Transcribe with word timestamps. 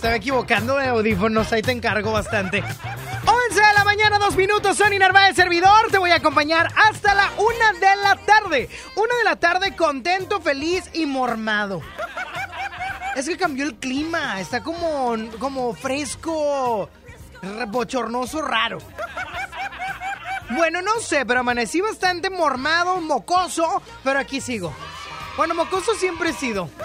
Estaba 0.00 0.16
equivocando 0.16 0.76
de 0.78 0.86
audífonos, 0.88 1.52
ahí 1.52 1.60
te 1.60 1.72
encargo 1.72 2.10
bastante. 2.12 2.60
11 2.62 3.54
de 3.54 3.72
la 3.76 3.84
mañana, 3.84 4.18
dos 4.18 4.34
minutos, 4.34 4.78
Sony 4.78 4.98
Narváez, 4.98 5.36
servidor. 5.36 5.90
Te 5.90 5.98
voy 5.98 6.10
a 6.10 6.14
acompañar 6.16 6.68
hasta 6.74 7.14
la 7.14 7.30
una 7.36 7.72
de 7.78 7.96
la 8.02 8.16
tarde. 8.16 8.70
Una 8.96 9.14
de 9.16 9.24
la 9.24 9.36
tarde, 9.36 9.76
contento, 9.76 10.40
feliz 10.40 10.84
y 10.94 11.04
mormado. 11.04 11.82
Es 13.14 13.28
que 13.28 13.36
cambió 13.36 13.66
el 13.66 13.74
clima, 13.74 14.40
está 14.40 14.62
como, 14.62 15.16
como 15.38 15.74
fresco, 15.74 16.88
re- 17.42 17.66
bochornoso, 17.66 18.40
raro. 18.40 18.78
Bueno, 20.48 20.80
no 20.80 20.98
sé, 21.00 21.26
pero 21.26 21.40
amanecí 21.40 21.82
bastante 21.82 22.30
mormado, 22.30 23.02
mocoso, 23.02 23.82
pero 24.02 24.18
aquí 24.18 24.40
sigo. 24.40 24.72
Bueno, 25.36 25.54
mocoso 25.54 25.94
siempre 25.94 26.30
he 26.30 26.32
sido. 26.32 26.70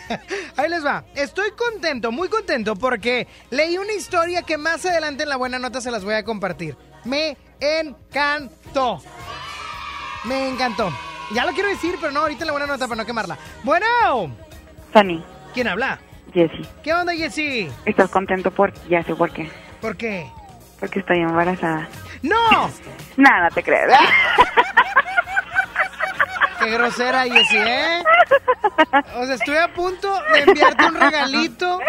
Ahí 0.57 0.69
les 0.69 0.85
va. 0.85 1.05
Estoy 1.16 1.51
contento, 1.51 2.11
muy 2.11 2.28
contento, 2.28 2.75
porque 2.75 3.28
leí 3.49 3.78
una 3.78 3.94
historia 3.94 4.41
que 4.41 4.57
más 4.57 4.85
adelante 4.85 5.23
en 5.23 5.29
la 5.29 5.38
buena 5.38 5.59
nota 5.59 5.79
se 5.79 5.91
las 5.91 6.03
voy 6.03 6.16
a 6.16 6.23
compartir. 6.23 6.75
Me 7.05 7.38
encantó. 7.59 9.01
Me 10.25 10.50
encantó. 10.50 10.91
Ya 11.31 11.46
lo 11.46 11.53
quiero 11.53 11.69
decir, 11.69 11.96
pero 12.00 12.12
no, 12.12 12.22
ahorita 12.22 12.46
la 12.46 12.52
buena 12.52 12.68
nota 12.68 12.88
para 12.88 13.02
no 13.02 13.06
quemarla. 13.06 13.38
Bueno, 13.63 13.85
Sonny, 14.94 15.24
¿quién 15.53 15.68
habla? 15.68 16.00
Jessy, 16.34 16.68
¿Qué 16.84 16.94
onda, 16.94 17.13
Jessy? 17.13 17.69
¿estás 17.85 18.09
contento 18.12 18.52
por 18.52 18.72
ya 18.88 19.03
sé 19.03 19.16
por 19.16 19.31
qué? 19.31 19.50
¿Por 19.81 19.97
qué? 19.97 20.29
Porque 20.79 21.00
estoy 21.00 21.19
embarazada. 21.19 21.88
¡No! 22.22 22.69
Nada, 23.18 23.50
te 23.50 23.63
crees. 23.63 23.91
¡Qué 26.59 26.69
grosera, 26.72 27.24
Jessy, 27.24 27.58
eh! 27.58 28.03
O 29.16 29.25
sea, 29.25 29.35
estoy 29.35 29.58
a 29.58 29.74
punto 29.74 30.13
de 30.34 30.40
enviarte 30.41 30.85
un 30.85 30.96
regalito. 30.96 31.79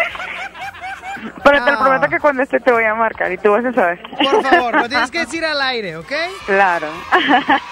Pero 1.43 1.63
te 1.65 1.71
Ah. 1.71 1.79
prometo 1.79 2.07
que 2.09 2.19
cuando 2.19 2.43
esté 2.43 2.59
te 2.59 2.71
voy 2.71 2.83
a 2.83 2.93
marcar 2.95 3.31
y 3.31 3.37
tú 3.37 3.51
vas 3.51 3.65
a 3.65 3.73
saber. 3.73 4.01
Por 4.17 4.43
favor, 4.43 4.75
lo 4.81 4.89
tienes 4.89 5.11
que 5.11 5.19
decir 5.19 5.43
al 5.45 5.61
aire, 5.61 5.97
¿ok? 5.97 6.11
Claro. 6.45 6.87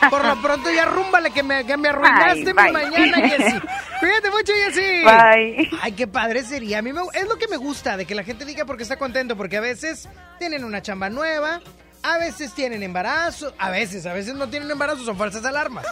Por 0.09 0.25
lo 0.25 0.41
pronto 0.41 0.69
ya 0.71 0.85
rúmbale 0.85 1.31
que 1.31 1.43
me, 1.43 1.65
que 1.65 1.77
me 1.77 1.89
arruinaste 1.89 2.53
Bye, 2.53 2.71
mi 2.71 2.71
bye. 2.71 2.71
mañana, 2.71 3.17
Jessy. 3.29 3.59
Cuídate 3.99 4.29
mucho, 4.31 4.53
Jessy. 4.65 5.03
Bye. 5.03 5.69
Ay, 5.81 5.91
qué 5.93 6.07
padre 6.07 6.43
sería. 6.43 6.79
A 6.79 6.81
mí 6.81 6.93
me- 6.93 7.01
es 7.13 7.27
lo 7.27 7.37
que 7.37 7.47
me 7.47 7.57
gusta, 7.57 7.97
de 7.97 8.05
que 8.05 8.15
la 8.15 8.23
gente 8.23 8.45
diga 8.45 8.65
porque 8.65 8.83
está 8.83 8.97
contento, 8.97 9.35
porque 9.35 9.57
a 9.57 9.61
veces 9.61 10.07
tienen 10.37 10.63
una 10.63 10.81
chamba 10.81 11.09
nueva, 11.09 11.59
a 12.03 12.17
veces 12.17 12.53
tienen 12.53 12.81
embarazo, 12.83 13.53
a 13.59 13.69
veces, 13.69 14.05
a 14.05 14.13
veces 14.13 14.35
no 14.35 14.47
tienen 14.47 14.71
embarazo, 14.71 15.03
son 15.03 15.17
falsas 15.17 15.43
alarmas. 15.45 15.85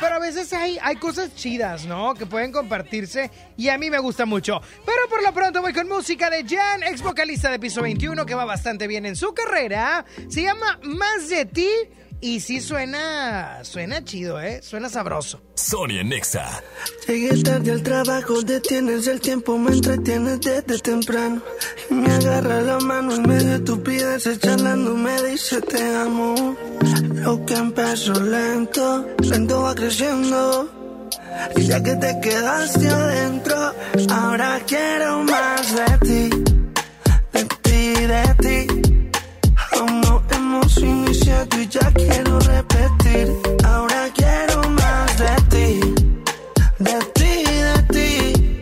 Pero 0.00 0.14
a 0.14 0.18
veces 0.18 0.52
hay, 0.52 0.78
hay 0.80 0.96
cosas 0.96 1.34
chidas, 1.34 1.84
¿no? 1.84 2.14
Que 2.14 2.24
pueden 2.24 2.52
compartirse 2.52 3.30
y 3.56 3.68
a 3.68 3.76
mí 3.76 3.90
me 3.90 3.98
gusta 3.98 4.24
mucho. 4.24 4.60
Pero 4.86 5.08
por 5.08 5.22
lo 5.22 5.32
pronto 5.32 5.60
voy 5.60 5.74
con 5.74 5.88
música 5.88 6.30
de 6.30 6.44
Jan, 6.44 6.82
ex 6.82 7.02
vocalista 7.02 7.50
de 7.50 7.58
Piso 7.58 7.82
21, 7.82 8.24
que 8.24 8.34
va 8.34 8.46
bastante 8.46 8.86
bien 8.86 9.04
en 9.04 9.14
su 9.14 9.34
carrera. 9.34 10.06
Se 10.28 10.42
llama 10.42 10.80
Más 10.82 11.28
de 11.28 11.44
ti 11.44 11.68
y 12.20 12.40
sí 12.40 12.60
suena, 12.60 13.64
suena 13.64 14.04
chido, 14.04 14.40
¿eh? 14.40 14.60
Suena 14.62 14.88
sabroso. 14.88 15.40
Sony 15.54 16.04
Nexa. 16.04 16.62
Llegué 17.06 17.42
tarde 17.42 17.72
al 17.72 17.82
trabajo, 17.82 18.42
detienes 18.42 19.06
el 19.06 19.20
tiempo, 19.20 19.58
me 19.58 19.72
entretienes 19.72 20.40
desde 20.40 20.78
temprano. 20.78 21.42
Y 21.90 21.94
me 21.94 22.12
agarra 22.12 22.60
la 22.60 22.78
mano 22.80 23.14
en 23.14 23.22
medio 23.22 23.48
de 23.48 23.54
estupidez, 23.56 24.38
charlando, 24.40 24.94
me 24.94 25.22
dice 25.22 25.60
te 25.62 25.82
amo. 25.96 26.56
Lo 27.14 27.44
que 27.46 27.54
empezó 27.54 28.12
lento, 28.12 29.06
lento 29.22 29.62
va 29.62 29.74
creciendo. 29.74 30.70
Y 31.56 31.62
ya 31.62 31.82
que 31.82 31.96
te 31.96 32.20
quedaste 32.20 32.88
adentro, 32.88 33.74
ahora 34.10 34.60
quiero 34.66 35.22
más 35.24 35.74
de 35.74 35.98
ti, 35.98 36.44
de 37.32 37.44
ti, 37.62 38.06
de 38.06 38.34
ti. 38.40 38.89
Hemos 40.76 40.82
iniciado 40.82 41.60
y 41.60 41.66
ya 41.66 41.92
quiero 41.92 42.38
repetir. 42.38 43.36
Ahora 43.64 44.08
quiero 44.14 44.70
más 44.70 45.18
de 45.18 45.34
ti, 45.50 45.94
de 46.78 46.98
ti, 47.14 47.44
de 47.44 47.82
ti. 47.92 48.60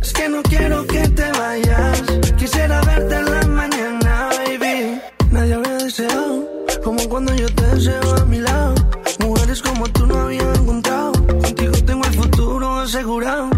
Es 0.00 0.12
que 0.12 0.28
no 0.28 0.42
quiero 0.42 0.86
que 0.86 1.08
te 1.08 1.32
vayas. 1.32 2.02
Quisiera 2.36 2.80
verte 2.82 3.16
en 3.16 3.24
la 3.24 3.46
mañana, 3.48 4.28
baby. 4.38 5.00
Nadie 5.30 5.54
había 5.54 5.76
deseado 5.78 6.48
como 6.84 7.08
cuando 7.08 7.34
yo 7.34 7.48
te 7.52 7.66
deseo 7.66 8.16
a 8.16 8.24
mi 8.26 8.38
lado. 8.38 8.74
Mujeres 9.18 9.60
como 9.60 9.88
tú 9.88 10.06
no 10.06 10.20
había 10.20 10.52
encontrado. 10.54 11.12
Contigo 11.12 11.72
tengo 11.84 12.04
el 12.04 12.14
futuro 12.14 12.78
asegurado 12.78 13.50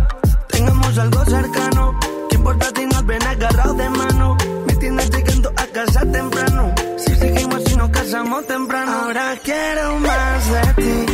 empezamos 8.14 8.46
temprano. 8.46 8.92
Ahora 8.92 9.36
quiero 9.42 9.98
más 9.98 10.52
de 10.52 10.82
ti. 10.82 11.13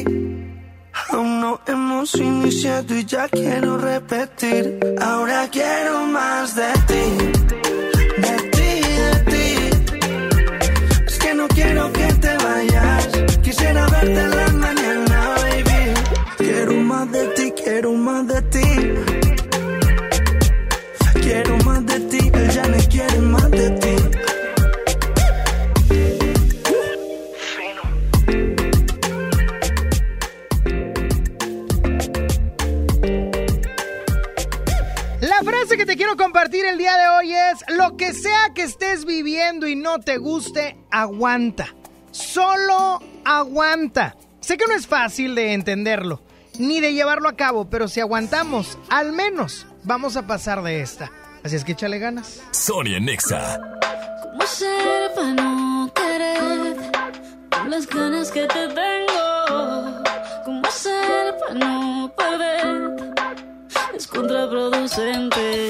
hemos 2.01 2.15
iniciado 2.15 2.97
y 2.97 3.05
ya 3.05 3.27
quiero 3.29 3.77
repetir. 3.77 4.79
Ahora 4.99 5.47
quiero 5.51 6.05
más 6.07 6.55
de 6.55 6.73
ti. 6.87 7.80
de 36.97 37.09
hoy 37.09 37.33
es, 37.33 37.63
lo 37.75 37.97
que 37.97 38.13
sea 38.13 38.51
que 38.53 38.63
estés 38.63 39.05
viviendo 39.05 39.67
y 39.67 39.75
no 39.75 39.99
te 39.99 40.17
guste, 40.17 40.77
aguanta. 40.91 41.75
Solo 42.11 43.01
aguanta. 43.25 44.15
Sé 44.39 44.57
que 44.57 44.67
no 44.67 44.73
es 44.73 44.87
fácil 44.87 45.35
de 45.35 45.53
entenderlo, 45.53 46.21
ni 46.59 46.81
de 46.81 46.93
llevarlo 46.93 47.29
a 47.29 47.35
cabo, 47.35 47.69
pero 47.69 47.87
si 47.87 47.99
aguantamos, 47.99 48.77
al 48.89 49.11
menos 49.11 49.67
vamos 49.83 50.17
a 50.17 50.27
pasar 50.27 50.63
de 50.63 50.81
esta. 50.81 51.11
Así 51.43 51.55
es 51.55 51.63
que 51.63 51.73
échale 51.73 51.99
ganas. 51.99 52.41
Sonia 52.51 52.99
Nexa. 52.99 53.59
¿Cómo 54.23 54.45
ser 54.45 55.13
para 55.15 55.33
no 55.33 55.91
querer 55.93 56.75
con 57.49 57.69
las 57.69 57.87
ganas 57.87 58.31
que 58.31 58.47
te 58.47 58.67
tengo? 58.67 60.03
¿Cómo 60.45 60.71
ser 60.71 61.35
para 61.37 61.53
no 61.53 62.13
perder? 62.15 63.13
Es 63.93 64.07
contraproducente. 64.07 65.69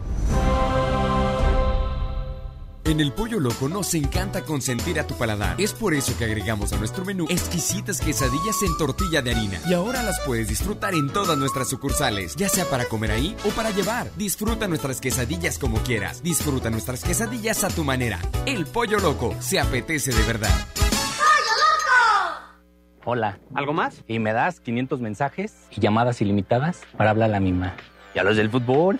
En 2.91 2.99
el 2.99 3.13
Pollo 3.13 3.39
Loco 3.39 3.69
nos 3.69 3.93
encanta 3.93 4.41
consentir 4.41 4.99
a 4.99 5.07
tu 5.07 5.15
paladar. 5.15 5.55
Es 5.61 5.71
por 5.71 5.93
eso 5.93 6.13
que 6.17 6.25
agregamos 6.25 6.73
a 6.73 6.77
nuestro 6.77 7.05
menú 7.05 7.25
exquisitas 7.29 8.01
quesadillas 8.01 8.61
en 8.63 8.77
tortilla 8.77 9.21
de 9.21 9.31
harina. 9.31 9.61
Y 9.65 9.73
ahora 9.73 10.03
las 10.03 10.19
puedes 10.25 10.49
disfrutar 10.49 10.93
en 10.93 11.07
todas 11.07 11.37
nuestras 11.37 11.69
sucursales, 11.69 12.35
ya 12.35 12.49
sea 12.49 12.65
para 12.65 12.83
comer 12.83 13.11
ahí 13.11 13.33
o 13.45 13.49
para 13.51 13.69
llevar. 13.71 14.11
Disfruta 14.17 14.67
nuestras 14.67 14.99
quesadillas 14.99 15.57
como 15.57 15.77
quieras. 15.77 16.21
Disfruta 16.21 16.69
nuestras 16.69 17.01
quesadillas 17.01 17.63
a 17.63 17.69
tu 17.69 17.85
manera. 17.85 18.19
El 18.45 18.65
Pollo 18.65 18.99
Loco 18.99 19.37
se 19.39 19.61
apetece 19.61 20.11
de 20.11 20.23
verdad. 20.23 20.67
Hola. 23.05 23.39
¿Algo 23.53 23.71
más? 23.71 24.03
Y 24.05 24.19
me 24.19 24.33
das 24.33 24.59
500 24.59 24.99
mensajes 24.99 25.55
y 25.71 25.79
llamadas 25.79 26.19
ilimitadas 26.19 26.81
para 26.97 27.11
hablar 27.11 27.29
a 27.29 27.31
la 27.31 27.39
misma. 27.39 27.73
¿Y 28.13 28.19
a 28.19 28.23
los 28.23 28.35
del 28.35 28.49
fútbol? 28.49 28.99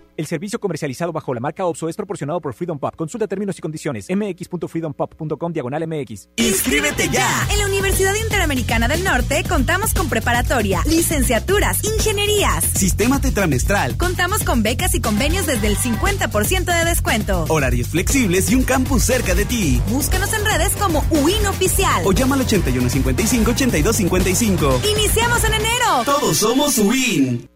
El 0.17 0.27
servicio 0.27 0.59
comercializado 0.59 1.11
bajo 1.11 1.33
la 1.33 1.39
marca 1.39 1.65
OPSO 1.65 1.89
es 1.89 1.95
proporcionado 1.95 2.39
por 2.41 2.53
Freedom 2.53 2.77
Pop. 2.77 2.95
Consulta 2.95 3.27
términos 3.27 3.57
y 3.57 3.61
condiciones. 3.61 4.05
mx.freedompop.com 4.09 5.53
diagonal 5.53 5.87
mx. 5.87 6.29
¡Inscríbete 6.35 7.09
ya! 7.09 7.47
En 7.51 7.57
la 7.59 7.65
Universidad 7.65 8.13
Interamericana 8.15 8.87
del 8.87 9.03
Norte 9.03 9.43
contamos 9.47 9.93
con 9.93 10.09
preparatoria, 10.09 10.81
licenciaturas, 10.85 11.83
ingenierías, 11.83 12.63
sistema 12.65 13.21
tetramestral. 13.21 13.97
Contamos 13.97 14.43
con 14.43 14.63
becas 14.63 14.93
y 14.95 15.01
convenios 15.01 15.45
desde 15.45 15.67
el 15.67 15.77
50% 15.77 16.65
de 16.65 16.85
descuento. 16.85 17.45
Horarios 17.49 17.89
flexibles 17.89 18.49
y 18.51 18.55
un 18.55 18.63
campus 18.63 19.03
cerca 19.03 19.35
de 19.35 19.45
ti. 19.45 19.81
Búscanos 19.89 20.33
en 20.33 20.43
redes 20.45 20.75
como 20.75 21.05
UIN 21.09 21.45
Oficial. 21.47 22.01
O 22.05 22.11
llama 22.11 22.35
al 22.35 22.45
8155-8255. 22.45 24.81
¡Iniciamos 24.91 25.43
en 25.43 25.53
enero! 25.53 26.03
Todos 26.05 26.37
somos 26.37 26.77
UIN. 26.77 27.50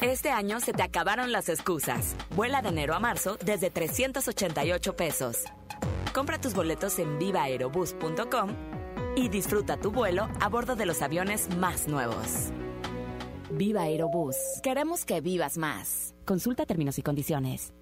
Este 0.00 0.30
año 0.30 0.60
se 0.60 0.72
te 0.72 0.82
acabaron 0.82 1.32
las 1.32 1.48
excusas. 1.48 2.14
Vuela 2.34 2.62
de 2.62 2.68
enero 2.68 2.94
a 2.94 3.00
marzo 3.00 3.36
desde 3.44 3.70
388 3.70 4.96
pesos. 4.96 5.44
Compra 6.12 6.40
tus 6.40 6.54
boletos 6.54 6.98
en 6.98 7.18
vivaerobus.com 7.18 8.50
y 9.16 9.28
disfruta 9.28 9.76
tu 9.78 9.90
vuelo 9.90 10.28
a 10.40 10.48
bordo 10.48 10.76
de 10.76 10.86
los 10.86 11.02
aviones 11.02 11.48
más 11.56 11.88
nuevos. 11.88 12.50
Viva 13.50 13.82
Aerobús. 13.82 14.36
Queremos 14.62 15.04
que 15.04 15.20
vivas 15.20 15.56
más. 15.56 16.14
Consulta 16.26 16.66
términos 16.66 16.98
y 16.98 17.02
condiciones. 17.02 17.72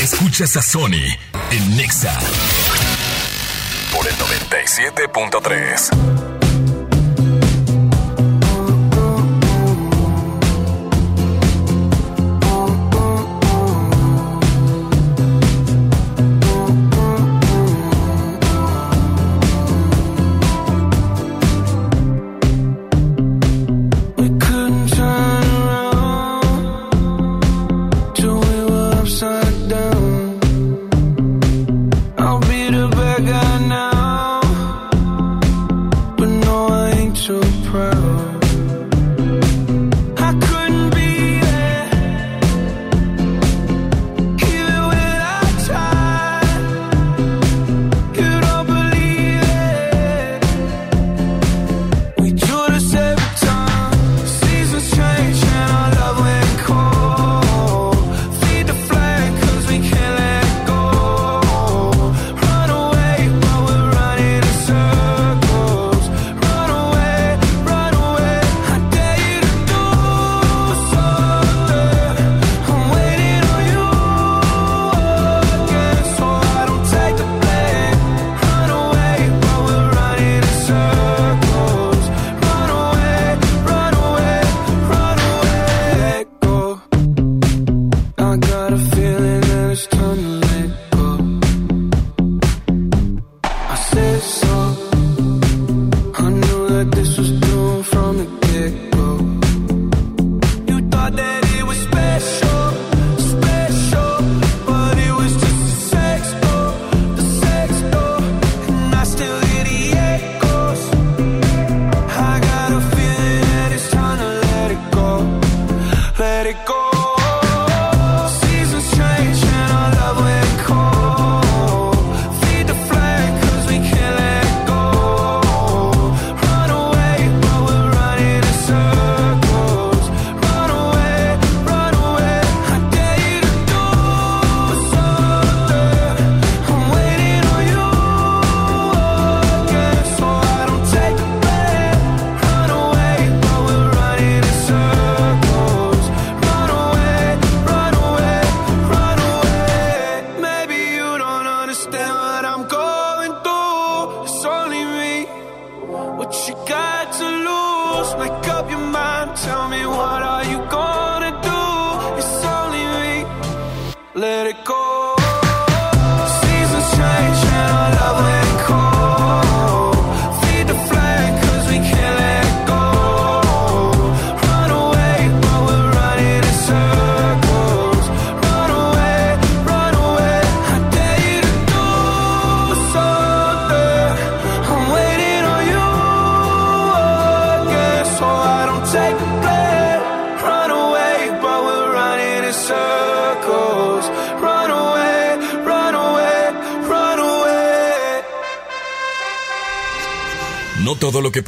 Escuchas 0.00 0.56
a 0.56 0.62
Sony 0.62 1.16
en 1.50 1.76
Nexa 1.76 2.16
por 3.92 4.06
el 4.06 4.14
97.3. 4.14 6.33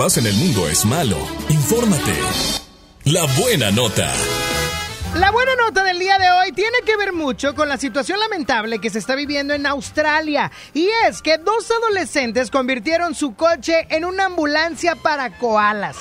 en 0.06 0.26
el 0.26 0.34
mundo 0.34 0.68
es 0.68 0.84
malo. 0.84 1.16
Infórmate. 1.48 2.14
La 3.06 3.25
buena 3.40 3.72
nota. 3.72 4.12
La 5.16 5.32
buena 5.32 5.56
nota 5.56 5.82
del 5.82 5.98
día 5.98 6.16
de 6.16 6.30
hoy 6.30 6.52
tiene 6.52 6.78
que 6.86 6.96
ver 6.96 7.12
mucho 7.12 7.56
con 7.56 7.68
la 7.68 7.76
situación 7.76 8.20
lamentable 8.20 8.78
que 8.78 8.88
se 8.88 9.00
está 9.00 9.16
viviendo 9.16 9.52
en 9.52 9.66
Australia. 9.66 10.52
Y 10.75 10.88
es 11.08 11.22
que 11.22 11.38
dos 11.38 11.68
adolescentes 11.72 12.52
convirtieron 12.52 13.16
su 13.16 13.34
coche 13.34 13.88
en 13.90 14.04
una 14.04 14.26
ambulancia 14.26 14.94
para 14.94 15.36
koalas. 15.38 15.96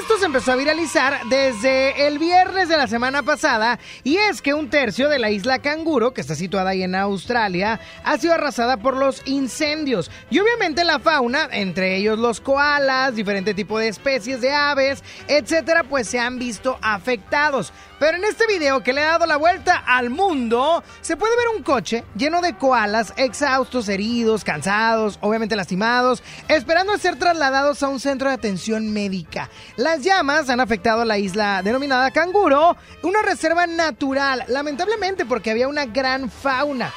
Esto 0.00 0.18
se 0.18 0.24
empezó 0.24 0.52
a 0.52 0.56
viralizar 0.56 1.20
desde 1.28 2.06
el 2.06 2.18
viernes 2.18 2.70
de 2.70 2.78
la 2.78 2.86
semana 2.86 3.22
pasada 3.22 3.78
y 4.02 4.16
es 4.16 4.40
que 4.40 4.54
un 4.54 4.70
tercio 4.70 5.10
de 5.10 5.18
la 5.18 5.30
isla 5.30 5.58
Canguro, 5.58 6.14
que 6.14 6.22
está 6.22 6.34
situada 6.34 6.70
ahí 6.70 6.82
en 6.82 6.94
Australia, 6.94 7.78
ha 8.02 8.16
sido 8.16 8.32
arrasada 8.32 8.78
por 8.78 8.96
los 8.96 9.20
incendios. 9.26 10.10
Y 10.30 10.38
obviamente 10.38 10.84
la 10.84 11.00
fauna, 11.00 11.50
entre 11.52 11.96
ellos 11.96 12.18
los 12.18 12.40
koalas, 12.40 13.14
diferente 13.14 13.52
tipo 13.52 13.78
de 13.78 13.88
especies 13.88 14.40
de 14.40 14.52
aves, 14.52 15.04
etcétera, 15.28 15.84
pues 15.84 16.08
se 16.08 16.18
han 16.18 16.38
visto 16.38 16.78
afectados. 16.80 17.70
Pero 18.00 18.16
en 18.16 18.24
este 18.24 18.46
video 18.46 18.82
que 18.82 18.94
le 18.94 19.02
ha 19.02 19.10
dado 19.10 19.26
la 19.26 19.36
vuelta 19.36 19.76
al 19.76 20.08
mundo, 20.08 20.82
se 21.02 21.18
puede 21.18 21.36
ver 21.36 21.48
un 21.54 21.62
coche 21.62 22.02
lleno 22.16 22.40
de 22.40 22.56
koalas 22.56 23.12
exhaustos, 23.18 23.90
heridos, 23.90 24.42
cansados, 24.42 25.18
obviamente 25.20 25.54
lastimados, 25.54 26.22
esperando 26.48 26.94
a 26.94 26.98
ser 26.98 27.16
trasladados 27.16 27.82
a 27.82 27.88
un 27.88 28.00
centro 28.00 28.28
de 28.28 28.34
atención 28.36 28.90
médica. 28.90 29.50
Las 29.76 30.00
llamas 30.02 30.48
han 30.48 30.60
afectado 30.60 31.04
la 31.04 31.18
isla 31.18 31.60
denominada 31.62 32.10
Canguro, 32.10 32.74
una 33.02 33.20
reserva 33.20 33.66
natural, 33.66 34.44
lamentablemente 34.48 35.26
porque 35.26 35.50
había 35.50 35.68
una 35.68 35.84
gran 35.84 36.30
fauna. 36.30 36.90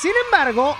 Sin 0.00 0.12
embargo, 0.26 0.76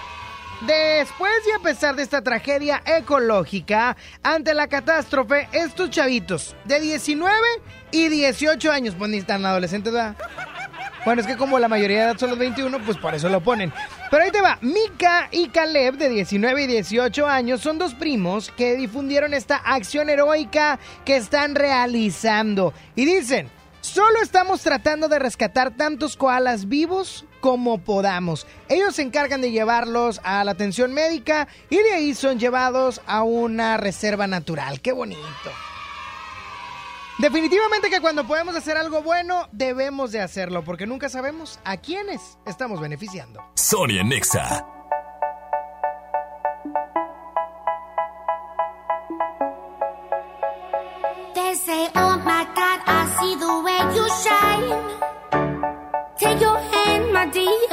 Después 0.66 1.32
y 1.46 1.52
a 1.52 1.62
pesar 1.62 1.94
de 1.94 2.02
esta 2.02 2.22
tragedia 2.22 2.80
ecológica, 2.86 3.98
ante 4.22 4.54
la 4.54 4.66
catástrofe, 4.66 5.46
estos 5.52 5.90
chavitos 5.90 6.56
de 6.64 6.80
19 6.80 7.36
y 7.90 8.08
18 8.08 8.72
años, 8.72 8.94
pues 8.96 9.10
ni 9.10 9.20
tan 9.20 9.44
adolescentes, 9.44 9.92
¿verdad? 9.92 10.16
Bueno, 11.04 11.20
es 11.20 11.26
que 11.26 11.36
como 11.36 11.58
la 11.58 11.68
mayoría 11.68 11.98
de 11.98 12.04
edad 12.04 12.18
son 12.18 12.30
los 12.30 12.38
21, 12.38 12.78
pues 12.82 12.96
por 12.96 13.14
eso 13.14 13.28
lo 13.28 13.42
ponen. 13.42 13.74
Pero 14.10 14.24
ahí 14.24 14.30
te 14.30 14.40
va, 14.40 14.58
Mika 14.62 15.28
y 15.30 15.48
Caleb, 15.48 15.98
de 15.98 16.08
19 16.08 16.62
y 16.62 16.66
18 16.66 17.26
años, 17.26 17.60
son 17.60 17.78
dos 17.78 17.92
primos 17.92 18.50
que 18.56 18.74
difundieron 18.74 19.34
esta 19.34 19.56
acción 19.56 20.08
heroica 20.08 20.78
que 21.04 21.16
están 21.16 21.56
realizando. 21.56 22.72
Y 22.96 23.04
dicen, 23.04 23.50
solo 23.82 24.22
estamos 24.22 24.62
tratando 24.62 25.08
de 25.08 25.18
rescatar 25.18 25.72
tantos 25.72 26.16
koalas 26.16 26.68
vivos 26.68 27.26
como 27.44 27.76
podamos. 27.76 28.46
Ellos 28.70 28.94
se 28.94 29.02
encargan 29.02 29.42
de 29.42 29.50
llevarlos 29.50 30.18
a 30.24 30.42
la 30.44 30.52
atención 30.52 30.94
médica 30.94 31.46
y 31.68 31.76
de 31.76 31.92
ahí 31.92 32.14
son 32.14 32.38
llevados 32.38 33.02
a 33.06 33.22
una 33.22 33.76
reserva 33.76 34.26
natural. 34.26 34.80
¡Qué 34.80 34.92
bonito! 34.92 35.20
Definitivamente 37.18 37.90
que 37.90 38.00
cuando 38.00 38.26
podemos 38.26 38.56
hacer 38.56 38.78
algo 38.78 39.02
bueno, 39.02 39.46
debemos 39.52 40.10
de 40.10 40.22
hacerlo, 40.22 40.64
porque 40.64 40.86
nunca 40.86 41.10
sabemos 41.10 41.60
a 41.64 41.76
quiénes 41.76 42.38
estamos 42.46 42.80
beneficiando. 42.80 43.44
Sonia 43.56 44.02
Nexa. 44.02 44.66
They 51.34 51.54
say, 51.56 51.90
oh 51.94 52.16
my 52.24 52.46
God, 52.54 52.80
I 52.86 53.16
see 53.20 53.36
the 53.36 53.60
way 53.62 53.94
you 53.94 54.08
shine. 54.22 55.13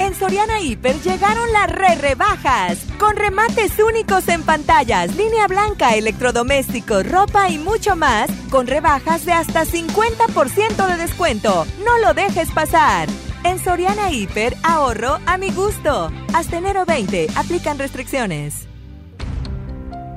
En 0.00 0.14
Soriana 0.14 0.62
Hiper 0.62 0.98
llegaron 1.02 1.52
las 1.52 1.70
re 1.70 1.94
rebajas, 1.94 2.86
con 2.98 3.16
remates 3.16 3.78
únicos 3.78 4.28
en 4.28 4.42
pantallas, 4.42 5.14
línea 5.14 5.46
blanca, 5.46 5.94
electrodomésticos, 5.94 7.06
ropa 7.06 7.50
y 7.50 7.58
mucho 7.58 7.96
más, 7.96 8.30
con 8.48 8.66
rebajas 8.66 9.26
de 9.26 9.32
hasta 9.32 9.66
50% 9.66 10.86
de 10.86 10.96
descuento. 10.96 11.66
No 11.84 11.98
lo 11.98 12.14
dejes 12.14 12.50
pasar. 12.50 13.10
En 13.44 13.58
Soriana 13.58 14.10
Hiper, 14.10 14.56
ahorro 14.62 15.18
a 15.26 15.36
mi 15.36 15.50
gusto. 15.50 16.10
Hasta 16.32 16.56
enero 16.56 16.86
20, 16.86 17.26
aplican 17.36 17.78
restricciones. 17.78 18.66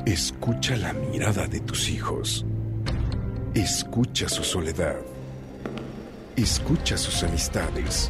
Escucha 0.06 0.78
la 0.78 0.93
mirada 0.93 1.46
de 1.48 1.60
tus 1.60 1.89
hijos. 1.89 2.46
Escucha 3.54 4.30
su 4.30 4.46
soledad. 4.46 4.96
Escucha 6.38 6.98
sus 6.98 7.22
amistades. 7.24 8.10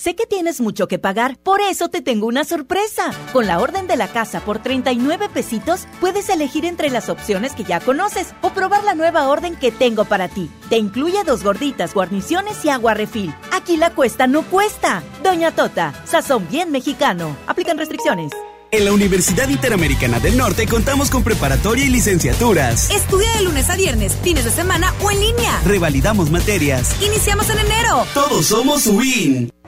sé 0.00 0.16
que 0.16 0.24
tienes 0.24 0.62
mucho 0.62 0.88
que 0.88 0.98
pagar, 0.98 1.36
por 1.42 1.60
eso 1.60 1.88
te 1.88 2.00
tengo 2.00 2.26
una 2.26 2.44
sorpresa. 2.44 3.10
Con 3.34 3.46
la 3.46 3.60
orden 3.60 3.86
de 3.86 3.98
la 3.98 4.08
casa 4.08 4.40
por 4.40 4.58
39 4.58 5.28
pesitos, 5.28 5.86
puedes 6.00 6.30
elegir 6.30 6.64
entre 6.64 6.88
las 6.88 7.10
opciones 7.10 7.52
que 7.52 7.64
ya 7.64 7.80
conoces 7.80 8.34
o 8.40 8.50
probar 8.50 8.82
la 8.82 8.94
nueva 8.94 9.28
orden 9.28 9.56
que 9.56 9.70
tengo 9.70 10.06
para 10.06 10.28
ti. 10.28 10.50
Te 10.70 10.78
incluye 10.78 11.22
dos 11.24 11.44
gorditas, 11.44 11.92
guarniciones 11.92 12.64
y 12.64 12.70
agua 12.70 12.94
refil. 12.94 13.34
Aquí 13.52 13.76
la 13.76 13.90
cuesta 13.90 14.26
no 14.26 14.42
cuesta. 14.42 15.02
Doña 15.22 15.54
Tota, 15.54 15.92
sazón 16.06 16.48
bien 16.48 16.70
mexicano. 16.70 17.36
Aplican 17.46 17.76
restricciones. 17.76 18.32
En 18.72 18.84
la 18.84 18.92
Universidad 18.92 19.48
Interamericana 19.48 20.20
del 20.20 20.36
Norte 20.36 20.66
contamos 20.66 21.10
con 21.10 21.24
preparatoria 21.24 21.84
y 21.84 21.88
licenciaturas. 21.88 22.88
Estudia 22.90 23.30
de 23.36 23.42
lunes 23.42 23.68
a 23.68 23.76
viernes, 23.76 24.16
fines 24.22 24.44
de 24.44 24.50
semana 24.52 24.94
o 25.02 25.10
en 25.10 25.20
línea. 25.20 25.60
Revalidamos 25.66 26.30
materias. 26.30 26.94
Iniciamos 27.02 27.50
en 27.50 27.58
enero. 27.58 28.06
Todos 28.14 28.46
somos 28.46 28.86
WIN. 28.86 29.50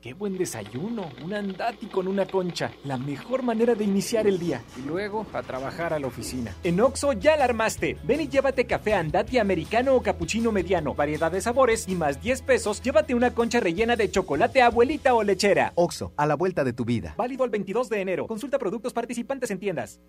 Qué 0.00 0.14
buen 0.14 0.38
desayuno, 0.38 1.10
un 1.22 1.34
andati 1.34 1.84
con 1.86 2.08
una 2.08 2.24
concha, 2.24 2.70
la 2.84 2.96
mejor 2.96 3.42
manera 3.42 3.74
de 3.74 3.84
iniciar 3.84 4.26
el 4.26 4.38
día. 4.38 4.62
Y 4.78 4.88
luego 4.88 5.26
a 5.34 5.42
trabajar 5.42 5.92
a 5.92 5.98
la 5.98 6.06
oficina. 6.06 6.56
En 6.64 6.80
Oxo 6.80 7.12
ya 7.12 7.36
la 7.36 7.44
armaste. 7.44 7.98
Ven 8.04 8.22
y 8.22 8.28
llévate 8.28 8.64
café 8.64 8.94
andati 8.94 9.36
americano 9.36 9.94
o 9.94 10.00
cappuccino 10.00 10.52
mediano, 10.52 10.94
variedad 10.94 11.30
de 11.30 11.42
sabores 11.42 11.86
y 11.86 11.96
más 11.96 12.22
10 12.22 12.40
pesos, 12.42 12.80
llévate 12.80 13.14
una 13.14 13.34
concha 13.34 13.60
rellena 13.60 13.94
de 13.94 14.10
chocolate 14.10 14.62
abuelita 14.62 15.12
o 15.12 15.22
lechera. 15.22 15.72
Oxo, 15.74 16.14
a 16.16 16.24
la 16.24 16.34
vuelta 16.34 16.64
de 16.64 16.72
tu 16.72 16.86
vida. 16.86 17.14
Válido 17.18 17.44
el 17.44 17.50
22 17.50 17.90
de 17.90 18.00
enero. 18.00 18.26
Consulta 18.26 18.58
productos 18.58 18.94
participantes 18.94 19.50
en 19.50 19.58
tiendas. 19.58 20.00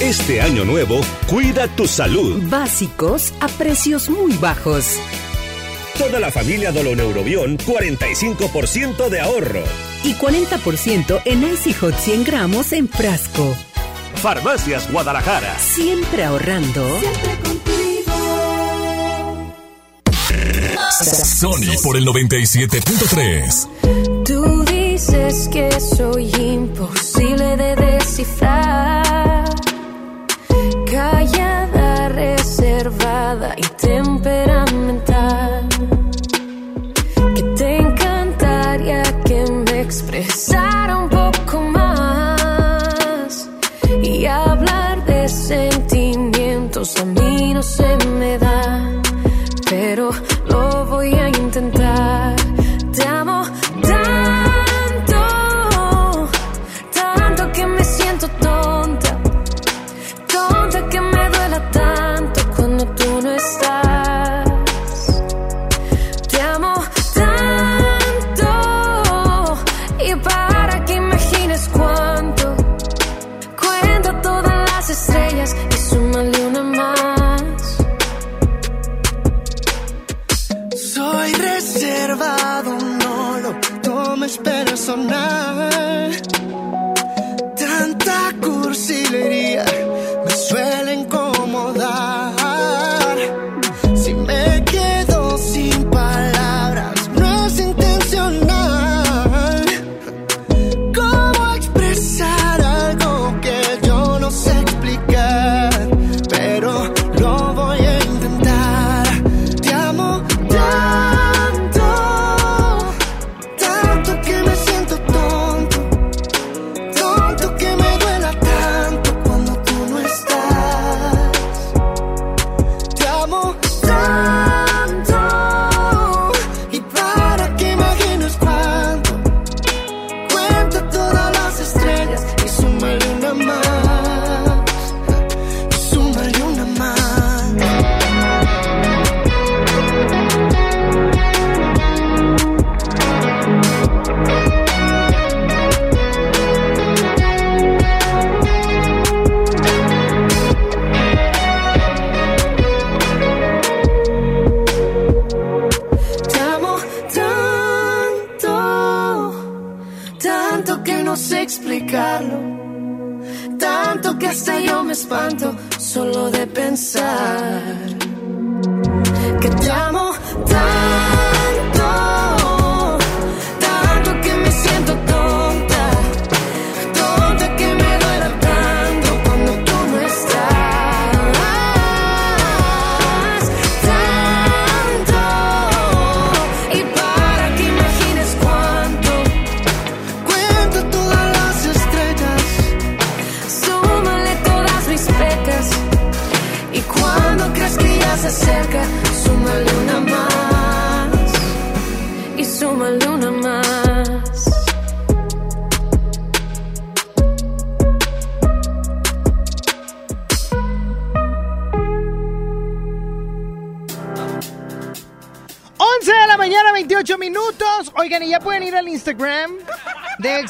Este 0.00 0.40
año 0.40 0.64
nuevo, 0.64 0.96
cuida 1.28 1.68
tu 1.76 1.86
salud. 1.86 2.42
Básicos 2.50 3.32
a 3.40 3.46
precios 3.46 4.10
muy 4.10 4.32
bajos. 4.38 4.98
Toda 6.00 6.18
la 6.18 6.32
familia 6.32 6.72
Doloneurobión, 6.72 7.56
45% 7.58 9.10
de 9.10 9.20
ahorro. 9.20 9.62
Y 10.02 10.14
40% 10.14 11.20
en 11.26 11.42
Icy 11.42 11.74
Hot 11.74 11.94
100 11.94 12.24
gramos 12.24 12.72
en 12.72 12.88
frasco. 12.88 13.54
Farmacias 14.14 14.90
Guadalajara. 14.90 15.58
Siempre 15.58 16.24
ahorrando. 16.24 16.88
Sony 21.02 21.76
por 21.84 21.98
el 21.98 22.06
97.3. 22.06 24.24
Tú 24.24 24.64
dices 24.64 25.50
que 25.52 25.70
soy 25.82 26.32
imposible 26.34 27.58
de 27.58 27.76
descifrar. 27.76 29.44
Callada, 30.90 32.08
reservada 32.08 33.54
y 33.58 33.64
me 40.02 40.49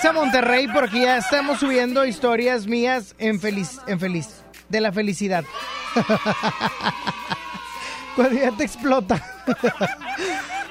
Exa 0.01 0.15
Monterrey 0.15 0.67
porque 0.67 1.03
ya 1.03 1.19
estamos 1.19 1.61
subiendo 1.61 2.07
historias 2.07 2.67
mías 2.67 3.15
en 3.19 3.39
feliz, 3.39 3.79
en 3.87 4.01
feliz, 4.01 4.29
de 4.71 4.81
la 4.81 4.93
felicidad. 4.93 5.45
Cuando 8.17 8.41
ya 8.41 8.51
te 8.53 8.65
explota. 8.65 9.17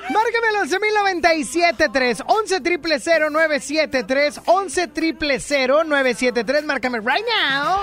Márcame 0.10 0.48
al 0.50 0.56
11.097.3, 0.68 2.24
11 2.26 2.62
triple 2.62 2.98
973, 3.30 4.42
11 4.46 4.88
triple 4.88 5.38
973, 5.38 6.66
márcame 6.66 6.98
right 6.98 7.28
now. 7.28 7.82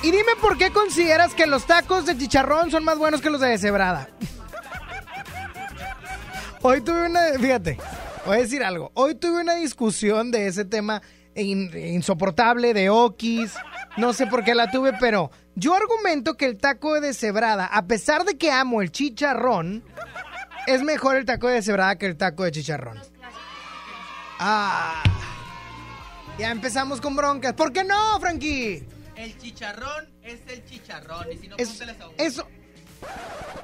Y 0.00 0.10
dime 0.10 0.36
por 0.40 0.56
qué 0.56 0.70
consideras 0.70 1.34
que 1.34 1.46
los 1.46 1.66
tacos 1.66 2.06
de 2.06 2.16
chicharrón 2.16 2.70
son 2.70 2.82
más 2.82 2.96
buenos 2.96 3.20
que 3.20 3.28
los 3.28 3.42
de 3.42 3.48
deshebrada. 3.48 4.08
Hoy 6.62 6.80
tuve 6.80 7.04
una, 7.04 7.20
fíjate, 7.38 7.78
voy 8.26 8.36
a 8.36 8.40
decir 8.40 8.62
algo. 8.64 8.90
Hoy 8.94 9.14
tuve 9.14 9.40
una 9.40 9.54
discusión 9.54 10.30
de 10.30 10.46
ese 10.48 10.64
tema 10.64 11.02
in- 11.34 11.70
insoportable 11.76 12.74
de 12.74 12.90
okis. 12.90 13.54
No 13.96 14.12
sé 14.12 14.26
por 14.26 14.44
qué 14.44 14.54
la 14.54 14.70
tuve, 14.70 14.92
pero 15.00 15.30
yo 15.54 15.74
argumento 15.74 16.36
que 16.36 16.46
el 16.46 16.56
taco 16.58 16.94
de 16.94 17.00
deshebrada, 17.00 17.66
a 17.66 17.86
pesar 17.86 18.24
de 18.24 18.36
que 18.36 18.50
amo 18.50 18.82
el 18.82 18.90
chicharrón, 18.92 19.84
es 20.66 20.82
mejor 20.82 21.16
el 21.16 21.24
taco 21.24 21.48
de 21.48 21.54
deshebrada 21.54 21.96
que 21.96 22.06
el 22.06 22.16
taco 22.16 22.44
de 22.44 22.52
chicharrón. 22.52 23.00
Ah. 24.38 25.02
Ya 26.38 26.50
empezamos 26.50 27.00
con 27.00 27.16
broncas. 27.16 27.54
¿Por 27.54 27.72
qué 27.72 27.84
no, 27.84 28.20
Frankie? 28.20 28.84
El 29.14 29.38
chicharrón 29.38 30.10
es 30.22 30.40
el 30.48 30.62
chicharrón. 30.66 31.32
Y 31.32 31.38
si 31.38 31.48
no, 31.48 31.56
Es- 31.56 31.80
a 31.80 31.94
Saúl. 31.94 32.14
eso. 32.18 32.46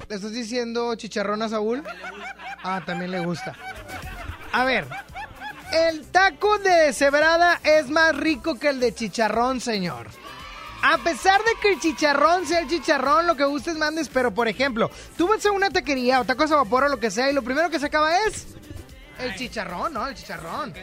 ¿Le 0.08 0.16
estás 0.16 0.32
diciendo 0.32 0.94
chicharrón 0.94 1.42
a 1.42 1.48
Saúl? 1.50 1.82
Ah, 2.62 2.82
también 2.86 3.10
le 3.10 3.20
gusta. 3.20 3.54
A 4.52 4.64
ver, 4.64 4.86
el 5.72 6.06
taco 6.08 6.58
de 6.58 6.70
deshebrada 6.70 7.60
es 7.64 7.88
más 7.88 8.14
rico 8.14 8.58
que 8.58 8.68
el 8.68 8.80
de 8.80 8.94
chicharrón, 8.94 9.60
señor. 9.60 10.08
A 10.82 10.98
pesar 10.98 11.40
de 11.44 11.52
que 11.60 11.72
el 11.72 11.80
chicharrón 11.80 12.44
sea 12.46 12.60
el 12.60 12.68
chicharrón, 12.68 13.26
lo 13.26 13.36
que 13.36 13.44
gustes 13.44 13.76
mandes, 13.76 14.08
pero 14.08 14.34
por 14.34 14.48
ejemplo, 14.48 14.90
tú 15.16 15.28
vas 15.28 15.46
a 15.46 15.52
una 15.52 15.70
taquería 15.70 16.20
o 16.20 16.24
tacos 16.24 16.50
a 16.50 16.56
vapor 16.56 16.84
o 16.84 16.88
lo 16.88 17.00
que 17.00 17.10
sea 17.10 17.30
y 17.30 17.32
lo 17.32 17.42
primero 17.42 17.70
que 17.70 17.78
se 17.78 17.86
acaba 17.86 18.16
es 18.26 18.48
el 19.18 19.34
chicharrón, 19.36 19.94
¿no? 19.94 20.06
El 20.06 20.14
chicharrón. 20.14 20.74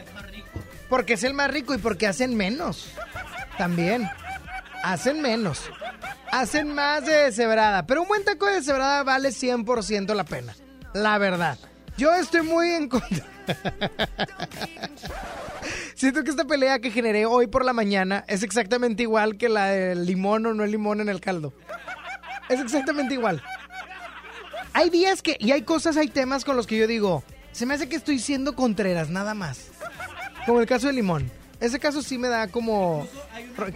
Porque 0.88 1.12
es 1.12 1.22
el 1.22 1.34
más 1.34 1.50
rico 1.50 1.74
y 1.74 1.78
porque 1.78 2.06
hacen 2.06 2.36
menos. 2.36 2.90
También. 3.58 4.10
Hacen 4.82 5.20
menos. 5.20 5.70
Hacen 6.32 6.74
más 6.74 7.04
de 7.04 7.12
deshebrada. 7.12 7.86
Pero 7.86 8.02
un 8.02 8.08
buen 8.08 8.24
taco 8.24 8.46
de 8.46 8.54
deshebrada 8.54 9.02
vale 9.04 9.28
100% 9.28 10.14
la 10.14 10.24
pena. 10.24 10.56
La 10.94 11.18
verdad. 11.18 11.58
Yo 12.00 12.14
estoy 12.14 12.40
muy 12.40 12.70
en 12.70 12.88
contra. 12.88 13.26
Siento 15.94 16.24
que 16.24 16.30
esta 16.30 16.46
pelea 16.46 16.78
que 16.78 16.90
generé 16.90 17.26
hoy 17.26 17.46
por 17.46 17.62
la 17.62 17.74
mañana 17.74 18.24
es 18.26 18.42
exactamente 18.42 19.02
igual 19.02 19.36
que 19.36 19.50
la 19.50 19.66
del 19.66 20.06
limón 20.06 20.46
o 20.46 20.54
no 20.54 20.64
el 20.64 20.70
limón 20.70 21.02
en 21.02 21.10
el 21.10 21.20
caldo. 21.20 21.52
Es 22.48 22.58
exactamente 22.58 23.12
igual. 23.12 23.42
Hay 24.72 24.88
días 24.88 25.20
que, 25.20 25.36
y 25.38 25.50
hay 25.50 25.60
cosas, 25.60 25.98
hay 25.98 26.08
temas 26.08 26.46
con 26.46 26.56
los 26.56 26.66
que 26.66 26.78
yo 26.78 26.86
digo, 26.86 27.22
se 27.52 27.66
me 27.66 27.74
hace 27.74 27.86
que 27.86 27.96
estoy 27.96 28.18
siendo 28.18 28.56
contreras, 28.56 29.10
nada 29.10 29.34
más. 29.34 29.66
Como 30.46 30.58
el 30.62 30.66
caso 30.66 30.86
del 30.86 30.96
limón. 30.96 31.30
Ese 31.60 31.78
caso 31.78 32.00
sí 32.00 32.16
me 32.16 32.28
da 32.28 32.48
como... 32.48 33.06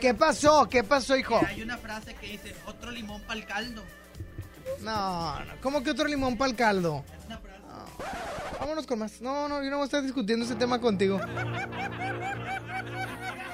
¿Qué 0.00 0.14
pasó? 0.14 0.66
¿Qué 0.70 0.82
pasó, 0.82 1.14
hijo? 1.14 1.42
Hay 1.46 1.60
una 1.60 1.76
frase 1.76 2.14
que 2.14 2.28
dice, 2.28 2.54
otro 2.64 2.90
limón 2.90 3.20
para 3.24 3.38
el 3.38 3.44
caldo. 3.44 3.84
No, 4.80 5.40
no, 5.40 5.52
¿cómo 5.60 5.82
que 5.82 5.90
otro 5.90 6.08
limón 6.08 6.38
para 6.38 6.50
el 6.50 6.56
caldo? 6.56 7.04
No. 7.28 7.43
Vámonos 8.60 8.86
con 8.86 8.98
más. 8.98 9.20
No, 9.20 9.48
no, 9.48 9.62
yo 9.62 9.70
no 9.70 9.76
voy 9.76 9.82
a 9.82 9.86
estar 9.86 10.02
discutiendo 10.02 10.44
ese 10.44 10.54
tema 10.54 10.80
contigo. 10.80 11.20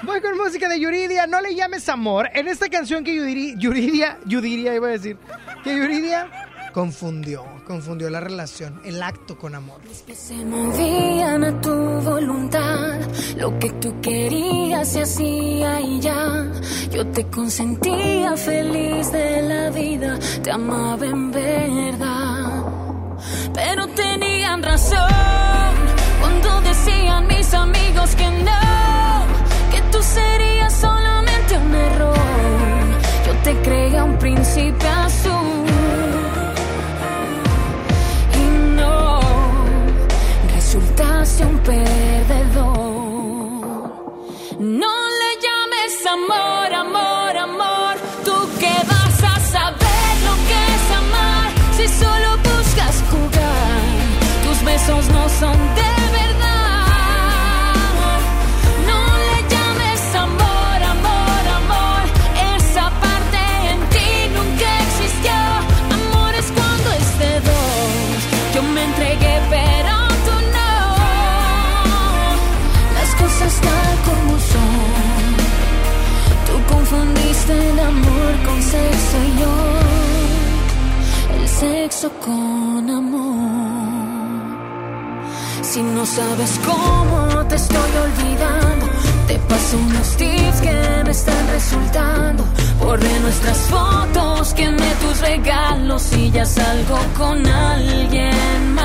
Voy 0.02 0.20
con 0.20 0.36
música 0.36 0.68
de 0.68 0.80
Yuridia, 0.80 1.26
no 1.26 1.40
le 1.40 1.54
llames 1.54 1.88
amor. 1.88 2.28
En 2.34 2.48
esta 2.48 2.68
canción 2.68 3.04
que 3.04 3.12
Yuri- 3.14 3.54
Yuridia, 3.58 4.18
Yuridia 4.26 4.74
iba 4.74 4.88
a 4.88 4.90
decir, 4.92 5.18
que 5.62 5.76
Yuridia 5.76 6.28
confundió, 6.72 7.44
confundió 7.66 8.08
la 8.08 8.20
relación, 8.20 8.80
el 8.84 9.02
acto 9.02 9.36
con 9.36 9.54
amor. 9.54 9.80
que 10.06 10.14
se 10.14 10.34
movían 10.44 11.44
a 11.44 11.60
tu 11.60 11.70
voluntad. 11.74 12.98
Lo 13.36 13.58
que 13.58 13.70
tú 13.72 14.00
querías 14.00 14.88
se 14.88 15.02
hacía 15.02 15.80
y 15.80 16.00
ya. 16.00 16.46
Yo 16.90 17.06
te 17.08 17.26
consentía 17.26 18.36
feliz 18.36 19.12
de 19.12 19.42
la 19.42 19.70
vida, 19.70 20.18
te 20.42 20.50
amaba 20.50 21.04
en 21.04 21.30
verdad. 21.30 22.89
Pero 23.54 23.86
tenían 23.88 24.62
razón 24.62 25.72
cuando 26.20 26.60
decían 26.62 27.26
mis 27.26 27.52
amigos 27.54 28.14
que 28.14 28.30
no, 28.30 29.26
que 29.72 29.80
tú 29.92 30.02
serías 30.02 30.72
solamente 30.72 31.56
un 31.56 31.74
error. 31.74 32.16
Yo 33.26 33.32
te 33.44 33.54
creía 33.62 34.04
un 34.04 34.16
príncipe 34.18 34.86
azul. 34.86 35.66
Y 38.34 38.44
no, 38.76 39.20
resultaste 40.54 41.44
un 41.44 41.58
perdedor. 41.58 42.70
No 44.58 44.94
le 45.20 45.30
llames 45.44 46.06
amor, 46.06 46.74
amor. 46.74 47.09
Tus 54.80 54.86
besos 54.86 55.08
no 55.10 55.28
son 55.28 55.89
tips 90.16 90.60
que 90.60 91.02
me 91.04 91.10
están 91.10 91.48
resultando. 91.48 92.44
Borré 92.78 93.20
nuestras 93.20 93.58
fotos, 93.68 94.54
quemé 94.54 94.94
tus 95.02 95.20
regalos 95.20 96.12
y 96.12 96.30
ya 96.30 96.44
salgo 96.44 96.98
con 97.16 97.46
alguien 97.46 98.74
más. 98.74 98.79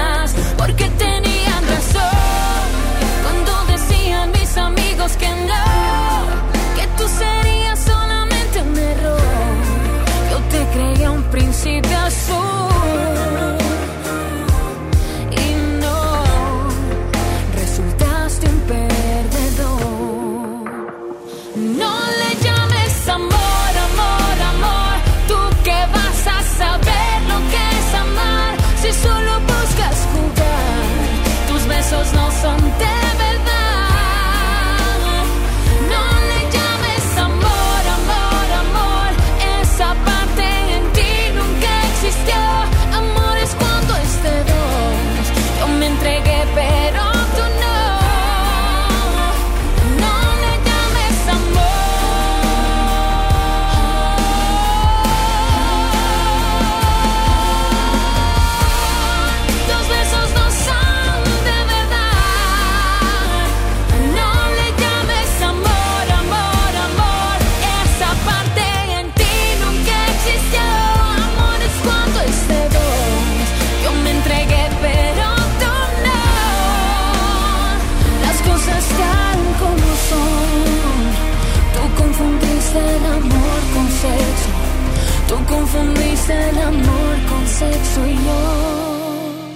Tú 85.76 85.82
confundiste 85.82 86.50
el 86.50 86.58
amor 86.60 87.16
con 87.28 87.48
sexo 87.48 88.08
y 88.08 88.16
yo. 88.16 89.52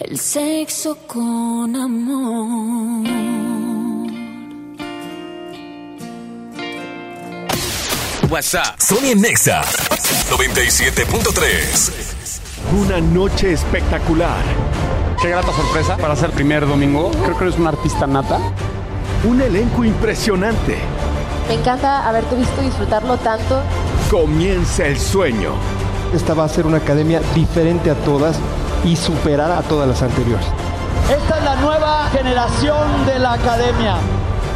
El 0.00 0.18
sexo 0.18 0.96
con 1.06 1.76
amor. 1.76 3.06
WhatsApp. 8.30 8.78
Sony 8.80 9.14
Nexa 9.14 9.62
97.3. 10.30 11.92
Una 12.80 12.98
noche 13.00 13.52
espectacular. 13.52 14.42
Qué 15.20 15.28
grata 15.28 15.52
sorpresa 15.52 15.98
para 15.98 16.16
ser 16.16 16.30
primer 16.30 16.66
domingo. 16.66 17.10
Creo 17.24 17.36
que 17.36 17.44
eres 17.44 17.58
una 17.58 17.68
artista 17.70 18.06
nata. 18.06 18.38
Un 19.24 19.42
elenco 19.42 19.84
impresionante. 19.84 20.78
Me 21.48 21.54
encanta 21.54 22.08
haberte 22.08 22.36
visto 22.36 22.62
disfrutarlo 22.62 23.18
tanto. 23.18 23.62
Comienza 24.12 24.86
el 24.86 24.98
sueño. 24.98 25.54
Esta 26.12 26.34
va 26.34 26.44
a 26.44 26.48
ser 26.50 26.66
una 26.66 26.76
academia 26.76 27.22
diferente 27.34 27.88
a 27.88 27.94
todas 27.94 28.38
y 28.84 28.94
superar 28.94 29.50
a 29.50 29.62
todas 29.62 29.88
las 29.88 30.02
anteriores. 30.02 30.44
Esta 31.10 31.38
es 31.38 31.44
la 31.44 31.56
nueva 31.56 32.10
generación 32.10 33.06
de 33.06 33.18
la 33.18 33.32
academia. 33.32 33.96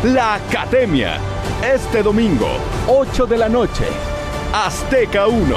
La 0.04 0.34
Academia. 0.34 1.18
Este 1.64 2.02
domingo, 2.02 2.48
8 2.86 3.24
de 3.24 3.38
la 3.38 3.48
noche. 3.48 3.86
Azteca 4.52 5.26
1. 5.26 5.56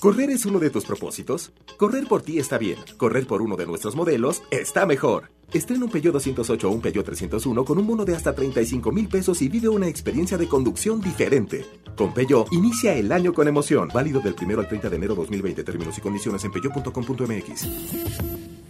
¿Correr 0.00 0.30
es 0.30 0.46
uno 0.46 0.58
de 0.58 0.70
tus 0.70 0.84
propósitos? 0.84 1.52
Correr 1.76 2.08
por 2.08 2.22
ti 2.22 2.40
está 2.40 2.58
bien. 2.58 2.78
Correr 2.96 3.28
por 3.28 3.40
uno 3.40 3.54
de 3.54 3.66
nuestros 3.66 3.94
modelos 3.94 4.42
está 4.50 4.84
mejor. 4.84 5.30
Estrena 5.52 5.84
un 5.84 5.90
Peugeot 5.90 6.12
208 6.12 6.68
o 6.68 6.70
un 6.70 6.80
Peugeot 6.80 7.04
301 7.04 7.64
con 7.64 7.78
un 7.78 7.86
bono 7.86 8.04
de 8.04 8.14
hasta 8.14 8.34
35 8.34 8.92
mil 8.92 9.08
pesos 9.08 9.42
y 9.42 9.48
vive 9.48 9.68
una 9.68 9.88
experiencia 9.88 10.38
de 10.38 10.46
conducción 10.46 11.00
diferente. 11.00 11.66
Con 11.96 12.14
Peugeot, 12.14 12.52
inicia 12.52 12.94
el 12.94 13.10
año 13.10 13.32
con 13.32 13.48
emoción. 13.48 13.88
Válido 13.92 14.20
del 14.20 14.36
1 14.40 14.60
al 14.60 14.68
30 14.68 14.88
de 14.88 14.96
enero 14.96 15.14
2020. 15.14 15.64
Términos 15.64 15.98
y 15.98 16.00
condiciones 16.00 16.44
en 16.44 16.52
peugeot.com.mx. 16.52 18.69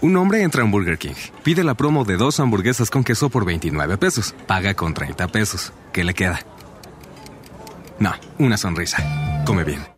Un 0.00 0.16
hombre 0.16 0.42
entra 0.42 0.62
en 0.62 0.70
Burger 0.70 0.96
King, 0.96 1.16
pide 1.42 1.64
la 1.64 1.74
promo 1.74 2.04
de 2.04 2.16
dos 2.16 2.38
hamburguesas 2.38 2.88
con 2.88 3.02
queso 3.02 3.30
por 3.30 3.44
29 3.44 3.98
pesos, 3.98 4.32
paga 4.46 4.74
con 4.74 4.94
30 4.94 5.26
pesos. 5.28 5.72
¿Qué 5.92 6.04
le 6.04 6.14
queda? 6.14 6.38
No, 7.98 8.12
una 8.38 8.56
sonrisa. 8.56 9.44
Come 9.44 9.64
bien. 9.64 9.97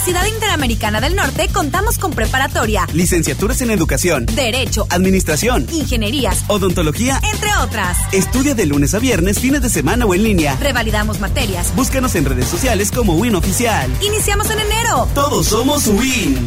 En 0.00 0.14
la 0.14 0.20
Universidad 0.20 0.34
Interamericana 0.34 1.00
del 1.02 1.14
Norte 1.14 1.48
contamos 1.52 1.98
con 1.98 2.12
preparatoria, 2.12 2.86
Licenciaturas 2.94 3.60
en 3.60 3.70
Educación, 3.70 4.24
Derecho, 4.24 4.86
Administración, 4.88 5.66
Ingenierías, 5.70 6.44
Odontología, 6.48 7.20
entre 7.30 7.50
otras. 7.62 7.98
Estudia 8.10 8.54
de 8.54 8.64
lunes 8.64 8.94
a 8.94 8.98
viernes, 8.98 9.38
fines 9.38 9.60
de 9.60 9.68
semana 9.68 10.06
o 10.06 10.14
en 10.14 10.22
línea. 10.22 10.56
Revalidamos 10.56 11.20
materias. 11.20 11.74
Búscanos 11.76 12.14
en 12.14 12.24
redes 12.24 12.46
sociales 12.46 12.90
como 12.90 13.14
Win 13.16 13.34
Oficial. 13.34 13.90
Iniciamos 14.00 14.48
en 14.50 14.60
enero. 14.60 15.06
Todos 15.14 15.48
somos 15.48 15.86
Win. 15.88 16.46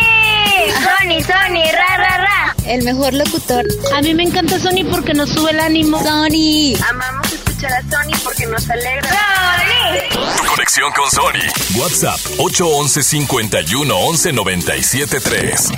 Sony, 0.69 1.21
Sony, 1.23 1.63
ra, 1.71 1.97
ra, 1.97 2.17
ra. 2.17 2.55
El 2.65 2.83
mejor 2.83 3.13
locutor. 3.13 3.65
A 3.95 4.01
mí 4.01 4.13
me 4.13 4.23
encanta 4.23 4.59
Sony 4.59 4.85
porque 4.89 5.13
nos 5.13 5.29
sube 5.29 5.51
el 5.51 5.59
ánimo. 5.59 5.99
Sony. 6.03 6.75
Amamos 6.89 7.33
escuchar 7.33 7.73
a 7.73 7.81
Sony 7.81 8.17
porque 8.23 8.45
nos 8.47 8.69
alegra. 8.69 9.09
¡Sony! 9.09 10.47
Conexión 10.47 10.91
con 10.93 11.09
Sony. 11.09 11.79
WhatsApp 11.79 12.19
811 12.39 13.03
51 13.03 13.95
11 13.95 14.33
97 14.33 15.19
3. 15.19 15.71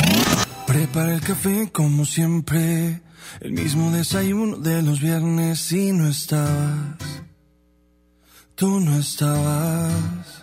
Prepara 0.67 1.13
el 1.13 1.21
café 1.21 1.69
como 1.71 2.05
siempre. 2.05 3.01
El 3.41 3.53
mismo 3.53 3.91
desayuno 3.91 4.57
de 4.57 4.81
los 4.81 4.99
viernes 4.99 5.71
y 5.71 5.91
no 5.91 6.07
estabas. 6.09 6.97
Tú 8.55 8.79
no 8.79 8.97
estabas. 8.99 10.42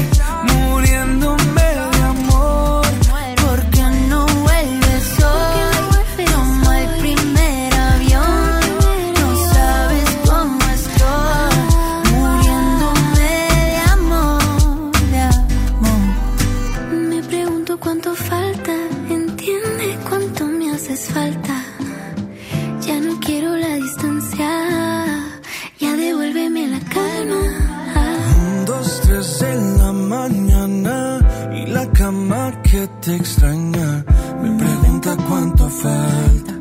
que 32.81 32.87
te 32.87 33.15
extraña. 33.15 34.05
Me 34.41 34.57
pregunta 34.57 35.15
cuánto 35.27 35.69
falta 35.69 36.53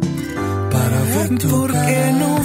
para 0.71 1.01
ver 1.13 1.39
tu 1.39 1.49
¿Por 1.49 1.73
qué 1.73 2.13
no 2.19 2.40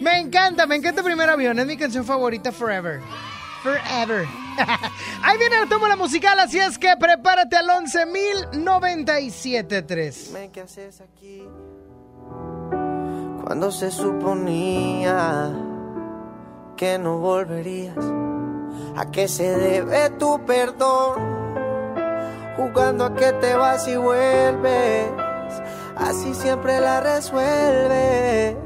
Me 0.00 0.18
encanta, 0.18 0.66
me 0.66 0.76
encanta 0.76 1.02
Primer 1.02 1.28
Avión. 1.30 1.58
Es 1.58 1.66
mi 1.66 1.76
canción 1.76 2.04
favorita 2.04 2.52
forever. 2.52 3.00
Forever. 3.62 4.26
Ahí 5.22 5.38
viene 5.38 5.62
el 5.62 5.68
tomo 5.68 5.88
la 5.88 5.96
musical, 5.96 6.38
así 6.38 6.58
es 6.58 6.78
que 6.78 6.96
prepárate 6.96 7.56
al 7.56 7.68
11.097.3. 7.68 10.26
Dime 10.28 10.50
qué 10.52 10.60
haces 10.60 11.00
aquí 11.00 11.42
cuando 13.46 13.70
se 13.70 13.92
suponía 13.92 15.52
que 16.76 16.98
no 16.98 17.18
volverías. 17.18 17.96
¿A 18.96 19.08
qué 19.12 19.28
se 19.28 19.56
debe 19.56 20.10
tu 20.18 20.44
perdón? 20.44 21.14
Jugando 22.56 23.04
a 23.04 23.14
que 23.14 23.32
te 23.34 23.54
vas 23.54 23.86
y 23.86 23.94
vuelves. 23.94 25.12
Así 25.94 26.34
siempre 26.34 26.80
la 26.80 27.00
resuelves. 27.00 28.56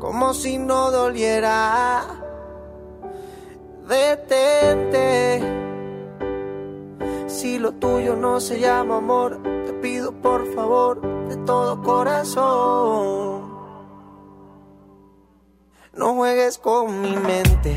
Como 0.00 0.32
si 0.32 0.58
no 0.58 0.90
doliera. 0.90 2.02
Detente. 3.86 5.42
Si 7.26 7.58
lo 7.58 7.72
tuyo 7.72 8.16
no 8.16 8.40
se 8.40 8.58
llama 8.58 8.96
amor, 8.96 9.42
te 9.42 9.74
pido 9.74 10.12
por 10.12 10.52
favor 10.54 11.00
de 11.28 11.36
todo 11.44 11.82
corazón. 11.82 13.50
No 15.92 16.14
juegues 16.14 16.56
con 16.56 17.02
mi 17.02 17.14
mente. 17.16 17.76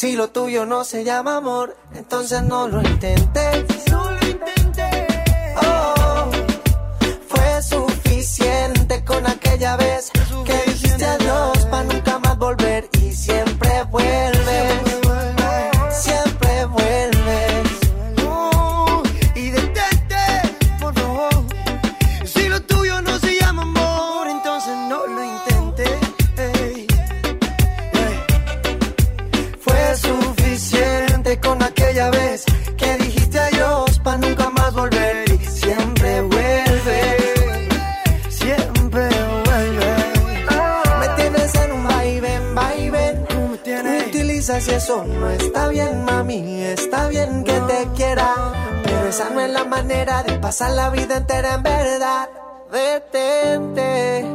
Si 0.00 0.14
lo 0.14 0.28
tuyo 0.28 0.64
no 0.64 0.84
se 0.84 1.02
llama 1.02 1.38
amor, 1.38 1.76
entonces 1.92 2.40
no 2.44 2.68
lo 2.68 2.80
intentes. 2.82 3.90
No 3.90 4.08
lo 4.08 4.28
intentes. 4.28 4.94
Oh, 5.60 6.30
fue 7.26 7.62
suficiente 7.64 9.04
con 9.04 9.26
aquella 9.26 9.76
vez 9.76 10.12
que 10.44 10.70
dijiste 10.70 11.04
adiós 11.04 11.66
para 11.68 11.82
nunca 11.82 12.20
más 12.20 12.38
volver 12.38 12.88
y 13.02 13.12
siempre 13.12 13.82
vuelves. 13.90 14.37
Y 44.66 44.70
eso 44.72 45.04
no 45.04 45.30
está 45.30 45.68
bien, 45.68 46.04
mami. 46.04 46.62
Está 46.62 47.06
bien 47.08 47.44
que 47.44 47.52
te 47.52 47.86
quiera, 47.94 48.34
pero 48.82 49.06
esa 49.06 49.30
no 49.30 49.40
es 49.40 49.50
la 49.50 49.64
manera 49.64 50.24
de 50.24 50.36
pasar 50.38 50.72
la 50.72 50.90
vida 50.90 51.18
entera 51.18 51.54
en 51.54 51.62
verdad. 51.62 52.28
Detente. 52.72 54.26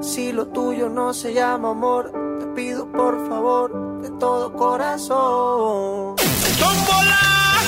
Si 0.00 0.32
lo 0.32 0.46
tuyo 0.46 0.88
no 0.88 1.12
se 1.12 1.34
llama 1.34 1.72
amor, 1.72 2.10
te 2.40 2.46
pido 2.46 2.90
por 2.90 3.28
favor 3.28 4.00
de 4.00 4.08
todo 4.18 4.54
corazón. 4.54 6.16
¡Tómbola! 6.58 7.18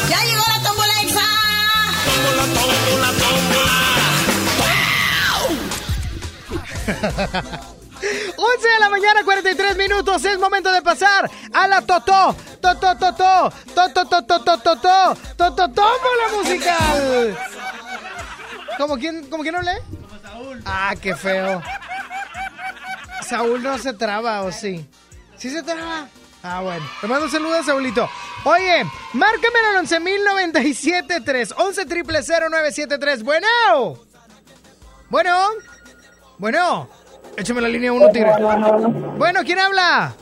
¡Ya 0.08 0.24
llegó 0.24 0.42
la 0.48 0.62
tómbola 0.62 1.02
exa! 1.02 1.26
¡Tómbola, 2.06 2.44
tómbola, 2.56 3.10
tómbola! 7.60 7.70
11 8.36 8.68
de 8.68 8.80
la 8.80 8.90
mañana, 8.90 9.24
43 9.24 9.76
minutos. 9.76 10.24
Es 10.24 10.38
momento 10.38 10.72
de 10.72 10.82
pasar 10.82 11.30
a 11.52 11.68
la 11.68 11.82
Totó. 11.82 12.34
Totó, 12.60 12.96
Totó. 12.96 13.52
Totó, 13.74 14.06
Totó, 14.06 14.40
Totó, 14.40 15.16
Totó. 15.36 15.68
Tómbola 15.68 16.28
musical. 16.36 17.38
¿Cómo 18.78 18.96
quién, 18.96 19.28
¿Cómo 19.28 19.42
quién 19.42 19.54
no 19.54 19.62
lee? 19.62 19.78
Ah, 20.64 20.94
qué 21.00 21.14
feo. 21.14 21.62
Saúl 23.26 23.62
no 23.62 23.78
se 23.78 23.92
traba, 23.92 24.42
¿o 24.42 24.52
sí? 24.52 24.88
¿Sí 25.36 25.50
se 25.50 25.62
traba? 25.62 26.08
Ah, 26.42 26.60
bueno. 26.62 26.84
Te 27.00 27.06
mando 27.06 27.26
un 27.26 27.30
saludo 27.30 27.62
Saulito. 27.62 28.08
Oye, 28.44 28.84
márcame 29.12 29.58
al 29.76 29.86
11.097.3. 29.86 31.54
11 31.56 31.86
triple 31.86 32.20
0973. 32.22 33.22
Bueno. 33.22 33.46
Bueno. 35.10 35.48
Bueno. 36.38 36.88
Échame 37.36 37.60
la 37.60 37.68
línea 37.68 37.92
1, 37.92 38.08
tigre. 38.10 38.30
Bueno, 39.16 39.40
¿quién 39.44 39.58
habla? 39.58 40.12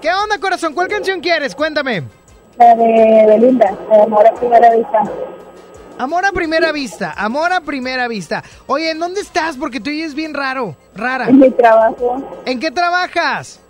¿Qué 0.00 0.12
onda, 0.12 0.38
corazón? 0.38 0.74
¿Cuál 0.74 0.88
canción 0.88 1.20
quieres? 1.20 1.54
Cuéntame. 1.54 2.02
La 2.58 2.74
de 2.74 3.24
Belinda, 3.26 3.76
de 3.90 4.02
Amor 4.02 4.26
a 4.26 4.32
Primera 4.32 4.74
Vista. 4.74 5.02
Amor 5.98 6.26
a 6.26 6.32
primera 6.32 6.72
vista, 6.72 7.14
amor 7.16 7.54
a 7.54 7.62
primera 7.62 8.06
vista. 8.06 8.44
Oye, 8.66 8.90
¿en 8.90 8.98
dónde 8.98 9.22
estás? 9.22 9.56
Porque 9.56 9.80
tú 9.80 9.88
oyes 9.88 10.14
bien 10.14 10.34
raro, 10.34 10.76
rara. 10.94 11.28
En 11.28 11.38
mi 11.38 11.50
trabajo. 11.50 12.22
¿En 12.44 12.60
qué 12.60 12.70
trabajas? 12.70 13.60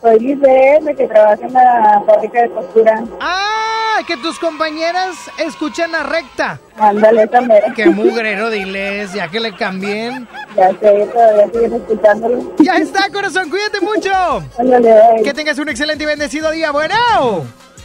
Soy 0.00 0.18
Lisbeth, 0.20 0.82
de 0.82 0.94
que 0.94 1.06
trabaja 1.06 1.44
en 1.46 1.52
la 1.52 2.02
fábrica 2.06 2.42
de 2.42 2.50
costura. 2.50 3.04
¡Ah! 3.20 3.66
que 4.06 4.16
tus 4.18 4.38
compañeras 4.38 5.16
escuchan 5.38 5.94
a 5.94 6.02
recta. 6.02 6.60
Ándale, 6.78 7.26
mera. 7.46 7.72
Qué 7.74 7.86
mugrero, 7.86 8.50
diles, 8.50 9.12
ya 9.12 9.28
que 9.28 9.40
le 9.40 9.54
cambien. 9.54 10.28
Ya 10.54 10.68
sé, 10.78 11.08
todavía 11.12 11.46
siguen 11.52 11.74
escuchándolo. 11.74 12.54
Ya 12.58 12.76
está, 12.76 13.10
corazón, 13.10 13.48
cuídate 13.50 13.80
mucho. 13.80 14.42
Ándale, 14.58 14.92
bye. 15.14 15.22
Que 15.24 15.32
tengas 15.32 15.58
un 15.58 15.68
excelente 15.68 16.04
y 16.04 16.06
bendecido 16.06 16.50
día. 16.50 16.70
Bueno. 16.70 16.94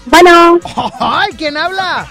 Bueno, 0.06 0.60
Ay, 1.00 1.32
¿quién 1.38 1.56
habla? 1.58 2.08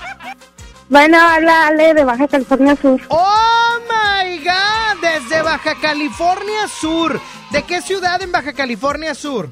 bueno, 0.89 1.19
habla 1.21 1.67
Ale 1.69 1.93
de 1.95 2.05
Baja 2.05 2.29
California 2.29 2.77
Sur. 2.77 3.01
Oh 3.09 3.79
my 3.89 4.39
God, 4.39 5.01
desde 5.03 5.43
Baja 5.43 5.75
California 5.81 6.69
Sur. 6.69 7.21
¿De 7.51 7.63
qué 7.65 7.81
ciudad 7.83 8.23
en 8.23 8.31
Baja 8.31 8.53
California 8.53 9.15
Sur? 9.15 9.51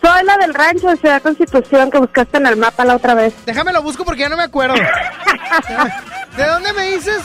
Soy 0.00 0.24
la 0.24 0.36
del 0.38 0.54
rancho 0.54 0.88
de 0.88 0.96
Ciudad 0.96 1.22
Constitución 1.22 1.90
que 1.90 1.98
buscaste 1.98 2.38
en 2.38 2.46
el 2.46 2.56
mapa 2.56 2.84
la 2.84 2.96
otra 2.96 3.14
vez. 3.14 3.34
Déjame 3.44 3.72
lo 3.72 3.82
busco 3.82 4.04
porque 4.04 4.22
ya 4.22 4.28
no 4.28 4.36
me 4.36 4.44
acuerdo. 4.44 4.74
¿De 6.36 6.46
dónde 6.46 6.72
me 6.72 6.90
dices? 6.92 7.22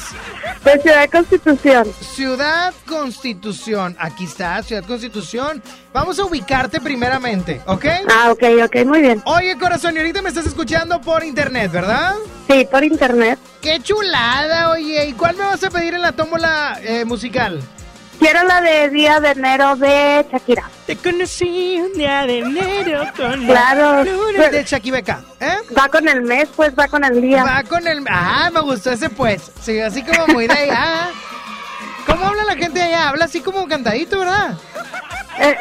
De 0.63 0.79
Ciudad 0.81 1.09
Constitución. 1.09 1.87
Ciudad 2.01 2.73
Constitución. 2.87 3.95
Aquí 3.99 4.25
está, 4.25 4.61
Ciudad 4.63 4.83
Constitución. 4.83 5.61
Vamos 5.93 6.19
a 6.19 6.25
ubicarte 6.25 6.81
primeramente, 6.81 7.61
¿ok? 7.65 7.85
Ah, 8.09 8.31
ok, 8.31 8.43
ok, 8.65 8.85
muy 8.85 9.01
bien. 9.01 9.21
Oye, 9.25 9.57
corazón, 9.57 9.95
y 9.95 9.99
ahorita 9.99 10.21
me 10.21 10.29
estás 10.29 10.47
escuchando 10.47 10.99
por 10.99 11.23
internet, 11.23 11.71
¿verdad? 11.71 12.15
Sí, 12.49 12.67
por 12.69 12.83
internet. 12.83 13.39
¡Qué 13.61 13.79
chulada, 13.79 14.71
oye! 14.71 15.05
¿Y 15.07 15.13
cuál 15.13 15.37
me 15.37 15.45
vas 15.45 15.63
a 15.63 15.69
pedir 15.69 15.93
en 15.93 16.01
la 16.01 16.11
tómbola 16.11 16.79
eh, 16.83 17.05
musical? 17.05 17.61
Quiero 18.19 18.43
la 18.43 18.61
de 18.61 18.89
Día 18.89 19.19
de 19.19 19.29
Enero 19.31 19.75
de 19.75 20.25
Shakira. 20.31 20.69
Te 20.87 20.95
conocí 20.95 21.79
un 21.81 21.93
día 21.93 22.25
de 22.25 22.39
enero 22.39 23.03
con 23.15 23.45
Claro. 23.45 24.03
de 24.03 24.63
Shakibeca, 24.65 25.21
¿eh? 25.39 25.57
Va 25.77 25.89
con 25.89 26.07
el 26.07 26.21
mes, 26.21 26.47
pues 26.55 26.73
va 26.77 26.87
con 26.87 27.03
el 27.03 27.21
día. 27.21 27.43
Va 27.43 27.63
con 27.63 27.85
el... 27.87 28.03
Ah, 28.09 28.49
me 28.53 28.61
gustó 28.61 28.91
ese 28.91 29.09
pues. 29.09 29.51
Sí, 29.61 29.79
así 29.79 30.01
como 30.03 30.27
muy 30.27 30.47
de 30.47 30.53
allá. 30.53 31.09
¿Cómo 32.05 32.25
habla 32.27 32.43
la 32.45 32.55
gente 32.55 32.79
de 32.79 32.85
allá? 32.85 33.09
Habla 33.09 33.25
así 33.25 33.41
como 33.41 33.67
cantadito, 33.67 34.19
¿verdad? 34.19 34.53
Eh, 35.39 35.57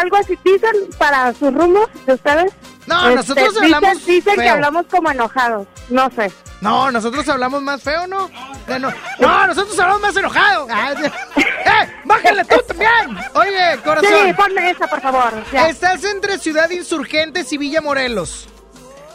algo 0.00 0.16
así 0.16 0.38
dicen 0.44 0.72
para 0.98 1.32
sus 1.34 1.54
rumos 1.54 1.88
de 2.04 2.14
ustedes. 2.14 2.52
No, 2.86 3.00
Este, 3.04 3.14
nosotros 3.16 3.54
dicen- 3.54 3.74
hablamos 3.74 4.06
Dicen 4.06 4.34
que 4.34 4.40
feo. 4.42 4.52
hablamos 4.54 4.86
como 4.90 5.10
enojados. 5.10 5.66
No 5.88 6.10
sé. 6.10 6.30
No, 6.60 6.90
nosotros 6.90 7.28
hablamos 7.28 7.62
más 7.62 7.82
feo, 7.82 8.06
¿no? 8.06 8.28
No, 8.66 8.78
no, 9.20 9.46
nosotros 9.46 9.78
hablamos 9.78 10.02
más 10.02 10.16
enojados. 10.16 10.68
De- 11.00 11.06
¡Eh! 11.06 11.92
¡Bájale 12.04 12.44
tú 12.44 12.56
también! 12.66 13.16
Oye, 13.34 13.78
corazón. 13.84 14.10
Sí, 14.26 14.32
ponme 14.34 14.70
esa, 14.70 14.86
por 14.88 15.00
favor. 15.00 15.32
ya. 15.52 15.68
Estás 15.68 16.02
entre 16.04 16.38
Ciudad 16.38 16.68
Insurgentes 16.70 17.52
y 17.52 17.58
Villa 17.58 17.80
Morelos. 17.80 18.48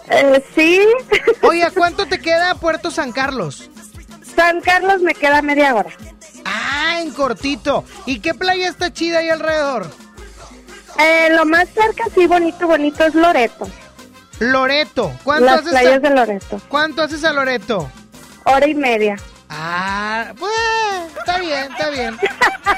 Eh, 0.09 0.43
sí. 0.55 0.85
Oye, 1.41 1.63
¿a 1.63 1.71
cuánto 1.71 2.05
te 2.05 2.19
queda 2.19 2.55
Puerto 2.55 2.91
San 2.91 3.11
Carlos? 3.11 3.69
San 4.35 4.61
Carlos 4.61 5.01
me 5.01 5.13
queda 5.13 5.41
media 5.41 5.75
hora. 5.75 5.89
Ah, 6.45 6.99
en 7.01 7.11
cortito. 7.11 7.83
¿Y 8.05 8.19
qué 8.19 8.33
playa 8.33 8.67
está 8.69 8.91
chida 8.93 9.19
ahí 9.19 9.29
alrededor? 9.29 9.89
Eh, 10.99 11.29
lo 11.31 11.45
más 11.45 11.67
cerca, 11.69 12.03
sí, 12.13 12.25
bonito, 12.27 12.67
bonito, 12.67 13.03
es 13.03 13.15
Loreto. 13.15 13.67
Loreto. 14.39 15.13
¿Cuánto 15.23 15.45
Las 15.45 15.59
haces 15.59 15.69
playas 15.71 15.95
a... 15.95 15.99
de 15.99 16.09
Loreto. 16.09 16.61
¿Cuánto 16.67 17.01
haces 17.03 17.23
a 17.23 17.33
Loreto? 17.33 17.89
Hora 18.45 18.67
y 18.67 18.75
media. 18.75 19.15
Ah, 19.49 20.33
pues 20.37 20.51
está 21.19 21.37
bien, 21.39 21.71
está 21.71 21.89
bien. 21.89 22.17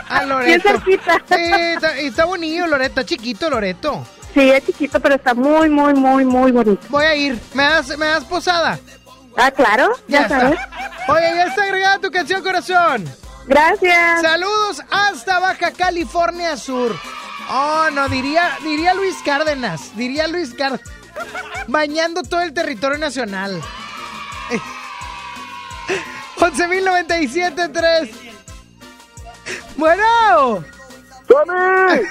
A 0.10 0.20
Bien 0.26 0.30
Loreto. 0.30 0.70
cerquita. 0.70 1.22
Sí, 1.30 2.06
está 2.06 2.26
bonito 2.26 2.68
Loreto, 2.68 3.01
está 3.01 3.06
chiquito 3.06 3.49
Loreto. 3.49 4.06
Sí, 4.34 4.51
es 4.51 4.66
chiquito, 4.66 4.99
pero 4.99 5.16
está 5.16 5.34
muy, 5.34 5.70
muy, 5.70 5.93
muy, 5.93 6.26
muy 6.26 6.51
bonito. 6.51 6.86
Voy 6.89 7.06
a 7.06 7.16
ir. 7.16 7.39
¿Me 7.53 7.64
das, 7.64 7.97
me 7.97 8.06
das 8.06 8.26
posada? 8.26 8.78
Ah, 9.38 9.49
claro, 9.51 9.91
ya, 10.08 10.28
sabes. 10.28 10.60
está. 10.60 11.14
Oye, 11.14 11.22
ya 11.36 11.43
está 11.45 11.64
agregada 11.64 11.99
tu 11.99 12.12
canción, 12.12 12.41
corazón. 12.43 13.06
Gracias. 13.47 14.22
Saludos 14.22 14.82
hasta 14.91 15.39
Baja 15.39 15.72
California 15.72 16.58
Sur. 16.58 16.95
Oh, 17.49 17.88
no, 17.93 18.10
diría, 18.10 18.49
diría 18.64 18.93
Luis 18.93 19.16
Cárdenas. 19.24 19.95
Diría 19.95 20.28
Luis 20.28 20.53
Cárdenas. 20.53 20.89
Bañando 21.68 22.22
todo 22.24 22.41
el 22.41 22.53
territorio 22.53 22.97
nacional. 22.97 23.61
11.097.3. 26.38 28.11
Bueno. 29.78 30.63
¡Tony! 31.28 32.01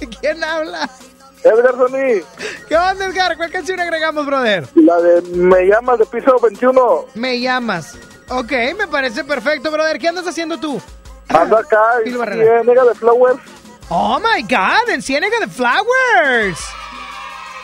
¿Quién 0.20 0.42
habla? 0.44 0.88
Edgar 1.44 1.74
Tony, 1.76 2.20
¿Qué 2.68 2.76
onda, 2.76 3.06
Edgar? 3.06 3.36
¿Cuál 3.36 3.50
canción 3.52 3.78
agregamos, 3.78 4.26
brother? 4.26 4.68
la 4.74 5.00
de 5.00 5.22
Me 5.36 5.66
llamas 5.66 5.98
de 6.00 6.06
piso 6.06 6.36
21. 6.42 7.06
Me 7.14 7.40
llamas. 7.40 7.96
Ok, 8.28 8.50
me 8.76 8.88
parece 8.88 9.22
perfecto, 9.24 9.70
brother. 9.70 9.98
¿Qué 9.98 10.08
andas 10.08 10.26
haciendo 10.26 10.58
tú? 10.58 10.80
Ando 11.28 11.56
acá 11.56 11.80
Barrera. 12.18 12.62
Ciénega 12.62 12.84
de 12.84 12.94
Flowers. 12.94 13.40
Oh 13.88 14.18
my 14.18 14.42
God, 14.42 14.88
en 14.90 15.00
Ciénega 15.02 15.38
de 15.40 15.46
Flowers. 15.48 16.58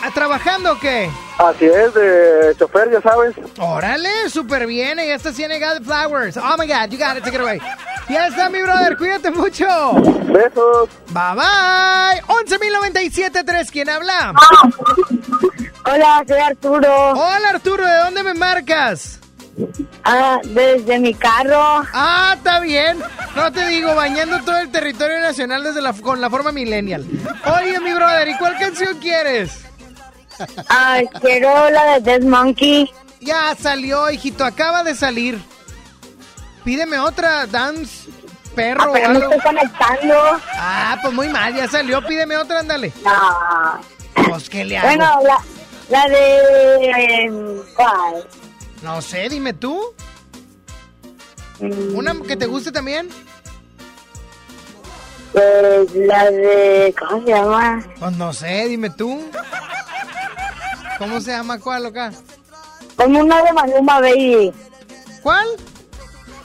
¿A 0.04 0.10
trabajando 0.10 0.72
o 0.72 0.78
qué? 0.78 1.10
Así 1.38 1.64
es, 1.64 1.94
de 1.94 2.54
chofer, 2.58 2.90
ya 2.92 3.00
sabes. 3.00 3.34
Órale, 3.58 4.28
súper 4.28 4.66
bien. 4.66 4.98
Ahí 4.98 5.10
está 5.10 5.32
Ciénega 5.32 5.72
de 5.72 5.80
Flowers. 5.80 6.36
Oh 6.36 6.56
my 6.58 6.66
God, 6.66 6.90
you 6.90 6.98
got 6.98 7.16
it, 7.16 7.24
take 7.24 7.34
it 7.36 7.40
away. 7.40 7.58
Ya 8.10 8.26
está, 8.26 8.50
mi 8.50 8.60
brother, 8.60 8.98
cuídate 8.98 9.30
mucho. 9.30 9.64
Besos. 10.26 10.90
Bye 11.08 11.34
bye. 11.36 12.20
11.097.3, 12.26 13.70
¿quién 13.70 13.88
habla? 13.88 14.34
Hola, 15.86 16.22
soy 16.28 16.38
Arturo. 16.38 17.10
Hola, 17.12 17.48
Arturo, 17.54 17.86
¿de 17.86 17.96
dónde 18.00 18.22
me 18.24 18.34
marcas? 18.34 19.20
Ah, 20.04 20.38
desde 20.44 20.98
mi 20.98 21.14
carro. 21.14 21.82
Ah, 21.94 22.34
está 22.36 22.60
bien. 22.60 22.98
No 23.34 23.50
te 23.50 23.66
digo, 23.68 23.94
bañando 23.94 24.38
todo 24.44 24.58
el 24.58 24.70
territorio 24.70 25.20
nacional 25.20 25.64
desde 25.64 25.80
la, 25.80 25.94
con 25.94 26.20
la 26.20 26.28
forma 26.28 26.52
millennial. 26.52 27.06
Oye, 27.58 27.80
mi 27.80 27.94
brother, 27.94 28.28
¿y 28.28 28.36
cuál 28.36 28.58
canción 28.58 28.98
quieres? 28.98 29.64
Ah, 30.68 31.00
quiero 31.20 31.70
la 31.70 31.94
de 31.94 32.00
Dead 32.00 32.22
Monkey. 32.22 32.90
Ya 33.20 33.54
salió, 33.58 34.10
hijito, 34.10 34.44
acaba 34.44 34.82
de 34.82 34.94
salir. 34.94 35.40
Pídeme 36.64 36.98
otra, 36.98 37.46
Dance, 37.46 38.08
perro 38.54 38.84
Ah, 38.84 38.90
pero 38.92 39.12
no 39.12 39.18
estoy 39.20 39.40
conectando. 39.40 40.14
Ah, 40.56 40.98
pues 41.02 41.12
muy 41.14 41.28
mal, 41.28 41.54
ya 41.54 41.68
salió, 41.68 42.04
pídeme 42.06 42.36
otra, 42.36 42.60
ándale. 42.60 42.92
No. 43.04 43.80
Pues, 44.28 44.48
¿qué 44.48 44.64
le 44.64 44.78
hago? 44.78 44.88
Bueno, 44.88 45.18
la, 45.22 45.38
la 45.90 46.08
de... 46.08 46.90
eh, 46.90 47.30
¿Cuál? 47.76 48.26
No 48.82 49.00
sé, 49.02 49.28
dime 49.28 49.52
tú. 49.52 49.80
Mm, 51.60 51.96
¿Una 51.96 52.14
que 52.26 52.36
te 52.36 52.46
guste 52.46 52.72
también? 52.72 53.08
Pues 55.32 55.92
la 55.94 56.30
de... 56.30 56.94
¿Cómo 56.98 57.22
se 57.24 57.28
llama? 57.30 57.84
Pues 57.98 58.12
no 58.12 58.32
sé, 58.32 58.68
dime 58.68 58.90
tú. 58.90 59.28
¿Cómo 60.98 61.20
se 61.20 61.30
llama 61.32 61.58
cuál 61.58 61.86
acá? 61.86 62.12
Como 62.96 63.20
una 63.20 63.42
de 63.42 63.52
Maluma 63.52 64.00
Baby. 64.00 64.52
¿Cuál? 65.22 65.46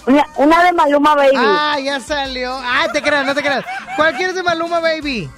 Una, 0.08 0.26
una 0.38 0.64
de 0.64 0.74
Maluma 0.74 1.16
Baby. 1.16 1.36
Ah, 1.38 1.78
ya 1.80 2.00
salió. 2.00 2.54
Ah, 2.56 2.88
te 2.92 3.02
creas, 3.02 3.26
no 3.26 3.36
te 3.36 3.42
creas. 3.42 3.64
¿Cuál 3.96 4.16
quieres 4.16 4.36
de 4.36 4.44
Maluma, 4.44 4.80
baby? 4.80 5.30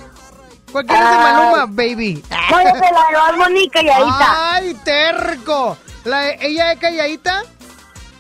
¿Cuál 0.72 0.86
quieres 0.86 1.06
de 1.10 1.14
Ah. 1.16 1.34
Maluma, 1.52 1.66
baby? 1.66 2.24
Voy 2.50 2.64
a 2.64 2.70
hacer 2.70 2.92
la 2.92 3.32
de 3.32 3.38
Bunny 3.38 3.70
calladita. 3.70 4.54
¡Ay, 4.54 4.74
terco! 4.86 5.78
¿La 6.06 6.20
de- 6.22 6.38
¿Ella 6.42 6.72
es 6.72 6.80
calladita? 6.80 7.44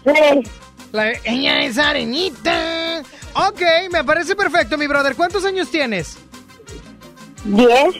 Sí. 0.06 0.44
La 0.92 1.04
de- 1.04 1.22
ella 1.24 1.62
es 1.62 1.78
arenita. 1.78 3.02
Ok, 3.34 3.62
me 3.92 4.04
parece 4.04 4.36
perfecto, 4.36 4.78
mi 4.78 4.88
brother. 4.88 5.16
¿Cuántos 5.16 5.46
años 5.46 5.70
tienes? 5.72 6.18
¿Diez? 7.46 7.96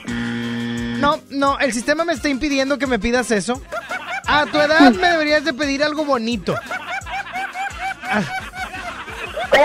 No, 1.02 1.20
no, 1.30 1.58
el 1.58 1.72
sistema 1.72 2.04
me 2.04 2.12
está 2.12 2.28
impidiendo 2.28 2.78
que 2.78 2.86
me 2.86 2.98
pidas 2.98 3.30
eso. 3.30 3.60
A 4.26 4.46
tu 4.46 4.58
edad 4.58 4.92
me 4.92 5.08
deberías 5.08 5.44
de 5.44 5.52
pedir 5.52 5.82
algo 5.82 6.04
bonito. 6.04 6.54
Ah, 8.04 8.22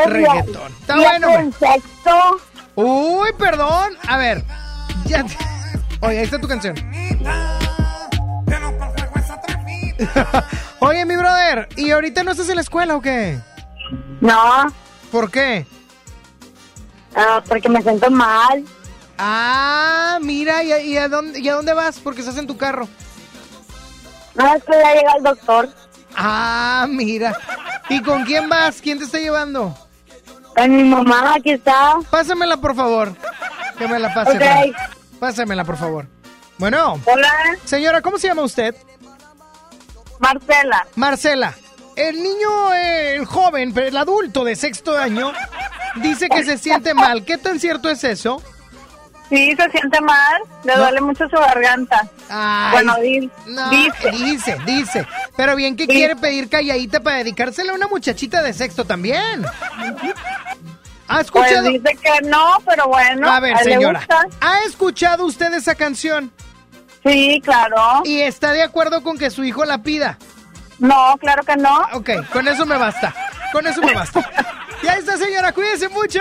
reggaetón. 0.07 0.71
Está 0.81 0.95
bueno. 0.95 1.51
Uy, 2.75 3.29
perdón. 3.37 3.93
A 4.07 4.17
ver. 4.17 4.43
Ya. 5.05 5.23
te- 5.23 5.37
Oye, 6.01 6.19
ahí 6.19 6.23
está 6.25 6.39
tu 6.39 6.47
canción. 6.47 6.75
Oye, 10.79 11.05
mi 11.05 11.15
brother, 11.15 11.67
¿y 11.75 11.91
ahorita 11.91 12.23
no 12.23 12.31
estás 12.31 12.49
en 12.49 12.55
la 12.55 12.61
escuela 12.61 12.95
o 12.95 13.01
qué? 13.01 13.39
No, 14.21 14.67
¿Por 15.11 15.31
qué? 15.31 15.65
ah, 17.15 17.41
porque 17.47 17.69
me 17.69 17.81
siento 17.81 18.09
mal. 18.11 18.63
Ah, 19.17 20.19
mira, 20.21 20.63
¿y 20.63 20.71
a, 20.71 20.79
y 20.79 20.97
a 20.97 21.07
dónde, 21.09 21.39
y 21.39 21.49
a 21.49 21.55
dónde 21.55 21.73
vas? 21.73 21.99
Porque 21.99 22.21
estás 22.21 22.37
en 22.37 22.47
tu 22.47 22.57
carro. 22.57 22.87
No, 24.35 24.53
es 24.53 24.63
que 24.63 24.73
ya 24.73 24.93
llega 24.93 25.13
el 25.17 25.23
doctor. 25.23 25.69
Ah, 26.15 26.85
mira. 26.89 27.35
¿Y 27.89 28.01
con 28.01 28.23
quién 28.25 28.47
vas? 28.49 28.81
¿Quién 28.81 28.99
te 28.99 29.05
está 29.05 29.17
llevando? 29.17 29.75
Con 30.55 30.75
mi 30.75 30.83
mamá, 30.83 31.35
aquí 31.35 31.51
está. 31.51 31.95
Pásamela, 32.09 32.57
por 32.57 32.75
favor. 32.75 33.15
Que 33.77 33.87
me 33.87 33.99
la 33.99 34.13
pase. 34.13 34.31
Ok. 34.31 34.37
Fran. 34.37 34.71
Pásamela, 35.19 35.63
por 35.63 35.77
favor. 35.77 36.07
Bueno. 36.57 36.99
Hola. 37.05 37.31
Señora, 37.63 38.01
¿cómo 38.01 38.17
se 38.17 38.27
llama 38.27 38.43
usted? 38.43 38.75
Marcela. 40.19 40.87
Marcela, 40.95 41.53
el 41.95 42.23
niño, 42.23 42.73
eh, 42.73 43.15
el 43.15 43.25
joven, 43.25 43.73
pero 43.73 43.87
el 43.87 43.97
adulto 43.97 44.43
de 44.43 44.55
sexto 44.55 44.97
año, 44.97 45.31
dice 45.97 46.27
que 46.29 46.43
se 46.43 46.57
siente 46.57 46.93
mal. 46.93 47.23
¿Qué 47.23 47.37
tan 47.37 47.59
cierto 47.59 47.89
es 47.89 48.03
eso? 48.03 48.41
Sí, 49.29 49.53
se 49.57 49.69
siente 49.71 49.99
mal, 50.01 50.41
le 50.63 50.73
No. 50.73 50.79
duele 50.83 51.01
mucho 51.01 51.27
su 51.27 51.35
garganta. 51.35 52.07
Ay, 52.29 52.71
bueno, 52.71 52.95
di- 53.01 53.29
no, 53.47 53.69
dice. 53.69 54.11
dice, 54.11 54.57
dice. 54.65 55.07
Pero 55.35 55.55
bien 55.57 55.75
que 55.75 55.85
quiere 55.85 56.15
pedir 56.15 56.49
calladita 56.49 57.01
para 57.01 57.17
dedicársela 57.17 57.73
a 57.73 57.75
una 57.75 57.87
muchachita 57.87 58.41
de 58.41 58.53
sexto 58.53 58.85
también. 58.85 59.43
¿Ha 61.09 61.21
escuchado? 61.21 61.69
Pues 61.69 61.83
dice 61.83 61.97
que 62.01 62.27
no, 62.27 62.57
pero 62.65 62.87
bueno. 62.87 63.29
a 63.29 63.39
ver, 63.39 63.55
a 63.55 63.59
señora, 63.63 63.99
gusta. 63.99 64.25
¿ha 64.41 64.59
escuchado 64.65 65.25
usted 65.25 65.53
esa 65.53 65.75
canción? 65.75 66.31
Sí, 67.05 67.41
claro. 67.43 68.01
¿Y 68.03 68.19
está 68.21 68.51
de 68.51 68.63
acuerdo 68.63 69.01
con 69.03 69.17
que 69.17 69.29
su 69.29 69.43
hijo 69.43 69.63
la 69.65 69.79
pida? 69.83 70.17
No, 70.79 71.15
claro 71.19 71.43
que 71.43 71.55
no. 71.55 71.79
Ok, 71.93 72.09
con 72.31 72.47
eso 72.47 72.65
me 72.65 72.77
basta. 72.77 73.13
Con 73.53 73.65
eso 73.67 73.81
me 73.81 73.93
basta. 73.93 74.29
Ya 74.83 74.93
está, 74.93 75.17
señora, 75.17 75.51
cuídese 75.51 75.89
mucho. 75.89 76.19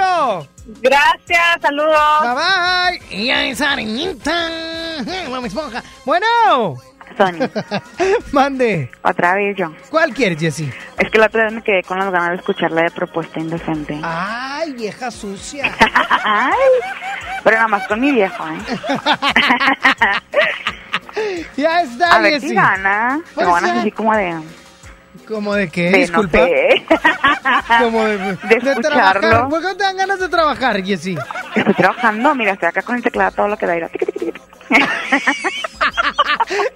Gracias, 0.82 1.60
saludos. 1.60 1.98
Bye 2.22 2.34
bye. 2.34 3.16
Y 3.18 3.30
ahí 3.30 3.50
esa 3.50 3.76
niñita. 3.76 4.48
Mami 5.30 5.48
esponja. 5.48 5.82
Bueno. 6.04 6.26
Sonia. 7.16 7.50
Mande. 8.32 8.90
Otra 9.02 9.34
vez 9.34 9.56
yo. 9.56 9.72
¿Cuál 9.90 10.12
quieres, 10.12 10.38
Jessy? 10.40 10.70
Es 10.98 11.10
que 11.10 11.18
la 11.18 11.26
otra 11.26 11.44
vez 11.44 11.52
me 11.52 11.62
quedé 11.62 11.82
con 11.84 11.98
las 11.98 12.10
ganas 12.10 12.30
de 12.30 12.36
escucharla 12.36 12.82
de 12.82 12.90
propuesta 12.90 13.38
indecente. 13.38 13.98
Ay, 14.02 14.72
vieja 14.72 15.10
sucia. 15.10 15.72
Ay, 16.24 16.52
pero 17.44 17.56
nada 17.56 17.68
más 17.68 17.86
con 17.86 18.00
mi 18.00 18.10
viejo, 18.10 18.44
¿eh? 18.48 18.58
Ya 21.56 21.80
está, 21.80 22.16
A 22.16 22.18
ver 22.18 22.34
Jessy. 22.40 22.54
gana. 22.54 23.20
Pues 23.34 23.46
Tengo 23.46 23.54
ganas 23.54 23.78
así 23.78 23.90
como 23.90 24.14
de... 24.14 24.38
¿Cómo 25.26 25.54
de 25.54 25.68
qué? 25.68 25.90
de 25.90 25.98
Disculpa. 25.98 26.38
no 26.38 26.44
sé. 26.44 26.86
Como 27.78 28.04
de, 28.04 28.16
de 28.18 28.36
trabajar. 28.36 29.16
escucharlo. 29.16 29.48
¿Por 29.48 29.60
qué 29.60 29.66
no 29.68 29.76
te 29.76 29.84
dan 29.84 29.96
ganas 29.96 30.20
de 30.20 30.28
trabajar, 30.28 30.82
Jessy? 30.84 31.16
Estoy 31.54 31.74
trabajando, 31.74 32.34
mira, 32.34 32.52
estoy 32.52 32.68
acá 32.68 32.82
con 32.82 32.96
el 32.96 33.02
teclado 33.02 33.32
todo 33.32 33.48
lo 33.48 33.56
que 33.56 33.66
da. 33.66 33.90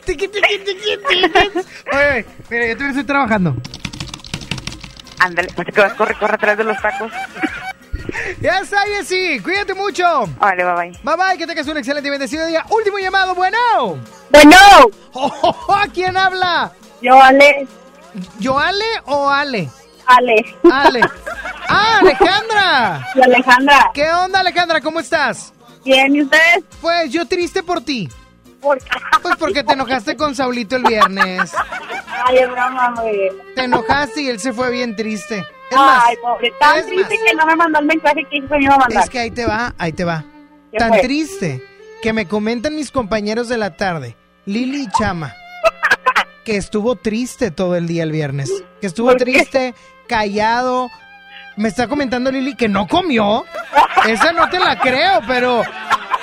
Tiqui, 0.05 0.29
tiqui, 0.29 0.59
tiqui. 0.65 0.99
Oye, 1.93 2.27
mira, 2.49 2.67
yo 2.67 2.73
también 2.77 2.91
estoy 2.91 3.05
trabajando. 3.05 3.55
Ándale, 5.19 5.49
qué 5.73 5.81
vas, 5.81 5.93
corre, 5.95 6.15
corre 6.19 6.35
atrás 6.35 6.57
de 6.59 6.65
los 6.65 6.81
tacos. 6.81 7.13
Ya 8.41 8.61
está, 8.61 8.79
Jessy. 8.87 9.41
Cuídate 9.41 9.75
mucho. 9.75 10.05
Vale, 10.39 10.65
bye 10.65 10.75
bye. 10.75 10.99
Bye 11.03 11.17
bye, 11.17 11.39
que 11.39 11.47
tengas 11.47 11.67
un 11.69 11.77
excelente 11.77 12.09
y 12.09 12.11
bendecido 12.11 12.47
día. 12.47 12.65
Último 12.71 12.99
llamado, 12.99 13.35
bueno. 13.35 13.59
Bueno. 14.31 14.57
Oh, 15.13 15.31
oh, 15.43 15.57
oh, 15.69 15.75
¿A 15.75 15.87
quién 15.89 16.17
habla? 16.17 16.73
Yo, 17.03 17.21
Ale. 17.21 17.67
¿Yoale 18.39 18.85
o 19.07 19.29
Ale? 19.29 19.69
Ale. 20.07 20.57
Ale. 20.71 21.01
Ah, 21.73 21.99
Alejandra. 22.01 23.07
Y 23.15 23.23
Alejandra. 23.23 23.91
¿Qué 23.95 24.11
onda, 24.11 24.41
Alejandra? 24.41 24.81
¿Cómo 24.81 24.99
estás? 24.99 25.53
Bien, 25.85 26.13
¿y 26.17 26.23
ustedes? 26.23 26.65
Pues 26.81 27.13
yo 27.13 27.27
triste 27.27 27.63
por 27.63 27.81
ti. 27.81 28.09
¿Por 28.61 28.79
qué? 28.79 28.91
Pues 29.23 29.37
porque 29.37 29.63
te 29.63 29.75
enojaste 29.75 30.17
con 30.17 30.35
Saulito 30.35 30.75
el 30.75 30.83
viernes. 30.83 31.53
Ay, 32.27 32.39
es 32.39 32.51
broma, 32.51 32.93
güey. 33.01 33.31
Te 33.55 33.63
enojaste 33.65 34.23
y 34.23 34.29
él 34.31 34.41
se 34.41 34.53
fue 34.53 34.73
bien 34.73 34.97
triste. 34.97 35.47
Es 35.71 35.77
más, 35.77 36.03
Ay, 36.09 36.17
pobre, 36.21 36.53
tan 36.59 36.79
es 36.79 36.87
triste 36.87 37.15
más. 37.15 37.25
que 37.31 37.35
no 37.37 37.47
me 37.47 37.55
mandó 37.55 37.79
el 37.79 37.87
mensaje 37.87 38.27
que 38.29 38.41
me 38.41 38.63
iba 38.65 38.75
a 38.75 38.79
mandar. 38.79 39.05
es 39.05 39.09
que 39.11 39.19
ahí 39.21 39.31
te 39.31 39.47
va, 39.47 39.73
ahí 39.79 39.93
te 39.93 40.03
va. 40.03 40.25
¿Qué 40.73 40.79
Tan 40.79 40.89
fue? 40.89 41.03
triste 41.03 41.65
que 42.03 42.13
me 42.13 42.27
comentan 42.27 42.75
mis 42.75 42.91
compañeros 42.91 43.49
de 43.49 43.59
la 43.59 43.77
tarde, 43.77 44.17
Lili 44.45 44.83
y 44.83 44.89
Chama, 44.99 45.33
que 46.45 46.57
estuvo 46.57 46.97
triste 46.97 47.51
todo 47.51 47.77
el 47.77 47.87
día 47.87 48.03
el 48.03 48.13
viernes. 48.13 48.51
Que 48.81 48.87
estuvo 48.87 49.15
triste, 49.17 49.75
callado. 50.09 50.89
Me 51.57 51.69
está 51.69 51.89
comentando 51.89 52.31
Lili 52.31 52.55
que 52.55 52.69
no 52.69 52.87
comió. 52.87 53.45
Esa 54.07 54.33
no 54.33 54.49
te 54.49 54.59
la 54.59 54.79
creo, 54.79 55.21
pero 55.27 55.63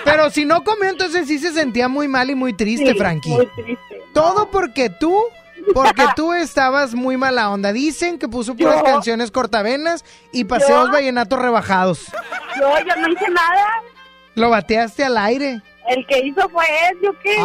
pero 0.03 0.30
si 0.30 0.45
no 0.45 0.63
comió 0.63 0.89
entonces 0.89 1.28
sí 1.28 1.38
se 1.38 1.51
sentía 1.51 1.88
muy 1.88 2.07
mal 2.07 2.30
y 2.30 2.36
muy 2.36 2.53
triste, 2.53 2.91
Sí, 2.93 2.97
Frankie. 2.97 3.30
Muy 3.30 3.47
triste. 3.55 4.01
Todo 4.13 4.49
porque 4.49 4.89
tú, 4.89 5.15
porque 5.74 6.05
tú 6.15 6.34
estabas 6.34 6.95
muy 6.95 7.18
mala 7.18 7.49
onda. 7.51 7.72
Dicen 7.74 8.18
que 8.18 8.28
puso 8.28 8.55
puras 8.55 8.82
canciones 8.84 9.30
cortavenas 9.32 10.03
y 10.32 10.45
paseos 10.45 10.88
Yo- 10.88 10.93
vallenatos 10.93 11.39
rebajados. 11.39 12.05
Yo, 12.59 12.70
yo 12.88 12.95
no 13.01 13.09
hice 13.09 13.30
nada. 13.30 13.68
Lo 14.36 14.49
bateaste 14.49 15.03
al 15.03 15.18
aire. 15.18 15.61
El 15.88 16.05
que 16.07 16.19
hizo 16.19 16.47
fue 16.49 16.65
él, 16.89 16.97
¿yo 17.01 17.11
qué? 17.23 17.38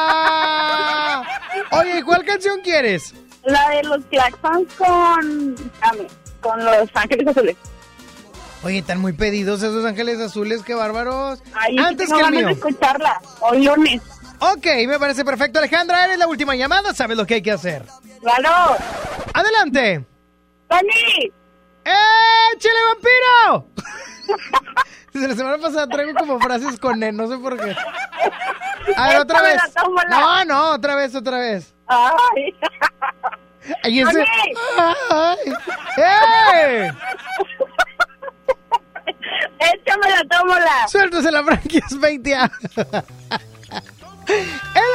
¡Ah! 0.00 1.22
Oye, 1.72 1.98
¿y 1.98 2.02
¿cuál 2.02 2.24
canción 2.24 2.60
quieres? 2.62 3.14
La 3.44 3.70
de 3.70 3.82
los 3.84 4.04
Claxons 4.06 4.72
con... 4.74 5.56
con 6.40 6.64
los 6.64 6.88
Ángeles 6.94 7.26
Azules. 7.28 7.56
Oye, 8.62 8.78
están 8.78 9.00
muy 9.00 9.14
pedidos 9.14 9.62
esos 9.62 9.86
ángeles 9.86 10.20
azules, 10.20 10.62
qué 10.62 10.74
bárbaros. 10.74 11.42
Ay, 11.54 11.76
es 11.78 11.84
Antes 11.84 12.08
tengo 12.08 12.20
que 12.20 12.26
el 12.26 12.32
mío. 12.34 12.46
de 12.46 12.52
escucharla. 12.52 13.18
Hoy 13.40 13.64
lunes. 13.64 14.02
Ok, 14.38 14.66
me 14.86 14.98
parece 14.98 15.24
perfecto, 15.24 15.58
Alejandra. 15.58 16.04
Eres 16.04 16.18
la 16.18 16.26
última 16.28 16.54
llamada, 16.54 16.92
sabes 16.94 17.16
lo 17.16 17.26
que 17.26 17.34
hay 17.34 17.42
que 17.42 17.52
hacer. 17.52 17.86
¡Claro! 18.20 18.76
¡Adelante! 19.32 20.04
¡Tony! 20.68 21.32
¡Eh, 21.86 22.56
chile 22.58 22.74
vampiro! 22.92 23.66
Desde 25.12 25.28
la 25.28 25.34
semana 25.34 25.58
pasada 25.58 25.86
traigo 25.88 26.14
como 26.14 26.38
frases 26.38 26.78
con 26.78 27.02
él, 27.02 27.16
no 27.16 27.26
sé 27.28 27.36
por 27.38 27.56
qué. 27.58 27.74
A 28.96 29.08
ver, 29.08 29.18
otra 29.20 29.42
vez. 29.42 29.60
No, 30.08 30.44
no, 30.44 30.70
otra 30.72 30.94
vez, 30.94 31.14
otra 31.14 31.38
vez. 31.38 31.74
¡Ay! 31.86 32.54
Ay, 33.82 34.00
ese... 34.00 34.12
Tony. 34.12 34.24
¡Ay! 35.10 35.38
¡Eh! 35.96 36.92
¡Échame 39.58 40.10
la 40.10 40.24
tómbola! 40.36 40.88
Suéltase 40.88 41.30
la 41.30 41.44
franquicia 41.44 41.98
20 41.98 42.34
a... 42.34 42.50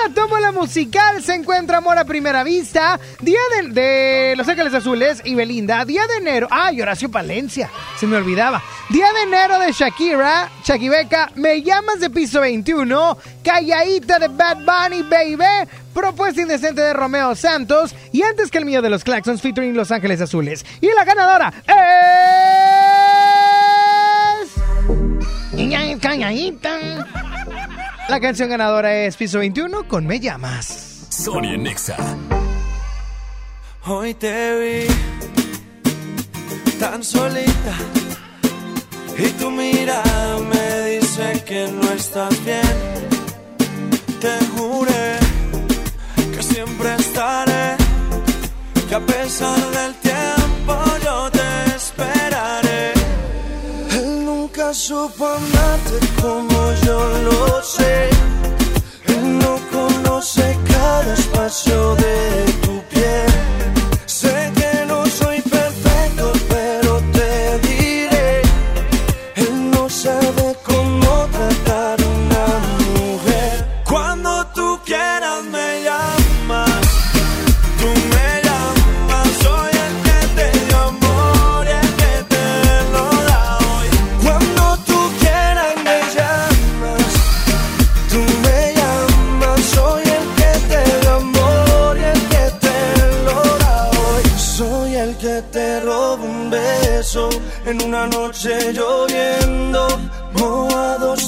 La 0.04 0.14
tómbola 0.14 0.52
musical 0.52 1.24
se 1.24 1.34
encuentra 1.34 1.78
Amor 1.78 1.98
a 1.98 2.06
Primera 2.06 2.44
Vista, 2.44 3.00
Día 3.22 3.40
de, 3.72 4.34
Los 4.36 4.48
Ángeles 4.48 4.74
Azules 4.74 5.22
y 5.24 5.36
Belinda, 5.36 5.86
Día 5.86 6.06
de 6.08 6.18
Enero, 6.18 6.48
ah, 6.52 6.72
y 6.72 6.82
Horacio 6.82 7.10
Palencia, 7.10 7.70
se 8.00 8.06
me 8.08 8.18
olvidaba, 8.18 8.62
Día 8.90 9.08
de 9.14 9.22
Enero 9.24 9.60
de 9.60 9.72
Shakira, 9.72 10.50
Shakibeca, 10.64 11.32
Me 11.36 11.62
Llamas 11.62 12.00
de 12.00 12.10
Piso 12.10 12.42
21, 12.42 13.18
Calladita 13.44 14.20
de 14.20 14.28
Bad 14.28 14.58
Bunny, 14.58 15.04
Baby, 15.04 15.70
Propuesta 15.94 16.42
Indecente 16.42 16.82
de 16.82 16.94
Romeo 16.94 17.36
Santos 17.36 17.96
y 18.12 18.22
Antes 18.24 18.52
que 18.52 18.58
el 18.58 18.66
mío 18.66 18.82
de 18.82 18.90
los 18.90 19.04
Claxons 19.04 19.42
featuring 19.42 19.76
Los 19.76 19.92
Ángeles 19.92 20.22
Azules. 20.22 20.66
Y 20.82 20.88
la 20.94 21.06
ganadora 21.06 21.54
es... 21.68 22.26
Calladita. 26.00 27.06
La 28.08 28.20
canción 28.20 28.50
ganadora 28.50 28.96
es 28.96 29.18
Piso 29.18 29.40
21 29.40 29.88
con 29.88 30.06
Me 30.06 30.20
Llamas. 30.20 31.08
Sony 31.10 31.58
Nexa. 31.58 31.98
Hoy 33.88 34.14
te 34.14 34.60
vi 34.60 34.88
tan 36.80 37.04
solita 37.04 37.76
y 39.18 39.28
tu 39.40 39.50
mirada 39.50 40.38
me 40.38 40.90
dice 40.92 41.44
que 41.48 41.68
no 41.68 41.92
estás 41.94 42.46
bien. 42.46 42.62
Te 44.22 44.46
juré 44.56 45.18
que 46.36 46.44
siempre 46.44 46.96
estaré, 46.96 47.76
que 48.88 48.96
a 48.96 49.00
pesar 49.00 49.60
del 49.72 49.96
tiempo 49.96 50.45
supo 54.76 55.26
amarte 55.26 56.00
como 56.22 56.74
yo 56.86 57.00
lo 57.24 57.64
sé. 57.64 58.10
Él 59.08 59.40
no 59.40 59.58
conoce 59.72 60.58
cada 60.68 61.14
espacio 61.14 61.96
de 61.96 62.46
tu 62.62 62.82
piel. 62.90 63.32
Sé 64.06 64.52
que 64.56 64.65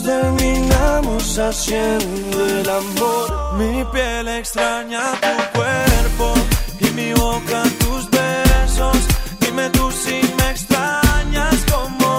terminamos 0.08 1.38
haciendo 1.38 2.38
el 2.48 2.70
amor. 2.70 3.28
Mi 3.60 3.84
piel 3.92 4.28
extraña 4.30 5.02
tu 5.26 5.58
cuerpo 5.58 6.34
y 6.80 6.88
mi 6.98 7.14
boca 7.14 7.64
tus 7.82 8.10
besos. 8.10 8.98
Dime 9.42 9.70
tú 9.72 9.92
si 9.92 10.18
me 10.38 10.52
extrañas 10.52 11.56
como 11.74 12.10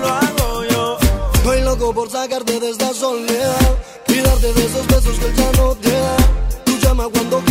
lo 0.00 0.08
hago 0.08 0.64
yo. 0.70 0.98
Estoy 1.34 1.62
loco 1.62 1.94
por 1.94 2.10
sacarte 2.10 2.60
de 2.60 2.70
esta 2.70 2.92
soledad 2.92 3.70
y 4.08 4.16
darte 4.20 4.52
de 4.52 4.64
esos 4.66 4.86
besos 4.86 5.18
que 5.18 5.32
ya 5.40 5.50
no 5.58 5.74
te 5.76 5.90
da. 5.90 6.16
Tú 6.66 6.72
llama 6.82 7.04
cuando 7.14 7.42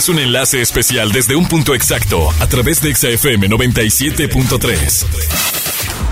es 0.00 0.08
un 0.08 0.18
enlace 0.18 0.62
especial 0.62 1.12
desde 1.12 1.36
un 1.36 1.46
punto 1.46 1.74
exacto 1.74 2.30
a 2.40 2.46
través 2.46 2.80
de 2.80 2.94
XFM 2.94 3.50
97.3. 3.50 5.04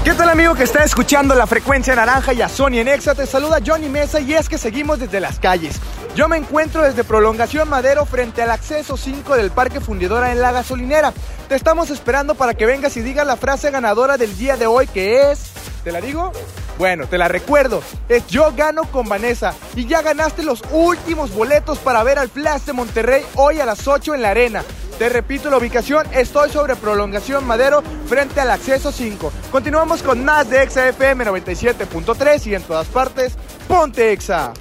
¿Qué 0.04 0.12
tal 0.12 0.28
amigo 0.28 0.54
que 0.54 0.64
está 0.64 0.84
escuchando 0.84 1.34
la 1.34 1.46
frecuencia 1.46 1.94
naranja 1.94 2.34
y 2.34 2.42
a 2.42 2.50
Sony 2.50 2.80
en 2.80 2.88
Exa? 2.88 3.14
Te 3.14 3.24
saluda 3.24 3.60
Johnny 3.66 3.88
Mesa 3.88 4.20
y 4.20 4.34
es 4.34 4.50
que 4.50 4.58
seguimos 4.58 4.98
desde 4.98 5.20
las 5.20 5.38
calles. 5.38 5.80
Yo 6.14 6.28
me 6.28 6.36
encuentro 6.36 6.82
desde 6.82 7.02
Prolongación 7.02 7.70
Madero 7.70 8.04
frente 8.04 8.42
al 8.42 8.50
acceso 8.50 8.98
5 8.98 9.36
del 9.36 9.50
Parque 9.52 9.80
Fundidora 9.80 10.32
en 10.32 10.42
la 10.42 10.52
gasolinera. 10.52 11.14
Te 11.48 11.54
estamos 11.54 11.88
esperando 11.88 12.34
para 12.34 12.52
que 12.52 12.66
vengas 12.66 12.94
y 12.98 13.00
digas 13.00 13.26
la 13.26 13.38
frase 13.38 13.70
ganadora 13.70 14.18
del 14.18 14.36
día 14.36 14.58
de 14.58 14.66
hoy 14.66 14.86
que 14.86 15.32
es... 15.32 15.44
¿Te 15.82 15.92
la 15.92 16.02
digo? 16.02 16.30
Bueno, 16.78 17.08
te 17.08 17.18
la 17.18 17.26
recuerdo, 17.26 17.82
es 18.08 18.24
Yo 18.28 18.52
Gano 18.56 18.84
con 18.84 19.08
Vanessa 19.08 19.52
y 19.74 19.86
ya 19.86 20.00
ganaste 20.00 20.44
los 20.44 20.62
últimos 20.70 21.34
boletos 21.34 21.78
para 21.78 22.04
ver 22.04 22.20
al 22.20 22.28
Flash 22.28 22.62
de 22.62 22.72
Monterrey 22.72 23.24
hoy 23.34 23.58
a 23.58 23.66
las 23.66 23.88
8 23.88 24.14
en 24.14 24.22
la 24.22 24.30
arena. 24.30 24.62
Te 24.96 25.08
repito 25.08 25.50
la 25.50 25.58
ubicación, 25.58 26.06
estoy 26.12 26.50
sobre 26.50 26.76
Prolongación 26.76 27.44
Madero 27.44 27.82
frente 28.06 28.40
al 28.40 28.52
acceso 28.52 28.92
5. 28.92 29.32
Continuamos 29.50 30.04
con 30.04 30.24
más 30.24 30.48
de 30.50 30.62
Exa 30.62 30.88
FM 30.88 31.24
97.3 31.26 32.46
y 32.46 32.54
en 32.54 32.62
todas 32.62 32.86
partes, 32.86 33.36
ponte 33.66 34.12
Exa. 34.12 34.52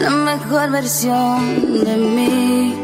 La 0.00 0.10
mejor 0.10 0.70
versión 0.70 1.84
de 1.84 1.96
mí 1.96 2.83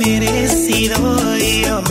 merecido 0.00 1.36
yo. 1.36 1.89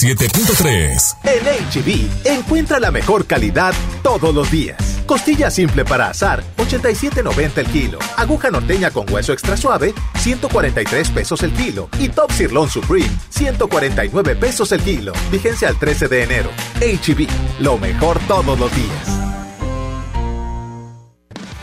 97.3. 0.00 1.16
En 1.24 1.42
HB, 1.72 2.38
encuentra 2.38 2.78
la 2.78 2.92
mejor 2.92 3.26
calidad 3.26 3.74
todos 4.04 4.32
los 4.32 4.48
días. 4.48 5.02
Costilla 5.06 5.50
simple 5.50 5.84
para 5.84 6.08
asar, 6.08 6.44
87.90 6.56 7.58
el 7.58 7.66
kilo. 7.66 7.98
Aguja 8.16 8.48
norteña 8.48 8.92
con 8.92 9.12
hueso 9.12 9.32
extra 9.32 9.56
suave, 9.56 9.92
143 10.18 11.10
pesos 11.10 11.42
el 11.42 11.52
kilo. 11.52 11.88
Y 11.98 12.10
Top 12.10 12.30
Sirloin 12.30 12.70
Supreme, 12.70 13.10
149 13.30 14.36
pesos 14.36 14.70
el 14.70 14.82
kilo. 14.82 15.12
Vigencia 15.32 15.66
al 15.66 15.76
13 15.76 16.06
de 16.06 16.22
enero. 16.22 16.50
HB, 16.76 17.26
lo 17.60 17.76
mejor 17.78 18.20
todos 18.28 18.56
los 18.56 18.72
días. 18.76 19.08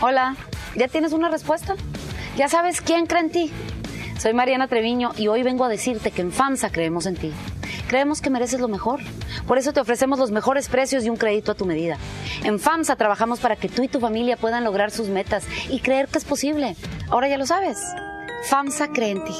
Hola, 0.02 0.36
¿ya 0.74 0.88
tienes 0.88 1.14
una 1.14 1.30
respuesta? 1.30 1.74
¿Ya 2.36 2.50
sabes 2.50 2.82
quién 2.82 3.06
cree 3.06 3.22
en 3.22 3.30
ti? 3.30 3.52
Soy 4.18 4.34
Mariana 4.34 4.68
Treviño 4.68 5.12
y 5.16 5.28
hoy 5.28 5.42
vengo 5.42 5.64
a 5.64 5.70
decirte 5.70 6.10
que 6.10 6.20
en 6.20 6.32
FAMSA 6.32 6.70
creemos 6.70 7.06
en 7.06 7.16
ti. 7.16 7.32
Creemos 7.88 8.20
que 8.20 8.30
mereces 8.30 8.60
lo 8.60 8.68
mejor. 8.68 9.00
Por 9.46 9.58
eso 9.58 9.72
te 9.72 9.80
ofrecemos 9.80 10.18
los 10.18 10.30
mejores 10.30 10.68
precios 10.68 11.04
y 11.04 11.10
un 11.10 11.16
crédito 11.16 11.52
a 11.52 11.54
tu 11.54 11.66
medida. 11.66 11.98
En 12.42 12.58
FAMSA 12.58 12.96
trabajamos 12.96 13.40
para 13.40 13.56
que 13.56 13.68
tú 13.68 13.82
y 13.82 13.88
tu 13.88 14.00
familia 14.00 14.36
puedan 14.36 14.64
lograr 14.64 14.90
sus 14.90 15.08
metas 15.08 15.44
y 15.70 15.80
creer 15.80 16.08
que 16.08 16.18
es 16.18 16.24
posible. 16.24 16.76
Ahora 17.08 17.28
ya 17.28 17.38
lo 17.38 17.46
sabes. 17.46 17.78
FAMSA 18.48 18.88
cree 18.88 19.10
en 19.10 19.24
ti. 19.24 19.34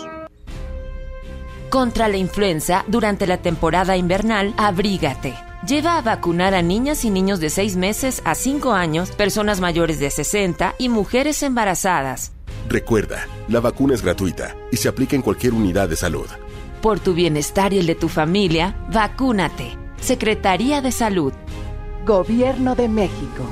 Contra 1.71 2.09
la 2.09 2.17
influenza, 2.17 2.85
durante 2.87 3.27
la 3.27 3.39
temporada 3.39 3.97
invernal, 3.97 4.55
abrígate. 4.57 5.35
Lleva 5.67 5.99
a 5.99 6.03
vacunar 6.03 6.55
a 6.55 6.63
niñas 6.63 7.05
y 7.05 7.11
niños 7.11 7.41
de 7.41 7.51
6 7.51 7.77
meses 7.77 8.23
a 8.25 8.37
5 8.37 8.73
años, 8.73 9.11
personas 9.11 9.61
mayores 9.61 9.99
de 9.99 10.11
60 10.11 10.77
y 10.79 10.89
mujeres 10.89 11.43
embarazadas. 11.43 12.33
Recuerda, 12.69 13.27
la 13.49 13.61
vacuna 13.61 13.95
es 13.95 14.03
gratuita 14.03 14.55
y 14.71 14.77
se 14.77 14.89
aplica 14.89 15.17
en 15.17 15.23
cualquier 15.23 15.55
unidad 15.55 15.89
de 15.89 15.97
salud. 15.97 16.27
Por 16.87 17.01
tu 17.01 17.15
bienestar 17.15 17.73
y 17.73 17.81
el 17.81 17.87
de 17.87 17.97
tu 17.97 18.09
familia, 18.09 18.77
vacúnate. 18.93 19.77
Secretaría 20.01 20.81
de 20.81 20.93
Salud. 20.93 21.33
Gobierno 22.07 22.77
de 22.77 22.89
México. 22.89 23.45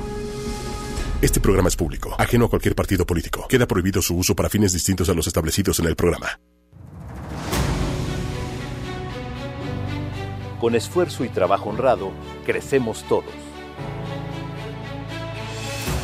Este 1.21 1.41
programa 1.41 1.67
es 1.67 1.75
público, 1.75 2.15
ajeno 2.17 2.45
a 2.45 2.49
cualquier 2.49 2.75
partido 2.75 3.05
político. 3.05 3.45
Queda 3.49 3.67
prohibido 3.67 4.01
su 4.01 4.15
uso 4.15 4.37
para 4.37 4.47
fines 4.47 4.71
distintos 4.71 5.09
a 5.09 5.13
los 5.13 5.27
establecidos 5.27 5.81
en 5.81 5.87
el 5.87 5.97
programa. 5.97 6.39
Con 10.61 10.73
esfuerzo 10.73 11.25
y 11.25 11.27
trabajo 11.27 11.69
honrado, 11.69 12.13
crecemos 12.45 13.03
todos. 13.09 13.25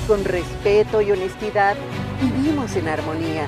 Con 0.06 0.26
respeto 0.26 1.02
y 1.02 1.14
honestidad, 1.14 1.78
vivimos 2.22 2.76
en 2.76 2.90
armonía. 2.90 3.48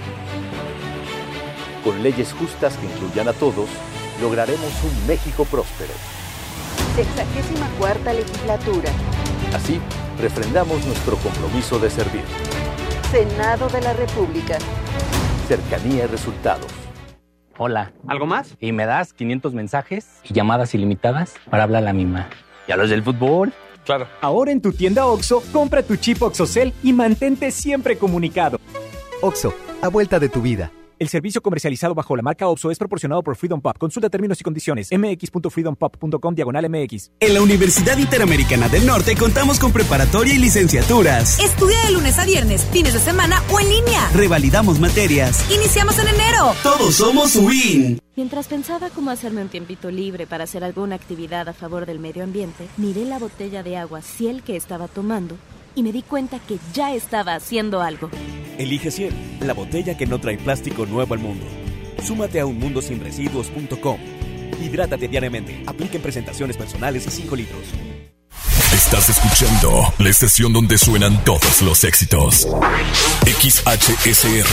Con 1.83 2.01
leyes 2.01 2.33
justas 2.33 2.77
que 2.77 2.85
incluyan 2.85 3.27
a 3.27 3.33
todos, 3.33 3.67
lograremos 4.21 4.71
un 4.83 5.07
México 5.07 5.43
próspero. 5.43 5.91
Sexagésima 6.95 7.67
cuarta 7.77 8.13
legislatura. 8.13 8.89
Así, 9.53 9.81
refrendamos 10.21 10.85
nuestro 10.85 11.17
compromiso 11.17 11.79
de 11.79 11.89
servir. 11.89 12.23
Senado 13.11 13.67
de 13.67 13.81
la 13.81 13.91
República. 13.93 14.57
Cercanía 15.49 16.05
y 16.05 16.07
resultados. 16.07 16.67
Hola. 17.57 17.91
¿Algo 18.07 18.27
más? 18.27 18.55
Y 18.61 18.71
me 18.71 18.85
das 18.85 19.11
500 19.11 19.53
mensajes 19.53 20.21
y 20.23 20.33
llamadas 20.33 20.73
ilimitadas 20.73 21.35
para 21.49 21.63
hablar 21.63 21.83
a 21.83 21.87
la 21.87 21.93
misma. 21.93 22.29
¿Y 22.65 22.71
a 22.71 22.77
los 22.77 22.89
del 22.89 23.03
fútbol? 23.03 23.51
Claro. 23.83 24.07
Ahora 24.21 24.53
en 24.53 24.61
tu 24.61 24.71
tienda 24.71 25.05
OXO, 25.05 25.43
compra 25.51 25.83
tu 25.83 25.97
chip 25.97 26.21
OXOCEL 26.21 26.73
y 26.81 26.93
mantente 26.93 27.51
siempre 27.51 27.97
comunicado. 27.97 28.57
OXO, 29.21 29.53
a 29.81 29.89
vuelta 29.89 30.19
de 30.19 30.29
tu 30.29 30.41
vida. 30.41 30.71
El 30.99 31.09
servicio 31.09 31.41
comercializado 31.41 31.95
bajo 31.95 32.15
la 32.15 32.21
marca 32.21 32.47
OPSO 32.47 32.71
es 32.71 32.77
proporcionado 32.77 33.23
por 33.23 33.35
Freedom 33.35 33.61
Pop. 33.61 33.77
Consulta 33.77 34.09
términos 34.09 34.39
y 34.39 34.43
condiciones. 34.43 34.89
mx.freedompop.com 34.91 36.35
diagonal 36.35 36.69
mx. 36.69 37.11
En 37.19 37.33
la 37.33 37.41
Universidad 37.41 37.97
Interamericana 37.97 38.69
del 38.69 38.85
Norte 38.85 39.15
contamos 39.15 39.59
con 39.59 39.71
preparatoria 39.71 40.35
y 40.35 40.37
licenciaturas. 40.37 41.39
Estudia 41.39 41.81
de 41.85 41.91
lunes 41.91 42.19
a 42.19 42.25
viernes, 42.25 42.65
fines 42.71 42.93
de 42.93 42.99
semana 42.99 43.41
o 43.51 43.59
en 43.59 43.69
línea. 43.69 44.09
Revalidamos 44.13 44.79
materias. 44.79 45.49
Iniciamos 45.51 45.97
en 45.99 46.07
enero. 46.07 46.53
Todos 46.61 46.95
somos 46.95 47.35
WIN. 47.35 47.99
Mientras 48.15 48.47
pensaba 48.47 48.91
cómo 48.91 49.09
hacerme 49.09 49.41
un 49.41 49.49
tiempito 49.49 49.89
libre 49.89 50.27
para 50.27 50.43
hacer 50.43 50.63
alguna 50.63 50.95
actividad 50.95 51.49
a 51.49 51.53
favor 51.53 51.87
del 51.87 51.99
medio 51.99 52.23
ambiente, 52.23 52.67
miré 52.77 53.05
la 53.05 53.17
botella 53.17 53.63
de 53.63 53.77
agua 53.77 54.03
Ciel 54.03 54.43
que 54.43 54.55
estaba 54.55 54.87
tomando 54.87 55.35
y 55.75 55.83
me 55.83 55.91
di 55.91 56.01
cuenta 56.01 56.39
que 56.39 56.57
ya 56.73 56.93
estaba 56.93 57.35
haciendo 57.35 57.81
algo. 57.81 58.09
Elige 58.57 58.91
Ciel, 58.91 59.13
la 59.41 59.53
botella 59.53 59.97
que 59.97 60.05
no 60.05 60.19
trae 60.19 60.37
plástico 60.37 60.85
nuevo 60.85 61.13
al 61.13 61.19
mundo. 61.19 61.45
Súmate 62.03 62.39
a 62.39 62.45
unmundosinresiduos.com. 62.45 63.97
Hidrátate 64.61 65.07
diariamente. 65.07 65.63
Apliquen 65.65 66.01
presentaciones 66.01 66.57
personales 66.57 67.07
y 67.07 67.11
5 67.11 67.35
litros. 67.35 67.63
Estás 68.73 69.09
escuchando 69.09 69.93
la 69.99 70.09
estación 70.09 70.51
donde 70.53 70.77
suenan 70.77 71.23
todos 71.23 71.61
los 71.61 71.83
éxitos. 71.83 72.47
XHSR. 73.25 74.47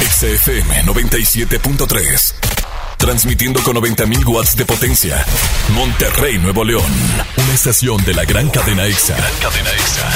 XFM 0.00 0.82
97.3. 0.84 2.53
Transmitiendo 3.04 3.60
con 3.62 3.76
90.000 3.76 4.26
watts 4.26 4.56
de 4.56 4.64
potencia. 4.64 5.22
Monterrey, 5.74 6.38
Nuevo 6.38 6.64
León. 6.64 6.90
Una 7.36 7.52
estación 7.52 8.02
de 8.02 8.14
la 8.14 8.24
gran 8.24 8.48
cadena 8.48 8.86
EXA. 8.86 9.14
Gran 9.14 9.34
cadena 9.42 9.68
EXA. 9.72 10.10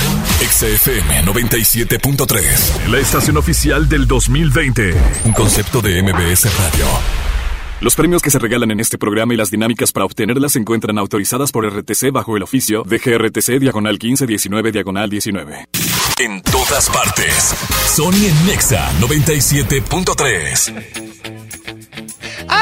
XFM 0.48 1.26
97.3. 1.26 2.86
La 2.88 2.98
estación 2.98 3.36
oficial 3.36 3.90
del 3.90 4.06
2020. 4.06 4.94
Un 5.26 5.34
concepto 5.34 5.82
de 5.82 6.02
MBS 6.02 6.44
Radio. 6.56 6.86
Los 7.82 7.94
premios 7.94 8.22
que 8.22 8.30
se 8.30 8.38
regalan 8.38 8.70
en 8.70 8.80
este 8.80 8.96
programa 8.96 9.34
y 9.34 9.36
las 9.36 9.50
dinámicas 9.50 9.92
para 9.92 10.06
obtenerlas 10.06 10.52
se 10.52 10.58
encuentran 10.58 10.96
autorizadas 10.96 11.52
por 11.52 11.68
RTC 11.68 12.10
bajo 12.10 12.38
el 12.38 12.42
oficio 12.42 12.84
de 12.84 12.96
GRTC 12.96 13.58
Diagonal 13.60 13.98
1519 14.00 14.72
Diagonal 14.72 15.10
19. 15.10 15.66
En 16.20 16.40
todas 16.40 16.88
partes. 16.88 17.54
Sony 17.86 18.28
en 18.28 18.46
Nexa 18.46 18.90
97.3. 18.98 21.07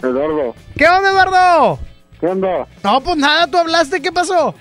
Eduardo. 0.00 0.54
¿Qué 0.76 0.86
onda, 0.86 1.10
Eduardo? 1.10 1.80
¿Qué 2.20 2.26
onda? 2.28 2.68
No, 2.84 3.00
pues 3.00 3.16
nada, 3.16 3.48
tú 3.48 3.58
hablaste. 3.58 4.00
¿Qué 4.00 4.12
pasó? 4.12 4.54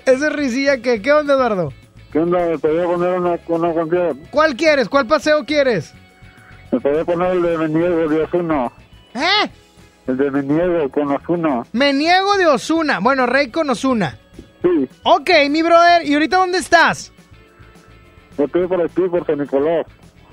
Esa 0.06 0.30
risilla 0.32 0.82
que, 0.82 1.02
¿qué 1.02 1.14
onda, 1.14 1.36
Eduardo? 1.36 1.72
¿Qué 2.12 2.20
onda? 2.20 2.40
¿Me 2.40 2.60
podía 2.60 2.84
poner 2.84 3.20
una, 3.20 3.40
una 3.48 3.74
canción? 3.74 4.20
¿Cuál 4.32 4.58
quieres? 4.58 4.90
¿Cuál 4.90 5.08
paseo 5.08 5.46
quieres? 5.46 5.94
¿Me 6.74 6.82
podía 6.82 7.06
poner 7.06 7.32
el 7.32 7.42
de 7.42 7.58
Me 7.58 7.70
Niego 7.70 8.10
de 8.10 8.24
Osuna? 8.24 8.70
¿Eh? 9.14 9.50
El 10.08 10.18
de 10.18 10.32
Me 10.32 10.44
Niego 10.44 10.90
con 10.90 11.12
Osuna. 11.12 11.64
Me 11.72 11.94
niego 11.94 12.38
de 12.38 12.46
Osuna. 12.48 13.00
Bueno, 13.00 13.26
Rey 13.26 13.50
con 13.50 13.70
Osuna. 13.70 14.18
Sí. 14.62 14.88
Ok, 15.04 15.30
mi 15.50 15.62
brother. 15.64 16.06
¿Y 16.06 16.14
ahorita 16.14 16.38
dónde 16.38 16.60
estás? 16.60 17.12
Estoy 18.38 18.68
por 18.68 18.82
aquí, 18.82 19.02
por 19.10 19.26
San 19.26 19.40
Nicolás. 19.40 19.86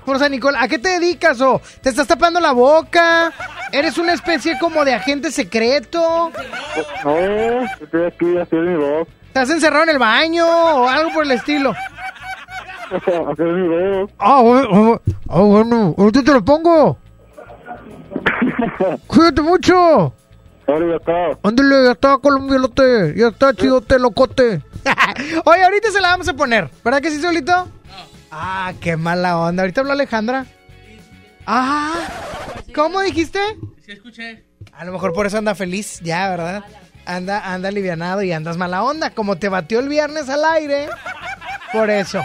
Por 0.05 0.19
San 0.19 0.31
Nicolás. 0.31 0.63
¿A 0.63 0.67
qué 0.67 0.77
te 0.77 0.99
dedicas 0.99 1.41
o 1.41 1.61
te 1.81 1.89
estás 1.89 2.07
tapando 2.07 2.39
la 2.39 2.51
boca? 2.51 3.31
¿Eres 3.71 3.97
una 3.97 4.13
especie 4.13 4.59
como 4.59 4.85
de 4.85 4.93
agente 4.93 5.31
secreto? 5.31 6.31
No, 7.03 7.61
estoy 7.81 8.05
aquí, 8.05 8.37
así 8.37 8.55
es 8.55 8.61
mi 8.61 8.75
voz. 8.75 9.07
¿Estás 9.27 9.49
encerrado 9.49 9.83
en 9.83 9.89
el 9.89 9.99
baño 9.99 10.45
o 10.45 10.87
algo 10.87 11.11
por 11.11 11.23
el 11.23 11.31
estilo? 11.31 11.73
Así 12.91 13.09
es 13.09 13.39
mi 13.39 13.67
voz. 13.67 14.11
Ah, 14.19 14.41
bueno, 14.41 15.01
ah, 15.27 15.39
bueno. 15.41 15.95
ahorita 15.97 16.21
te 16.21 16.31
lo 16.31 16.45
pongo. 16.45 16.99
Cuídate 19.07 19.41
mucho. 19.41 20.13
Ahora 20.67 20.87
ya 20.89 20.95
está. 20.95 21.47
Ándale, 21.47 21.83
ya 21.85 21.91
está, 21.91 22.17
colombielote. 22.17 23.13
Ya 23.15 23.27
está, 23.27 23.53
chidote, 23.53 23.99
locote. 23.99 24.61
Oye, 25.45 25.63
ahorita 25.63 25.91
se 25.91 26.01
la 26.01 26.09
vamos 26.09 26.27
a 26.27 26.33
poner. 26.33 26.69
¿Verdad 26.83 27.01
que 27.01 27.11
sí, 27.11 27.21
solito? 27.21 27.67
Ah, 28.31 28.73
qué 28.79 28.97
mala 28.97 29.37
onda. 29.37 29.63
Ahorita 29.63 29.81
habla 29.81 29.93
Alejandra. 29.93 30.45
Ah, 31.45 31.93
¿cómo 32.73 33.01
dijiste? 33.01 33.39
Sí, 33.85 33.91
escuché. 33.91 34.45
A 34.71 34.85
lo 34.85 34.91
mejor 34.91 35.13
por 35.13 35.25
eso 35.25 35.37
anda 35.37 35.53
feliz, 35.53 35.99
ya, 36.01 36.29
¿verdad? 36.29 36.63
anda, 37.05 37.53
anda 37.53 37.69
alivianado 37.69 38.23
y 38.23 38.31
andas 38.31 38.57
mala 38.57 38.83
onda. 38.83 39.11
Como 39.11 39.37
te 39.37 39.49
batió 39.49 39.79
el 39.79 39.89
viernes 39.89 40.29
al 40.29 40.43
aire. 40.45 40.87
Por 41.71 41.89
eso. 41.89 42.21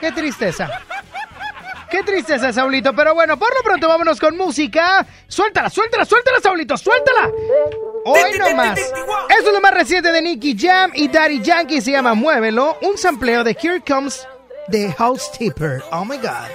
Qué 0.00 0.12
tristeza. 0.12 0.68
Qué 1.90 2.02
tristeza, 2.02 2.52
Saulito. 2.52 2.94
Pero 2.94 3.14
bueno, 3.14 3.38
por 3.38 3.54
lo 3.54 3.62
pronto 3.62 3.88
vámonos 3.88 4.20
con 4.20 4.36
música. 4.36 5.06
Suéltala, 5.26 5.70
suéltala, 5.70 6.04
suéltala, 6.04 6.40
Saulito, 6.40 6.76
suéltala. 6.76 7.30
Hoy 8.04 8.38
nomás. 8.38 8.78
Eso 8.78 9.48
es 9.48 9.52
lo 9.52 9.60
más 9.60 9.74
reciente 9.74 10.12
de 10.12 10.22
Nicky 10.22 10.56
Jam 10.58 10.92
y 10.94 11.08
Daddy 11.08 11.40
Yankee. 11.42 11.80
Se 11.80 11.90
llama 11.90 12.14
Muévelo. 12.14 12.78
Un 12.82 12.96
sampleo 12.96 13.44
de 13.44 13.56
Here 13.60 13.82
Comes 13.86 14.26
the 14.70 14.92
Housekeeper. 14.98 15.82
Oh 15.92 16.04
my 16.04 16.16
God. 16.16 16.48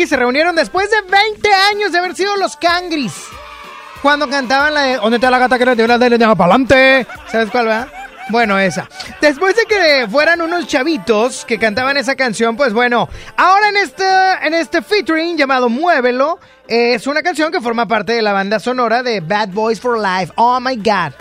Y 0.00 0.04
Daddy 0.04 0.06
Yankee 0.06 0.06
se 0.06 0.16
reunieron 0.16 0.56
después 0.56 0.90
de 0.90 1.02
20 1.02 1.48
años 1.70 1.92
de 1.92 1.98
haber 1.98 2.14
sido 2.14 2.36
los 2.36 2.56
Cangris. 2.56 3.12
Cuando 4.02 4.28
cantaban 4.28 4.72
la 4.72 4.82
de 4.82 4.96
¿Dónde 4.96 5.16
está 5.16 5.30
la 5.30 5.38
gata 5.38 5.58
que 5.58 5.66
la 5.66 5.74
de 5.74 6.18
deja 6.18 6.34
para 6.34 6.54
adelante? 6.54 7.06
¿Sabes 7.30 7.50
cuál 7.50 7.68
va? 7.68 7.88
Bueno, 8.30 8.58
esa. 8.58 8.88
Después 9.20 9.56
de 9.56 9.64
que 9.64 10.06
fueran 10.08 10.40
unos 10.40 10.66
chavitos 10.66 11.44
que 11.44 11.58
cantaban 11.58 11.96
esa 11.96 12.14
canción, 12.14 12.56
pues 12.56 12.72
bueno, 12.72 13.08
ahora 13.36 13.68
en 13.68 13.76
este, 13.76 14.06
en 14.42 14.54
este 14.54 14.82
featuring 14.82 15.36
llamado 15.36 15.68
Muévelo, 15.68 16.38
es 16.68 17.06
una 17.06 17.22
canción 17.22 17.50
que 17.50 17.60
forma 17.60 17.86
parte 17.86 18.12
de 18.12 18.22
la 18.22 18.32
banda 18.32 18.60
sonora 18.60 19.02
de 19.02 19.20
Bad 19.20 19.48
Boys 19.48 19.80
for 19.80 19.98
Life. 19.98 20.32
Oh 20.36 20.60
my 20.60 20.76
God. 20.76 21.12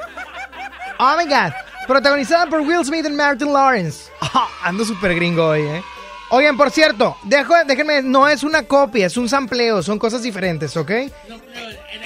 Oh 1.00 1.16
my 1.18 1.26
God. 1.26 1.52
Protagonizada 1.88 2.46
por 2.46 2.62
Will 2.62 2.86
Smith 2.86 3.06
y 3.06 3.12
Martin 3.12 3.52
Lawrence. 3.52 4.12
Ah, 4.22 4.48
ando 4.64 4.86
súper 4.86 5.16
gringo 5.16 5.48
hoy, 5.48 5.62
¿eh? 5.62 5.84
Oigan, 6.32 6.58
por 6.58 6.70
cierto, 6.70 7.18
dejo, 7.24 7.54
déjenme, 7.66 8.04
no 8.04 8.28
es 8.28 8.44
una 8.44 8.64
copia, 8.64 9.08
es 9.08 9.18
un 9.18 9.28
sampleo, 9.28 9.82
son 9.82 9.98
cosas 9.98 10.22
diferentes, 10.22 10.78
¿ok? 10.78 10.92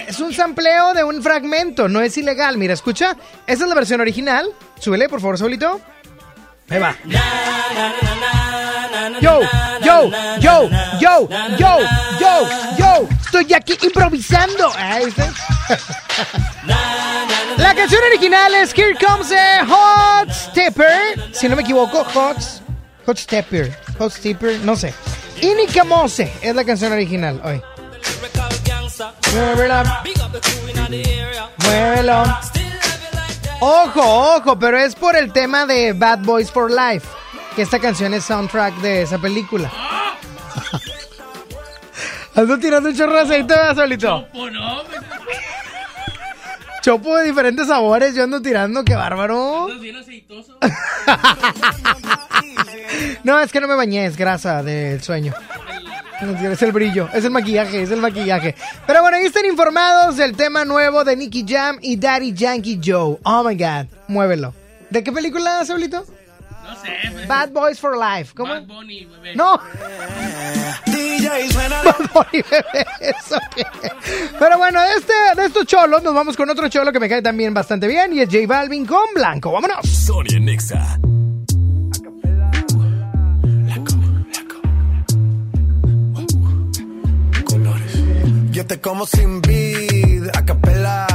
Es 0.06 0.18
un 0.20 0.32
sampleo 0.32 0.94
de 0.94 1.04
un 1.04 1.22
fragmento, 1.22 1.88
no 1.88 2.00
es 2.00 2.16
ilegal. 2.16 2.56
Mira, 2.56 2.72
escucha, 2.72 3.16
esa 3.46 3.64
es 3.64 3.68
la 3.68 3.74
versión 3.74 4.00
original. 4.00 4.46
Súbele, 4.78 5.08
por 5.08 5.20
favor, 5.20 5.38
solito. 5.38 5.80
Ahí 6.70 6.78
va. 6.78 6.96
Yo, 9.20 9.40
yo, 9.82 10.10
yo, 10.40 10.70
yo, 11.00 11.28
yo, 11.58 11.78
yo, 12.18 12.48
yo. 12.78 13.08
Estoy 13.24 13.52
aquí 13.52 13.76
improvisando. 13.82 14.72
Ahí 14.76 15.04
está. 15.04 15.32
La 17.58 17.74
canción 17.74 18.02
original 18.04 18.54
es 18.54 18.72
Here 18.76 18.96
Comes 18.98 19.32
a 19.32 19.66
Hot 19.66 20.30
Stepper. 20.30 21.32
Si 21.32 21.48
no 21.48 21.56
me 21.56 21.62
equivoco, 21.62 22.04
Hot, 22.04 22.36
Hot 23.06 23.18
Stepper. 23.18 23.76
Hot 23.98 24.12
Stepper, 24.12 24.58
no 24.60 24.76
sé. 24.76 24.94
Inika 25.40 25.84
Mose 25.84 26.32
es 26.40 26.54
la 26.54 26.64
canción 26.64 26.92
original 26.92 27.40
hoy. 27.44 27.60
Muévelo. 29.32 29.82
Muévelo. 31.58 32.22
Ojo, 33.60 34.36
ojo, 34.36 34.58
pero 34.58 34.78
es 34.78 34.94
por 34.94 35.16
el 35.16 35.32
tema 35.32 35.66
de 35.66 35.92
Bad 35.92 36.20
Boys 36.20 36.50
for 36.50 36.70
Life. 36.70 37.06
Que 37.56 37.62
esta 37.62 37.78
canción 37.78 38.14
es 38.14 38.24
soundtrack 38.24 38.74
de 38.76 39.02
esa 39.02 39.18
película. 39.18 39.70
Ando 42.34 42.58
tirando 42.58 42.88
un 42.88 42.96
chorro 42.96 43.14
de 43.14 43.20
aceite, 43.20 43.54
¿verdad, 43.54 43.76
solito? 43.76 44.26
Chopo 46.84 47.16
de 47.16 47.24
diferentes 47.24 47.66
sabores, 47.68 48.14
yo 48.14 48.24
ando 48.24 48.42
tirando, 48.42 48.84
qué 48.84 48.94
bárbaro. 48.94 49.68
no, 53.24 53.40
es 53.40 53.50
que 53.50 53.58
no 53.58 53.68
me 53.68 53.74
bañé, 53.74 54.04
es 54.04 54.18
grasa 54.18 54.62
del 54.62 55.02
sueño. 55.02 55.32
Es 56.42 56.60
el 56.60 56.72
brillo, 56.72 57.08
es 57.14 57.24
el 57.24 57.30
maquillaje, 57.30 57.80
es 57.80 57.90
el 57.90 58.02
maquillaje. 58.02 58.54
Pero 58.86 59.00
bueno, 59.00 59.16
ahí 59.16 59.24
están 59.24 59.46
informados 59.46 60.18
del 60.18 60.36
tema 60.36 60.66
nuevo 60.66 61.04
de 61.04 61.16
Nicky 61.16 61.46
Jam 61.48 61.78
y 61.80 61.96
Daddy 61.96 62.34
Yankee 62.34 62.78
Joe. 62.84 63.16
Oh 63.22 63.42
my 63.42 63.54
god, 63.54 63.86
muévelo. 64.06 64.52
¿De 64.90 65.02
qué 65.02 65.10
película, 65.10 65.64
Saulito? 65.64 66.04
Sé. 66.82 67.10
Pues. 67.12 67.28
Bad 67.28 67.50
Boys 67.50 67.80
for 67.80 67.96
Life. 67.96 68.34
¿Cómo? 68.34 68.52
Bad 68.52 68.66
Bunny, 68.66 69.04
bebé. 69.04 69.36
No. 69.36 69.58
Bad 70.86 72.26
bebé. 72.32 72.86
Eso. 73.00 73.38
Pero 74.38 74.58
bueno, 74.58 74.80
de 74.82 74.92
este, 74.94 75.12
de 75.36 75.46
estos 75.46 75.66
cholos 75.66 76.02
nos 76.02 76.14
vamos 76.14 76.36
con 76.36 76.48
otro 76.50 76.68
cholo 76.68 76.92
que 76.92 77.00
me 77.00 77.08
cae 77.08 77.22
también 77.22 77.54
bastante 77.54 77.86
bien 77.86 78.12
y 78.12 78.20
es 78.20 78.28
J 78.30 78.46
Balvin 78.46 78.86
con 78.86 79.14
Blanco. 79.14 79.52
Vámonos. 79.52 79.86
Sonia 79.88 80.38
Nexa. 80.40 80.98
Yo 88.54 88.64
te 88.64 88.80
como 88.80 89.04
sin 89.04 89.42
vid, 89.42 90.28
a 90.32 90.44
capela, 90.44 91.08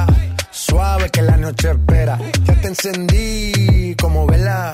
suave 0.52 1.10
que 1.10 1.22
la 1.22 1.38
noche 1.38 1.72
espera. 1.72 2.20
Ya 2.44 2.54
te 2.60 2.68
encendí 2.68 3.96
como 3.96 4.28
vela 4.28 4.74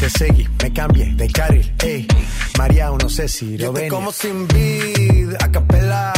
Te 0.00 0.08
seguí, 0.08 0.48
me 0.62 0.72
cambié 0.72 1.14
de 1.14 1.28
carril, 1.28 1.74
eh. 1.84 2.06
María, 2.56 2.90
no 2.90 3.08
sé 3.10 3.28
si 3.28 3.58
lo 3.58 3.70
ven. 3.70 3.90
como 3.90 4.10
sin 4.10 4.48
vid, 4.48 5.34
a 5.38 5.50
capela. 5.52 6.14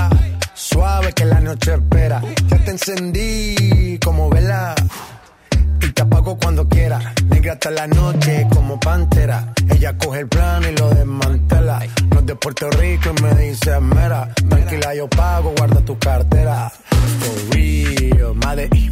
Suave 0.55 1.13
que 1.13 1.25
la 1.25 1.41
noche 1.41 1.75
espera. 1.75 2.23
Ya 2.49 2.59
te 2.59 2.71
encendí 2.71 3.99
como 3.99 4.31
vela. 4.31 4.77
Y 5.81 5.91
te 5.91 6.03
apago 6.03 6.39
cuando 6.39 6.69
quiera. 6.69 7.13
Negra 7.29 7.55
hasta 7.55 7.73
la 7.73 7.89
noche 7.89 8.47
como 8.55 8.79
pantera. 8.79 9.53
Ella 9.69 9.99
coge 9.99 10.21
el 10.21 10.29
plan 10.29 10.63
y 10.63 10.77
lo 10.79 10.89
desmantela. 10.91 11.81
No 12.11 12.21
es 12.21 12.27
de 12.27 12.37
Puerto 12.37 12.71
Rico 12.71 13.11
y 13.19 13.23
me 13.23 13.35
dice 13.35 13.81
mera. 13.81 14.33
Tranquila, 14.49 14.95
yo 14.95 15.09
pago, 15.09 15.53
guarda 15.57 15.81
tu 15.85 15.99
cartera. 15.99 16.71
For 16.71 17.57
real, 17.57 18.33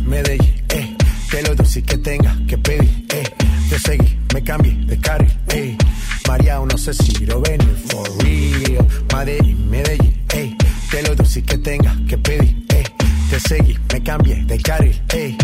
Medellín, 0.05 0.65
eh. 0.71 0.90
Te 1.31 1.43
lo 1.43 1.65
si 1.65 1.83
que 1.83 1.97
tenga 1.99 2.37
que 2.49 2.59
pedir, 2.59 3.07
eh. 3.15 3.25
Te 3.69 3.79
seguí, 3.79 4.19
me 4.35 4.43
cambié 4.43 4.75
de 4.87 4.99
carril, 4.99 5.33
eh. 5.55 5.79
María, 6.27 6.59
no 6.59 6.77
sé 6.77 6.93
si 6.93 7.25
lo 7.25 7.41
ven, 7.41 7.61
for 7.87 8.09
real. 8.25 8.87
Medellín, 9.15 9.71
Medellín, 9.71 10.25
eh. 10.35 10.57
Te 10.91 11.03
lo 11.03 11.25
si 11.25 11.43
que 11.43 11.59
tenga 11.59 11.97
que 12.09 12.19
pedir, 12.19 12.67
eh. 12.71 12.83
Te 13.31 13.39
seguí, 13.39 13.79
me 13.93 14.03
cambié 14.03 14.45
de 14.45 14.59
carril, 14.59 15.03
eh. 15.15 15.37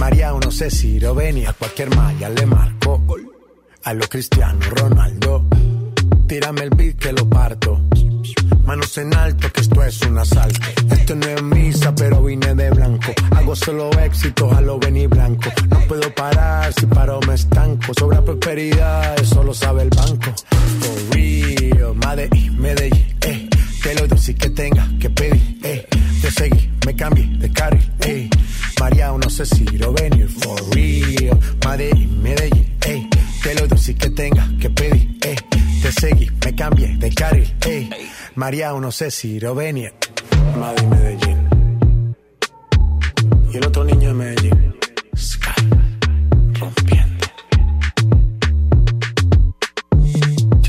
María, 0.00 0.32
no 0.32 0.50
sé 0.52 0.70
si 0.70 1.00
lo 1.00 1.12
ven 1.14 1.44
a 1.46 1.52
cualquier 1.52 1.94
malla 1.94 2.28
le 2.28 2.46
marco. 2.46 3.02
A 3.84 3.94
lo 3.94 4.08
Cristiano 4.08 4.60
Ronaldo. 4.70 5.48
Tírame 6.28 6.62
el 6.62 6.70
beat 6.70 6.98
que 6.98 7.12
lo 7.12 7.28
parto. 7.28 7.82
Manos 8.64 8.96
en 8.98 9.14
alto, 9.14 9.50
que 9.52 9.60
esto 9.60 9.82
es 9.82 10.00
un 10.02 10.18
asalto. 10.18 10.60
Esto 10.90 11.14
no 11.16 11.26
es 11.26 11.42
misa, 11.42 11.94
pero 11.94 12.22
vine 12.22 12.54
de 12.54 12.70
blanco. 12.70 13.12
Hago 13.36 13.56
solo 13.56 13.90
éxito, 13.98 14.52
a 14.54 14.60
lo 14.60 14.78
venir 14.78 15.08
blanco. 15.08 15.50
No 15.68 15.78
puedo 15.80 16.14
parar, 16.14 16.72
si 16.72 16.86
paro 16.86 17.20
me 17.26 17.34
estanco. 17.34 17.92
Sobra 17.98 18.22
prosperidad, 18.24 19.18
eso 19.20 19.42
lo 19.42 19.52
sabe 19.52 19.82
el 19.82 19.90
banco. 19.90 20.32
For 20.80 21.16
real, 21.16 21.94
Medellín, 21.96 22.60
Medellín, 22.60 23.06
eh. 23.22 23.48
Te 23.82 23.94
lo 23.96 24.06
doy 24.06 24.18
si 24.18 24.34
que 24.34 24.50
tenga 24.50 24.88
que 25.00 25.10
pedir, 25.10 25.58
eh. 25.64 25.86
Te 26.20 26.30
seguí, 26.30 26.70
me 26.86 26.94
cambié 26.94 27.26
de 27.38 27.50
carril, 27.52 27.92
eh. 28.06 28.30
María, 28.80 29.12
no 29.12 29.28
sé 29.28 29.44
si 29.44 29.64
lo 29.64 29.92
venir, 29.92 30.28
for 30.28 30.60
real. 30.74 31.38
Medellín, 31.66 32.22
Medellín, 32.22 32.76
eh. 32.86 33.08
Te 33.42 33.54
lo 33.56 33.66
doy 33.66 33.78
si 33.78 33.94
que 33.94 34.10
tenga 34.10 34.48
que 34.60 34.70
pedir, 34.70 35.18
eh. 35.22 35.36
Te 35.82 35.90
seguí, 35.92 36.30
me 36.44 36.54
cambié 36.54 36.96
de 36.96 37.12
carril, 37.12 37.54
eh. 37.66 37.90
María, 38.34 38.72
no 38.72 38.90
sé 38.90 39.10
si 39.10 39.38
lo 39.38 39.54
venir. 39.54 39.92
Madrid, 40.58 40.86
Medellín. 40.86 42.16
Y 43.52 43.56
el 43.56 43.66
otro 43.66 43.84
niño 43.84 44.08
de 44.08 44.14
Medellín. 44.14 44.74
Sky. 45.16 45.50
Rompiendo. 46.58 47.26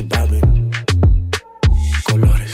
Balvin. 0.10 0.72
Colores. 2.04 2.52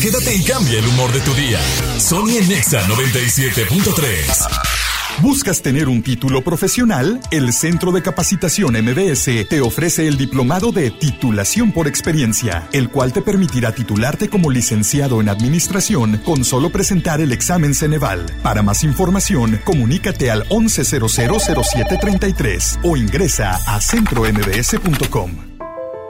Quédate 0.00 0.34
y 0.36 0.44
cambia 0.44 0.78
el 0.78 0.86
humor 0.86 1.12
de 1.12 1.20
tu 1.20 1.34
día. 1.34 1.60
Sony 1.98 2.36
en 2.38 2.48
Nexa 2.48 2.86
97.3. 2.86 4.75
¿Buscas 5.22 5.62
tener 5.62 5.88
un 5.88 6.02
título 6.02 6.44
profesional? 6.44 7.18
El 7.30 7.54
Centro 7.54 7.90
de 7.90 8.02
Capacitación 8.02 8.74
MBS 8.74 9.48
te 9.48 9.62
ofrece 9.62 10.06
el 10.06 10.18
diplomado 10.18 10.72
de 10.72 10.90
titulación 10.90 11.72
por 11.72 11.88
experiencia, 11.88 12.68
el 12.72 12.90
cual 12.90 13.14
te 13.14 13.22
permitirá 13.22 13.72
titularte 13.72 14.28
como 14.28 14.50
licenciado 14.50 15.22
en 15.22 15.30
administración 15.30 16.18
con 16.18 16.44
solo 16.44 16.68
presentar 16.68 17.22
el 17.22 17.32
examen 17.32 17.74
Ceneval. 17.74 18.26
Para 18.42 18.62
más 18.62 18.84
información, 18.84 19.58
comunícate 19.64 20.30
al 20.30 20.46
11000733 20.50 22.80
o 22.82 22.98
ingresa 22.98 23.58
a 23.66 23.80
centrombs.com. 23.80 25.30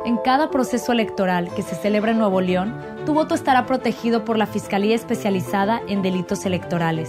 En 0.05 0.17
cada 0.19 0.51
proceso 0.51 0.91
electoral 0.91 1.49
que 1.55 1.63
se 1.63 1.77
celebra 1.77 2.11
en 2.11 2.19
Nuevo 2.19 2.41
León, 2.41 2.75
tu 3.07 3.15
voto 3.15 3.37
estará 3.37 3.67
protegido 3.67 4.25
por 4.25 4.37
la 4.37 4.49
Fiscalía 4.49 4.97
Especializada 4.97 5.81
en 5.87 6.03
Delitos 6.03 6.45
Electorales. 6.45 7.09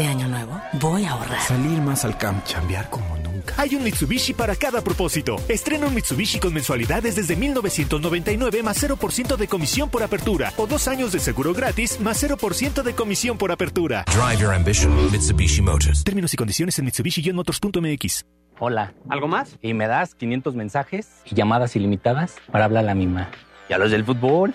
Este 0.00 0.12
año 0.12 0.28
nuevo 0.28 0.58
voy 0.80 1.04
a 1.04 1.10
ahorrar. 1.10 1.38
Salir 1.42 1.78
más 1.82 2.06
al 2.06 2.16
camp, 2.16 2.42
chambear 2.46 2.88
como 2.88 3.18
nunca. 3.18 3.52
Hay 3.58 3.74
un 3.74 3.84
Mitsubishi 3.84 4.32
para 4.32 4.56
cada 4.56 4.80
propósito. 4.80 5.36
Estrena 5.46 5.88
un 5.88 5.94
Mitsubishi 5.94 6.40
con 6.40 6.54
mensualidades 6.54 7.16
desde 7.16 7.36
1999 7.36 8.62
más 8.62 8.82
0% 8.82 9.36
de 9.36 9.46
comisión 9.46 9.90
por 9.90 10.02
apertura. 10.02 10.54
O 10.56 10.66
dos 10.66 10.88
años 10.88 11.12
de 11.12 11.18
seguro 11.18 11.52
gratis 11.52 12.00
más 12.00 12.24
0% 12.24 12.82
de 12.82 12.94
comisión 12.94 13.36
por 13.36 13.52
apertura. 13.52 14.06
Drive 14.06 14.40
your 14.40 14.54
ambition, 14.54 14.90
Mitsubishi 15.12 15.60
Motors. 15.60 16.02
Términos 16.02 16.32
y 16.32 16.38
condiciones 16.38 16.78
en 16.78 16.86
Mitsubishi-motors.mx. 16.86 18.24
Hola. 18.58 18.94
¿Algo 19.10 19.28
más? 19.28 19.58
Y 19.60 19.74
me 19.74 19.86
das 19.86 20.14
500 20.14 20.54
mensajes 20.54 21.10
y 21.26 21.34
llamadas 21.34 21.76
ilimitadas 21.76 22.36
para 22.50 22.64
hablar 22.64 22.84
a 22.84 22.86
la 22.86 22.94
misma. 22.94 23.30
¿Y 23.68 23.74
a 23.74 23.78
los 23.78 23.90
del 23.90 24.06
fútbol? 24.06 24.54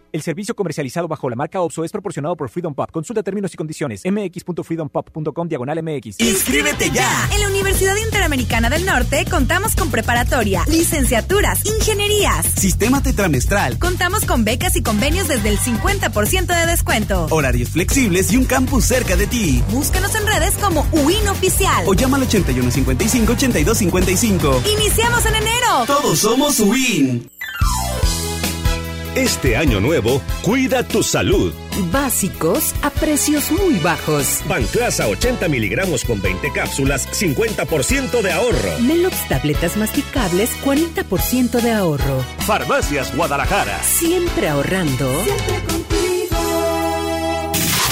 El 0.13 0.21
servicio 0.23 0.53
comercializado 0.55 1.07
bajo 1.07 1.29
la 1.29 1.37
marca 1.37 1.61
OPSO 1.61 1.85
es 1.85 1.91
proporcionado 1.91 2.35
por 2.35 2.49
Freedom 2.49 2.73
Pop. 2.75 2.91
Consulta 2.91 3.23
términos 3.23 3.53
y 3.53 3.57
condiciones. 3.57 4.01
mx.freedompop.com 4.03 5.47
diagonal 5.47 5.81
mx. 5.81 6.19
¡Inscríbete 6.19 6.89
ya! 6.91 7.29
En 7.33 7.39
la 7.39 7.47
Universidad 7.47 7.95
Interamericana 7.95 8.69
del 8.69 8.85
Norte 8.85 9.23
contamos 9.29 9.73
con 9.75 9.89
preparatoria, 9.89 10.65
licenciaturas, 10.67 11.65
ingenierías, 11.65 12.45
Sistema 12.45 13.01
tetramestral, 13.01 13.79
Contamos 13.79 14.25
con 14.25 14.43
becas 14.43 14.75
y 14.75 14.83
convenios 14.83 15.29
desde 15.29 15.47
el 15.49 15.57
50% 15.59 16.45
de 16.59 16.65
descuento. 16.65 17.27
horarios 17.31 17.69
flexibles 17.69 18.33
y 18.33 18.37
un 18.37 18.43
campus 18.45 18.83
cerca 18.85 19.15
de 19.15 19.27
ti. 19.27 19.63
Búscanos 19.71 20.13
en 20.15 20.27
redes 20.27 20.55
como 20.57 20.85
UIN 20.91 21.25
Oficial. 21.29 21.85
O 21.87 21.93
llama 21.93 22.17
al 22.17 22.27
8155-8255. 22.27 24.61
Iniciamos 24.77 25.25
en 25.25 25.35
enero. 25.35 25.85
Todos 25.87 26.19
somos 26.19 26.59
UIN. 26.59 27.29
Este 29.15 29.57
año 29.57 29.81
nuevo, 29.81 30.21
cuida 30.41 30.87
tu 30.87 31.03
salud. 31.03 31.53
Básicos 31.91 32.73
a 32.81 32.89
precios 32.89 33.51
muy 33.51 33.73
bajos. 33.79 34.39
Banclasa 34.47 35.09
80 35.09 35.49
miligramos 35.49 36.05
con 36.05 36.21
20 36.21 36.49
cápsulas, 36.53 37.09
50% 37.11 38.21
de 38.21 38.31
ahorro. 38.31 38.79
Melox 38.79 39.27
tabletas 39.27 39.75
masticables, 39.75 40.49
40% 40.63 41.61
de 41.61 41.73
ahorro. 41.73 42.23
Farmacias 42.47 43.13
Guadalajara. 43.13 43.83
Siempre 43.83 44.47
ahorrando. 44.47 45.11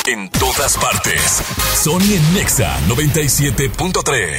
En 0.06 0.30
todas 0.30 0.78
partes. 0.78 1.42
Sony 1.84 2.14
en 2.14 2.34
Nexa 2.34 2.80
97.3. 2.88 4.38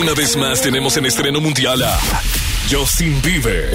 Una 0.00 0.12
vez 0.12 0.36
más 0.36 0.60
tenemos 0.60 0.96
en 0.96 1.06
estreno 1.06 1.40
mundial 1.40 1.84
a 1.84 1.96
Justin 2.68 3.20
Bieber. 3.22 3.74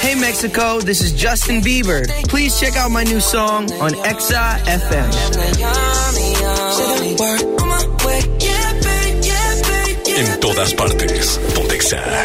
Hey 0.00 0.14
Mexico, 0.14 0.78
this 0.80 1.00
is 1.00 1.12
Justin 1.12 1.60
Bieber. 1.60 2.06
Please 2.28 2.60
check 2.60 2.76
out 2.76 2.92
my 2.92 3.02
new 3.02 3.18
song 3.18 3.72
on 3.80 3.90
Exa 4.04 4.58
FM. 4.66 5.10
En 10.16 10.40
todas 10.40 10.72
partes. 10.74 11.40
Pontexa. 11.56 12.24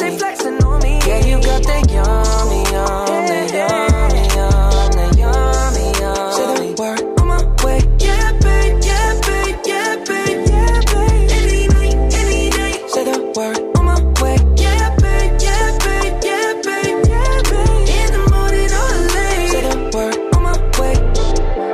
You 1.31 1.39
got 1.39 1.63
that 1.63 1.89
yummy, 1.89 2.61
yum, 2.75 3.25
that 3.31 3.47
yummy, 3.59 4.23
yum, 4.35 4.91
that 4.97 5.11
yummy, 5.21 5.87
yum. 6.01 6.31
Say 6.37 6.45
the 6.59 6.67
word 6.81 7.01
on 7.19 7.27
my 7.31 7.39
way. 7.63 7.79
Yeah, 8.05 8.27
babe, 8.43 8.75
yeah, 8.83 9.09
babe, 9.27 9.59
yeah, 9.65 9.95
babe, 10.09 10.41
yeah, 10.51 10.79
babe. 10.91 11.31
Any 11.39 11.61
night, 11.75 11.97
any 12.19 12.41
day. 12.49 12.73
Say 12.93 13.03
the 13.09 13.17
word 13.35 13.59
on 13.77 13.83
my 13.85 13.95
way. 14.21 14.35
Yeah, 14.59 14.85
babe, 15.03 15.33
yeah, 15.45 15.67
babe, 15.85 16.15
yeah, 16.27 16.49
babe, 16.67 16.99
yeah, 17.13 17.35
babe. 17.51 17.87
In 17.97 18.09
the 18.15 18.21
morning 18.33 18.71
or 18.81 18.91
late. 19.15 19.49
Say 19.53 19.61
the 19.69 19.75
word 19.95 20.17
on 20.35 20.41
my 20.47 20.57
way. 20.79 20.95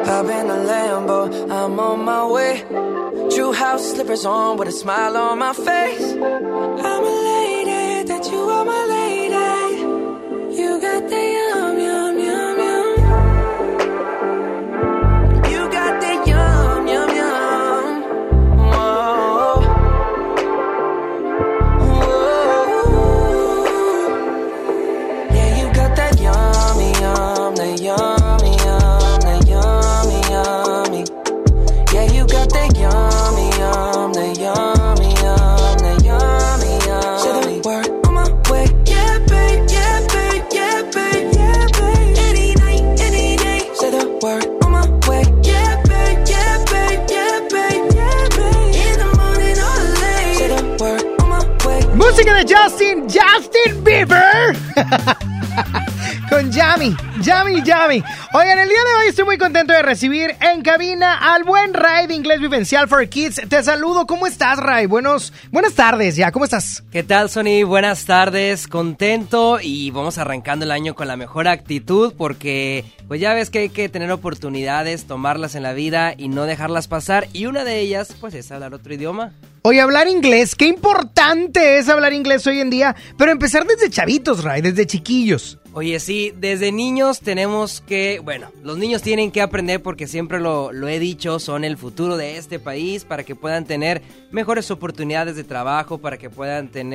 Hop 0.05 0.29
in 0.37 0.45
the 0.53 0.59
Lambo, 0.69 1.19
I'm 1.49 1.79
on 1.79 1.99
my 2.05 2.23
way. 2.35 2.53
True 3.33 3.53
house 3.53 3.85
slippers 3.93 4.23
on 4.23 4.57
with 4.57 4.67
a 4.67 4.71
smile 4.71 5.17
on 5.17 5.39
my 5.39 5.53
face. 5.53 6.06
Yami. 57.97 58.03
Oigan, 58.33 58.59
el 58.59 58.69
día 58.69 58.77
de 58.77 59.01
hoy 59.01 59.09
estoy 59.09 59.25
muy 59.25 59.37
contento 59.37 59.73
de 59.73 59.81
recibir 59.81 60.35
en 60.41 60.61
cabina 60.61 61.33
al 61.33 61.43
buen 61.43 61.73
Ray 61.73 62.07
de 62.07 62.15
Inglés 62.15 62.39
Vivencial 62.39 62.87
for 62.87 63.07
Kids. 63.07 63.41
Te 63.47 63.63
saludo, 63.63 64.05
¿cómo 64.07 64.27
estás, 64.27 64.59
Ray? 64.59 64.85
Buenos, 64.85 65.33
buenas 65.51 65.73
tardes 65.73 66.15
ya, 66.15 66.31
¿cómo 66.31 66.45
estás? 66.45 66.83
¿Qué 66.97 67.03
tal, 67.03 67.29
Sony? 67.29 67.63
Buenas 67.63 68.05
tardes, 68.05 68.67
contento 68.67 69.59
y 69.61 69.91
vamos 69.91 70.17
arrancando 70.17 70.65
el 70.65 70.71
año 70.71 70.95
con 70.95 71.07
la 71.07 71.15
mejor 71.15 71.47
actitud 71.47 72.11
porque 72.17 72.85
pues 73.07 73.21
ya 73.21 73.35
ves 73.35 73.51
que 73.51 73.59
hay 73.59 73.69
que 73.69 73.87
tener 73.87 74.09
oportunidades, 74.09 75.05
tomarlas 75.05 75.53
en 75.53 75.61
la 75.61 75.73
vida 75.73 76.15
y 76.17 76.27
no 76.27 76.45
dejarlas 76.45 76.87
pasar 76.87 77.27
y 77.33 77.45
una 77.45 77.63
de 77.63 77.81
ellas 77.81 78.15
pues 78.19 78.33
es 78.33 78.51
hablar 78.51 78.73
otro 78.73 78.95
idioma. 78.95 79.31
Oye, 79.61 79.81
hablar 79.81 80.07
inglés, 80.07 80.55
qué 80.55 80.65
importante 80.65 81.77
es 81.77 81.89
hablar 81.89 82.13
inglés 82.13 82.47
hoy 82.47 82.61
en 82.61 82.69
día, 82.69 82.95
pero 83.17 83.31
empezar 83.31 83.67
desde 83.67 83.89
chavitos, 83.89 84.43
Ray, 84.43 84.61
desde 84.61 84.87
chiquillos. 84.87 85.59
Oye, 85.73 85.99
sí, 85.99 86.33
desde 86.35 86.71
niños 86.71 87.19
tenemos 87.19 87.81
que, 87.81 88.19
bueno, 88.23 88.49
los 88.63 88.77
niños 88.77 89.01
tienen 89.03 89.29
que 89.29 89.41
aprender 89.41 89.81
porque 89.81 90.07
siempre 90.07 90.39
lo, 90.39 90.71
lo, 90.71 90.87
he 90.87 90.97
dicho, 90.97 91.37
son 91.39 91.63
el 91.63 91.77
futuro 91.77 92.17
de 92.17 92.37
este 92.37 92.57
país 92.57 93.03
para 93.03 93.23
que 93.23 93.35
puedan 93.35 93.65
tener 93.65 94.01
mejores 94.31 94.71
oportunidades 94.71 95.35
de 95.35 95.43
trabajo, 95.43 95.99
para 95.99 96.17
que 96.17 96.29
puedan 96.29 96.69
tener 96.69 96.86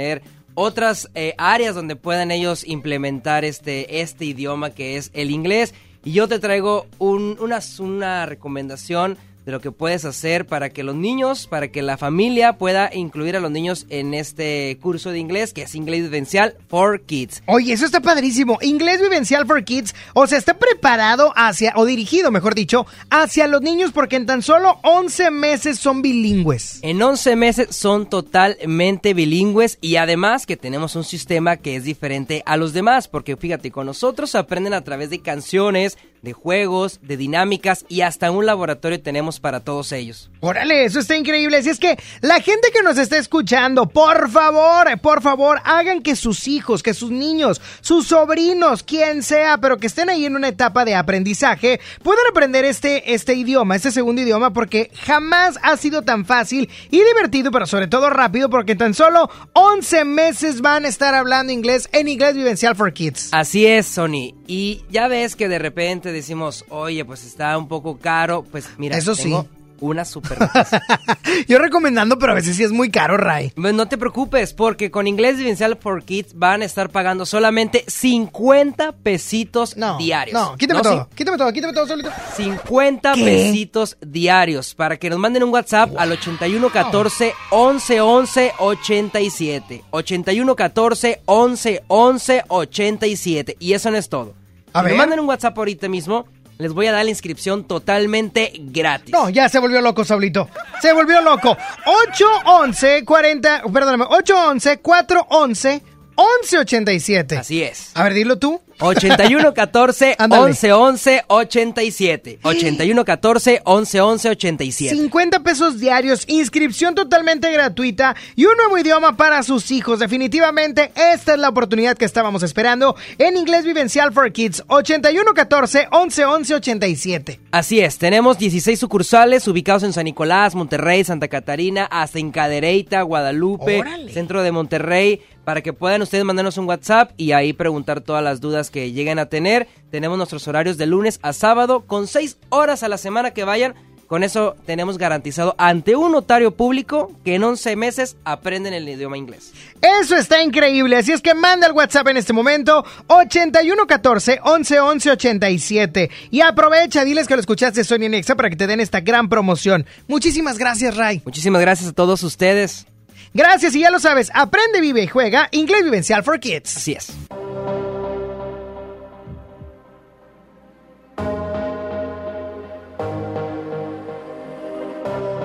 otras 0.54 1.10
eh, 1.14 1.34
áreas 1.38 1.74
donde 1.74 1.96
puedan 1.96 2.30
ellos 2.30 2.66
implementar 2.66 3.44
este, 3.44 4.00
este 4.00 4.24
idioma 4.24 4.70
que 4.70 4.96
es 4.96 5.10
el 5.14 5.30
inglés. 5.30 5.74
Y 6.04 6.12
yo 6.12 6.28
te 6.28 6.38
traigo 6.38 6.86
un, 6.98 7.36
una, 7.40 7.60
una 7.78 8.26
recomendación 8.26 9.16
de 9.44 9.52
lo 9.52 9.60
que 9.60 9.72
puedes 9.72 10.04
hacer 10.04 10.46
para 10.46 10.70
que 10.70 10.82
los 10.82 10.94
niños, 10.94 11.46
para 11.46 11.68
que 11.68 11.82
la 11.82 11.98
familia 11.98 12.54
pueda 12.54 12.90
incluir 12.92 13.36
a 13.36 13.40
los 13.40 13.50
niños 13.50 13.86
en 13.88 14.14
este 14.14 14.78
curso 14.80 15.10
de 15.10 15.18
inglés 15.18 15.52
que 15.52 15.62
es 15.62 15.74
Inglés 15.74 16.02
Vivencial 16.02 16.56
for 16.68 17.00
Kids. 17.02 17.42
Oye, 17.46 17.72
eso 17.72 17.84
está 17.84 18.00
padrísimo. 18.00 18.58
Inglés 18.60 19.00
Vivencial 19.00 19.46
for 19.46 19.64
Kids, 19.64 19.94
o 20.14 20.26
sea, 20.26 20.38
está 20.38 20.54
preparado 20.54 21.32
hacia, 21.36 21.72
o 21.76 21.84
dirigido, 21.84 22.30
mejor 22.30 22.54
dicho, 22.54 22.86
hacia 23.10 23.46
los 23.46 23.62
niños 23.62 23.92
porque 23.92 24.16
en 24.16 24.26
tan 24.26 24.42
solo 24.42 24.78
11 24.82 25.30
meses 25.30 25.78
son 25.78 26.02
bilingües. 26.02 26.78
En 26.82 27.02
11 27.02 27.36
meses 27.36 27.76
son 27.76 28.08
totalmente 28.08 29.14
bilingües 29.14 29.78
y 29.80 29.96
además 29.96 30.46
que 30.46 30.56
tenemos 30.56 30.96
un 30.96 31.04
sistema 31.04 31.56
que 31.56 31.76
es 31.76 31.84
diferente 31.84 32.42
a 32.46 32.56
los 32.56 32.72
demás, 32.72 33.08
porque 33.08 33.36
fíjate, 33.36 33.70
con 33.70 33.86
nosotros 33.86 34.34
aprenden 34.34 34.74
a 34.74 34.84
través 34.84 35.10
de 35.10 35.20
canciones, 35.20 35.98
de 36.22 36.32
juegos, 36.32 37.00
de 37.02 37.16
dinámicas 37.16 37.84
y 37.88 38.00
hasta 38.02 38.30
un 38.30 38.46
laboratorio 38.46 39.02
tenemos 39.02 39.40
para 39.40 39.60
todos 39.60 39.92
ellos. 39.92 40.30
Órale, 40.40 40.84
eso 40.84 41.00
está 41.00 41.16
increíble. 41.16 41.58
Así 41.58 41.68
es 41.68 41.78
que 41.78 41.98
la 42.20 42.40
gente 42.40 42.70
que 42.72 42.82
nos 42.82 42.96
está 42.96 43.18
escuchando, 43.18 43.86
por 43.88 44.30
favor, 44.30 45.00
por 45.00 45.20
favor, 45.20 45.60
hagan 45.64 46.02
que 46.02 46.16
sus 46.16 46.46
hijos, 46.48 46.82
que 46.82 46.94
sus 46.94 47.10
niños, 47.10 47.60
sus 47.80 48.06
sobrinos, 48.06 48.82
quien 48.82 49.22
sea, 49.22 49.58
pero 49.58 49.78
que 49.78 49.88
estén 49.88 50.08
ahí 50.10 50.24
en 50.24 50.36
una 50.36 50.48
etapa 50.48 50.84
de 50.84 50.94
aprendizaje, 50.94 51.80
puedan 52.02 52.24
aprender 52.30 52.64
este, 52.64 53.14
este 53.14 53.34
idioma, 53.34 53.76
este 53.76 53.90
segundo 53.90 54.22
idioma, 54.22 54.52
porque 54.52 54.90
jamás 55.04 55.58
ha 55.62 55.76
sido 55.76 56.02
tan 56.02 56.24
fácil 56.24 56.70
y 56.90 57.02
divertido, 57.02 57.50
pero 57.50 57.66
sobre 57.66 57.88
todo 57.88 58.10
rápido, 58.10 58.48
porque 58.48 58.76
tan 58.76 58.94
solo 58.94 59.28
11 59.54 60.04
meses 60.04 60.60
van 60.60 60.84
a 60.84 60.88
estar 60.88 61.14
hablando 61.14 61.52
inglés 61.52 61.88
en 61.92 62.08
Inglés 62.08 62.34
Vivencial 62.34 62.76
for 62.76 62.92
Kids. 62.92 63.30
Así 63.32 63.66
es, 63.66 63.86
Sony. 63.86 64.34
Y 64.46 64.84
ya 64.88 65.08
ves 65.08 65.34
que 65.34 65.48
de 65.48 65.58
repente 65.58 66.11
decimos, 66.12 66.64
oye, 66.68 67.04
pues 67.04 67.24
está 67.24 67.56
un 67.58 67.68
poco 67.68 67.98
caro. 67.98 68.44
Pues 68.50 68.68
mira, 68.78 68.96
Eso 68.96 69.14
tengo 69.16 69.42
sí. 69.42 69.48
una 69.80 70.04
super 70.04 70.40
noticia. 70.40 70.82
Yo 71.48 71.58
recomendando, 71.58 72.18
pero 72.18 72.32
a 72.32 72.34
veces 72.34 72.56
sí 72.56 72.62
es 72.62 72.70
muy 72.72 72.90
caro, 72.90 73.16
Ray. 73.16 73.52
Pues 73.56 73.74
no 73.74 73.88
te 73.88 73.98
preocupes, 73.98 74.52
porque 74.52 74.90
con 74.90 75.06
Inglés 75.08 75.38
Vivencial 75.38 75.76
for 75.76 76.04
Kids 76.04 76.34
van 76.38 76.62
a 76.62 76.64
estar 76.64 76.90
pagando 76.90 77.26
solamente 77.26 77.84
50 77.88 78.92
pesitos 78.92 79.74
diarios. 79.98 80.34
No, 80.34 80.56
quítame 80.56 80.82
todo, 80.82 81.08
sí, 81.10 81.16
quítame 81.16 81.38
todo, 81.38 81.52
quítame 81.52 81.72
todo 81.72 81.86
solito. 81.86 82.10
50 82.36 83.12
¿Qué? 83.14 83.24
pesitos 83.24 83.96
diarios 84.00 84.74
para 84.74 84.96
que 84.98 85.10
nos 85.10 85.18
manden 85.18 85.42
un 85.42 85.50
WhatsApp 85.50 85.96
al 85.98 86.12
81 86.12 86.70
14 86.70 87.34
11 87.50 88.00
11 88.00 88.52
87. 88.58 89.84
81 89.90 90.56
14 90.56 91.22
11 91.24 91.82
11 91.88 92.44
87. 92.48 93.56
Y 93.58 93.72
eso 93.72 93.90
no 93.90 93.96
es 93.96 94.08
todo. 94.08 94.34
A 94.72 94.80
si 94.80 94.84
ver. 94.84 94.92
me 94.92 94.98
mandan 94.98 95.20
un 95.20 95.28
WhatsApp 95.28 95.56
ahorita 95.56 95.88
mismo, 95.88 96.26
les 96.58 96.72
voy 96.72 96.86
a 96.86 96.92
dar 96.92 97.04
la 97.04 97.10
inscripción 97.10 97.64
totalmente 97.64 98.52
gratis. 98.56 99.12
No, 99.12 99.28
ya 99.30 99.48
se 99.48 99.58
volvió 99.58 99.80
loco, 99.80 100.04
Saulito. 100.04 100.48
Se 100.80 100.92
volvió 100.92 101.20
loco. 101.20 101.56
811 101.86 103.04
40, 103.04 103.62
perdóname, 103.72 104.04
811 104.04 104.78
411 104.78 105.82
1187. 106.16 107.36
Así 107.38 107.62
es. 107.62 107.90
A 107.94 108.04
ver, 108.04 108.14
dilo 108.14 108.38
tú. 108.38 108.60
81 108.80 109.54
14 109.54 110.16
Ándale. 110.18 110.42
11 110.42 110.72
11 110.72 111.24
87. 111.28 112.38
81 112.42 113.04
14 113.04 113.60
11 113.64 114.00
11 114.00 114.28
87. 114.30 114.96
50 114.96 115.40
pesos 115.40 115.78
diarios, 115.78 116.24
inscripción 116.26 116.94
totalmente 116.94 117.50
gratuita 117.52 118.16
y 118.34 118.46
un 118.46 118.56
nuevo 118.56 118.78
idioma 118.78 119.16
para 119.16 119.42
sus 119.42 119.70
hijos. 119.70 119.98
Definitivamente, 120.00 120.90
esta 120.96 121.34
es 121.34 121.38
la 121.38 121.50
oportunidad 121.50 121.96
que 121.96 122.04
estábamos 122.04 122.42
esperando 122.42 122.96
en 123.18 123.36
Inglés 123.36 123.64
Vivencial 123.64 124.12
for 124.12 124.32
Kids. 124.32 124.64
8114 124.68 125.88
11 125.92 126.24
11 126.24 126.54
87. 126.54 127.40
Así 127.52 127.80
es, 127.80 127.98
tenemos 127.98 128.38
16 128.38 128.78
sucursales 128.78 129.46
ubicados 129.46 129.82
en 129.84 129.92
San 129.92 130.04
Nicolás, 130.04 130.54
Monterrey, 130.54 131.04
Santa 131.04 131.28
Catarina, 131.28 131.84
hasta 131.84 132.18
en 132.18 132.32
Cadereyta, 132.32 133.02
Guadalupe, 133.02 133.80
Órale. 133.80 134.12
centro 134.12 134.42
de 134.42 134.50
Monterrey, 134.52 135.20
para 135.44 135.60
que 135.60 135.72
puedan 135.72 136.02
ustedes 136.02 136.24
mandarnos 136.24 136.58
un 136.58 136.68
WhatsApp 136.68 137.12
y 137.16 137.32
ahí 137.32 137.52
preguntar 137.52 138.00
todas 138.00 138.22
las 138.22 138.40
dudas 138.40 138.70
que 138.70 138.92
lleguen 138.92 139.18
a 139.18 139.26
tener. 139.26 139.68
Tenemos 139.90 140.16
nuestros 140.16 140.46
horarios 140.48 140.78
de 140.78 140.86
lunes 140.86 141.18
a 141.22 141.32
sábado 141.32 141.84
con 141.86 142.06
6 142.06 142.38
horas 142.50 142.82
a 142.82 142.88
la 142.88 142.98
semana 142.98 143.32
que 143.32 143.44
vayan. 143.44 143.74
Con 144.12 144.22
eso 144.22 144.56
tenemos 144.66 144.98
garantizado 144.98 145.54
ante 145.56 145.96
un 145.96 146.12
notario 146.12 146.54
público 146.54 147.10
que 147.24 147.36
en 147.36 147.44
11 147.44 147.76
meses 147.76 148.16
aprenden 148.24 148.74
el 148.74 148.86
idioma 148.86 149.16
inglés. 149.16 149.54
Eso 149.80 150.16
está 150.16 150.42
increíble, 150.42 150.96
así 150.96 151.12
es 151.12 151.22
que 151.22 151.32
manda 151.32 151.66
el 151.66 151.72
WhatsApp 151.72 152.08
en 152.08 152.18
este 152.18 152.34
momento 152.34 152.84
8114 153.06 154.40
11 154.44 154.80
11 154.80 155.10
87 155.12 156.10
y 156.30 156.42
aprovecha, 156.42 157.06
diles 157.06 157.26
que 157.26 157.36
lo 157.36 157.40
escuchaste 157.40 157.84
Sony 157.84 158.10
Nexa 158.10 158.34
para 158.34 158.50
que 158.50 158.56
te 158.56 158.66
den 158.66 158.80
esta 158.80 159.00
gran 159.00 159.30
promoción. 159.30 159.86
Muchísimas 160.08 160.58
gracias, 160.58 160.94
Ray. 160.94 161.22
Muchísimas 161.24 161.62
gracias 161.62 161.88
a 161.88 161.92
todos 161.94 162.22
ustedes. 162.22 162.86
Gracias 163.34 163.74
y 163.74 163.80
ya 163.80 163.90
lo 163.90 163.98
sabes, 163.98 164.30
aprende, 164.34 164.80
vive 164.80 165.02
y 165.02 165.06
juega 165.06 165.48
Inglés 165.52 165.84
Vivencial 165.84 166.22
for 166.22 166.38
Kids. 166.38 166.76
Así 166.76 166.92
es. 166.92 167.12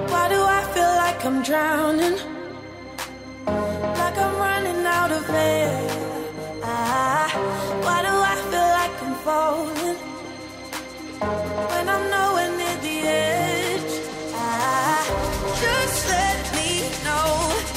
Why 0.09 0.29
do 0.29 0.41
I 0.43 0.63
feel 0.73 0.93
like 0.97 1.25
I'm 1.25 1.41
drowning? 1.43 2.17
Like 3.45 4.17
I'm 4.17 4.35
running 4.37 4.85
out 4.85 5.11
of 5.11 5.29
air. 5.29 5.87
Ah, 6.63 7.29
why 7.83 8.01
do 8.01 8.11
I 8.11 8.35
feel 8.49 8.69
like 8.79 8.95
I'm 9.03 9.15
falling? 9.23 9.97
When 11.71 11.87
I'm 11.87 12.09
nowhere 12.09 12.51
near 12.57 12.77
the 12.81 13.07
edge. 13.07 13.93
Ah, 14.35 15.05
just 15.61 16.09
let 16.09 16.55
me 16.55 16.69
know. 17.05 17.76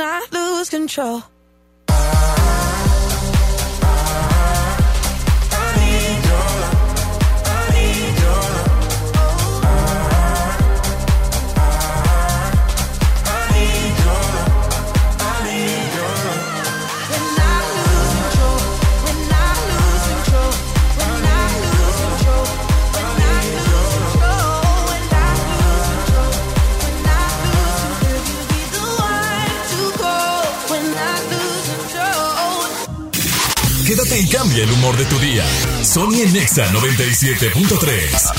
I 0.00 0.26
lose 0.32 0.70
control? 0.70 1.22
Cambia 33.96 34.64
el 34.64 34.72
humor 34.72 34.96
de 34.98 35.04
tu 35.06 35.18
día. 35.18 35.44
Sony 35.82 36.20
en 36.22 36.32
Nexa 36.34 36.66
97.3. 36.72 38.32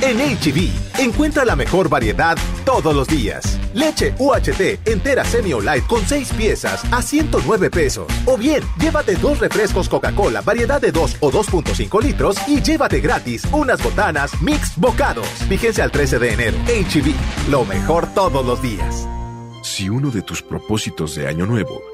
En 0.00 0.18
HB, 0.18 0.70
encuentra 1.00 1.44
la 1.44 1.54
mejor 1.54 1.90
variedad 1.90 2.38
todos 2.64 2.94
los 2.94 3.06
días. 3.06 3.58
Leche 3.74 4.14
UHT 4.18 4.80
entera 4.86 5.22
semi 5.24 5.52
o 5.52 5.60
light 5.60 5.86
con 5.86 6.06
6 6.06 6.32
piezas 6.32 6.82
a 6.90 7.02
109 7.02 7.70
pesos. 7.70 8.06
O 8.24 8.38
bien, 8.38 8.62
llévate 8.78 9.16
dos 9.16 9.38
refrescos 9.38 9.88
Coca-Cola 9.88 10.40
variedad 10.40 10.80
de 10.80 10.92
2 10.92 11.18
o 11.20 11.30
2.5 11.30 12.02
litros 12.02 12.36
y 12.48 12.62
llévate 12.62 13.00
gratis 13.00 13.44
unas 13.52 13.82
botanas 13.82 14.40
mix 14.40 14.76
bocados. 14.76 15.28
Fíjense 15.48 15.82
al 15.82 15.90
13 15.90 16.18
de 16.18 16.32
enero. 16.32 16.56
HB, 16.66 17.50
lo 17.50 17.66
mejor 17.66 18.06
todos 18.14 18.46
los 18.46 18.62
días. 18.62 19.06
Si 19.62 19.90
uno 19.90 20.10
de 20.10 20.22
tus 20.22 20.42
propósitos 20.42 21.14
de 21.16 21.28
año 21.28 21.44
nuevo 21.46 21.93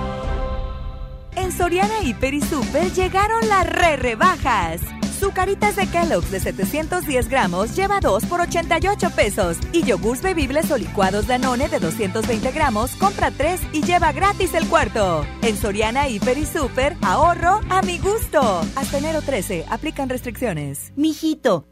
En 1.51 1.57
Soriana 1.57 2.01
Hiper 2.01 2.33
y 2.33 2.39
Super 2.39 2.93
llegaron 2.93 3.49
las 3.49 3.67
re 3.67 3.97
rebajas. 3.97 4.79
Zucaritas 5.19 5.75
de 5.75 5.85
Kellogg's 5.85 6.31
de 6.31 6.39
710 6.39 7.27
gramos 7.27 7.75
lleva 7.75 7.99
2 7.99 8.25
por 8.27 8.39
88 8.39 9.09
pesos. 9.09 9.57
Y 9.73 9.83
yogurts 9.83 10.21
bebibles 10.21 10.71
o 10.71 10.77
licuados 10.77 11.27
Danone 11.27 11.67
de 11.67 11.79
220 11.79 12.51
gramos 12.53 12.91
compra 12.95 13.31
3 13.31 13.59
y 13.73 13.83
lleva 13.83 14.13
gratis 14.13 14.53
el 14.53 14.65
cuarto. 14.67 15.25
En 15.41 15.57
Soriana 15.57 16.07
Hiper 16.07 16.37
y 16.37 16.45
Super, 16.45 16.95
ahorro 17.01 17.59
a 17.69 17.81
mi 17.81 17.97
gusto. 17.99 18.61
Hasta 18.77 18.97
enero 18.99 19.21
13, 19.21 19.65
aplican 19.69 20.07
restricciones. 20.07 20.93
Mijito, 20.95 21.67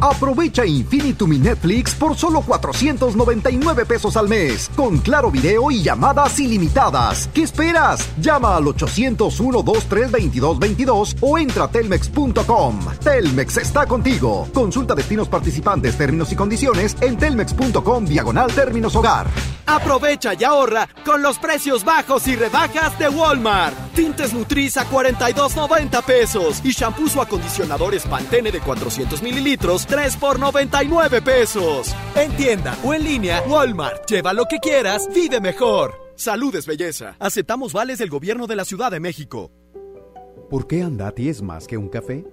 Aprovecha 0.00 0.64
Infinitum 0.64 1.34
y 1.34 1.38
Netflix 1.38 1.94
por 1.94 2.16
solo 2.16 2.40
499 2.40 3.84
pesos 3.84 4.16
al 4.16 4.28
mes, 4.28 4.70
con 4.74 4.96
claro 4.98 5.30
video 5.30 5.70
y 5.70 5.82
llamadas 5.82 6.40
ilimitadas. 6.40 7.28
¿Qué 7.34 7.42
esperas? 7.42 8.08
Llama 8.18 8.56
al 8.56 8.64
801-232222 8.64 11.16
o 11.20 11.36
entra 11.36 11.64
a 11.64 11.70
telmex.com. 11.70 12.78
Telmex 13.04 13.58
está 13.58 13.84
contigo. 13.84 14.48
Consulta 14.54 14.94
destinos 14.94 15.28
participantes, 15.28 15.98
términos 15.98 16.32
y 16.32 16.36
condiciones 16.36 16.96
en 17.02 17.18
telmex.com 17.18 18.06
diagonal 18.06 18.50
términos 18.52 18.96
hogar. 18.96 19.26
Aprovecha 19.66 20.32
y 20.34 20.42
ahorra 20.42 20.88
con 21.04 21.22
los 21.22 21.38
precios 21.38 21.84
bajos 21.84 22.26
y 22.26 22.34
rebajas 22.34 22.98
de 22.98 23.08
Walmart. 23.08 23.76
Tintes 23.94 24.32
Nutris 24.32 24.76
a 24.76 24.88
42.90 24.88 26.02
pesos 26.02 26.60
y 26.64 26.72
shampoos 26.72 27.14
o 27.16 27.22
acondicionadores 27.22 28.02
Pantene 28.04 28.50
de 28.50 28.60
400 28.60 29.22
mililitros 29.22 29.86
3 29.90 30.16
por 30.18 30.38
99 30.38 31.20
pesos. 31.20 31.94
En 32.14 32.30
tienda 32.36 32.78
o 32.84 32.94
en 32.94 33.02
línea, 33.02 33.42
Walmart. 33.48 34.08
Lleva 34.08 34.32
lo 34.32 34.46
que 34.46 34.60
quieras, 34.60 35.08
vive 35.12 35.40
mejor. 35.40 36.12
Salud 36.14 36.54
es 36.54 36.64
belleza. 36.66 37.16
Aceptamos 37.18 37.72
vales 37.72 37.98
del 37.98 38.08
gobierno 38.08 38.46
de 38.46 38.54
la 38.54 38.64
Ciudad 38.64 38.92
de 38.92 39.00
México. 39.00 39.50
¿Por 40.48 40.68
qué 40.68 40.82
Andati 40.82 41.28
es 41.28 41.42
más 41.42 41.66
que 41.66 41.76
un 41.76 41.88
café? 41.88 42.24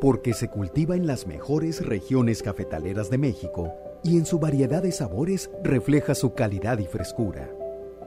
Porque 0.00 0.32
se 0.32 0.48
cultiva 0.48 0.96
en 0.96 1.06
las 1.06 1.26
mejores 1.26 1.84
regiones 1.84 2.42
cafetaleras 2.42 3.10
de 3.10 3.18
México 3.18 3.74
y 4.02 4.16
en 4.16 4.24
su 4.24 4.38
variedad 4.38 4.82
de 4.82 4.92
sabores 4.92 5.50
refleja 5.62 6.14
su 6.14 6.34
calidad 6.34 6.78
y 6.78 6.86
frescura. 6.86 7.50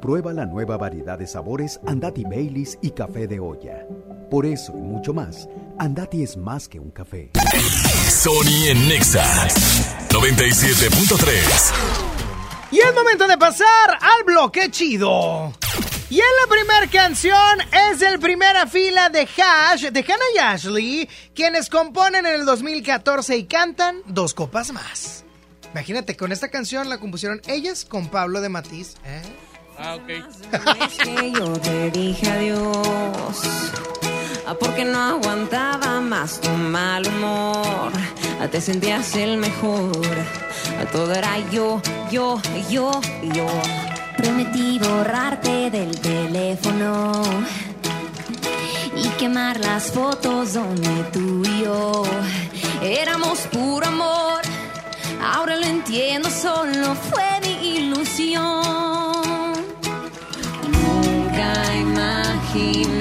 Prueba 0.01 0.33
la 0.33 0.45
nueva 0.45 0.77
variedad 0.77 1.19
de 1.19 1.27
sabores 1.27 1.79
Andati 1.85 2.23
Baileys 2.23 2.79
y 2.81 2.91
café 2.91 3.27
de 3.27 3.39
olla. 3.39 3.87
Por 4.29 4.45
eso 4.45 4.73
y 4.75 4.81
mucho 4.81 5.13
más, 5.13 5.47
Andati 5.77 6.23
es 6.23 6.35
más 6.35 6.67
que 6.67 6.79
un 6.79 6.89
café. 6.89 7.31
Sony 8.09 8.67
en 8.69 8.87
Nexa 8.87 9.47
97.3. 10.09 11.73
Y 12.71 12.79
es 12.79 12.93
momento 12.93 13.27
de 13.27 13.37
pasar 13.37 13.97
al 13.99 14.23
bloque 14.25 14.69
chido. 14.69 15.53
Y 16.09 16.19
en 16.19 16.25
la 16.41 16.47
primera 16.49 16.87
canción 16.87 17.59
es 17.91 18.01
el 18.01 18.19
primera 18.19 18.67
fila 18.67 19.09
de 19.09 19.21
Hash, 19.21 19.87
de 19.87 19.99
Hannah 20.01 20.25
y 20.35 20.37
Ashley, 20.37 21.09
quienes 21.33 21.69
componen 21.69 22.25
en 22.25 22.35
el 22.35 22.45
2014 22.45 23.37
y 23.37 23.45
cantan 23.45 24.01
Dos 24.05 24.33
Copas 24.33 24.71
Más. 24.71 25.23
Imagínate, 25.71 26.15
con 26.15 26.31
esta 26.31 26.49
canción 26.49 26.89
la 26.89 26.99
compusieron 26.99 27.41
ellas 27.47 27.85
con 27.85 28.09
Pablo 28.09 28.39
de 28.39 28.49
Matiz. 28.49 28.95
¿eh? 29.05 29.21
Ah, 29.77 29.95
ok. 29.95 30.07
que 31.03 31.31
yo 31.31 31.53
te 31.59 31.91
dije 31.91 32.29
adiós. 32.29 33.41
Ah, 34.47 34.53
Porque 34.59 34.85
no 34.85 34.99
aguantaba 34.99 36.01
más 36.01 36.39
tu 36.41 36.49
mal 36.49 37.05
humor. 37.07 37.91
Ah, 38.41 38.47
Te 38.51 38.61
sentías 38.61 39.15
el 39.15 39.37
mejor. 39.37 39.91
Ah, 40.79 40.85
Todo 40.91 41.13
era 41.13 41.37
yo, 41.51 41.81
yo, 42.11 42.39
yo, 42.69 42.91
yo. 43.33 43.47
Prometí 44.17 44.79
borrarte 44.79 45.69
del 45.69 45.99
teléfono 45.99 47.11
y 48.95 49.07
quemar 49.19 49.59
las 49.59 49.91
fotos 49.91 50.53
donde 50.53 51.03
tú 51.11 51.43
y 51.45 51.63
yo 51.63 52.03
éramos 52.81 53.39
puro 53.51 53.85
amor. 53.87 54.41
Ahora 55.21 55.57
lo 55.57 55.65
entiendo, 55.65 56.29
solo 56.29 56.95
fue 56.95 57.23
mi 57.43 57.77
ilusión. 57.77 58.63
Nunca 60.71 61.75
imaginé 61.75 62.94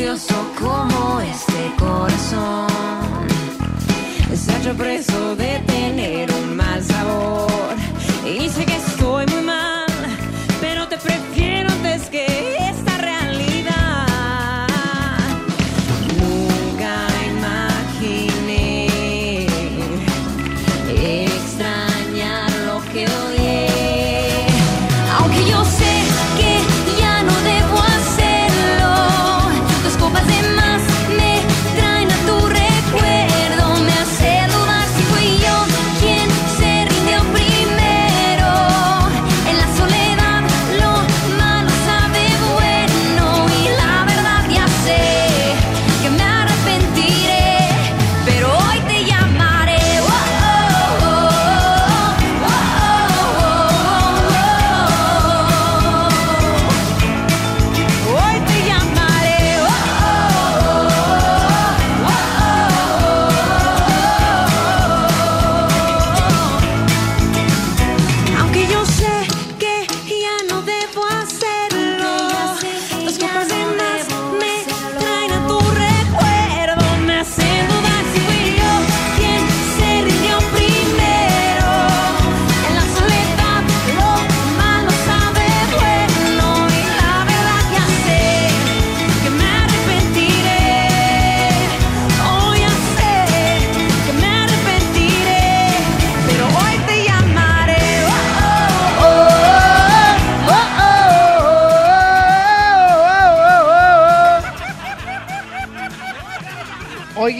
curioso 0.00 0.34
como 0.58 1.20
este 1.20 1.74
corazón. 1.78 2.66
Se 4.34 4.50
ha 4.50 4.58
hecho 4.58 4.74
preso 4.74 5.36
de 5.36 5.69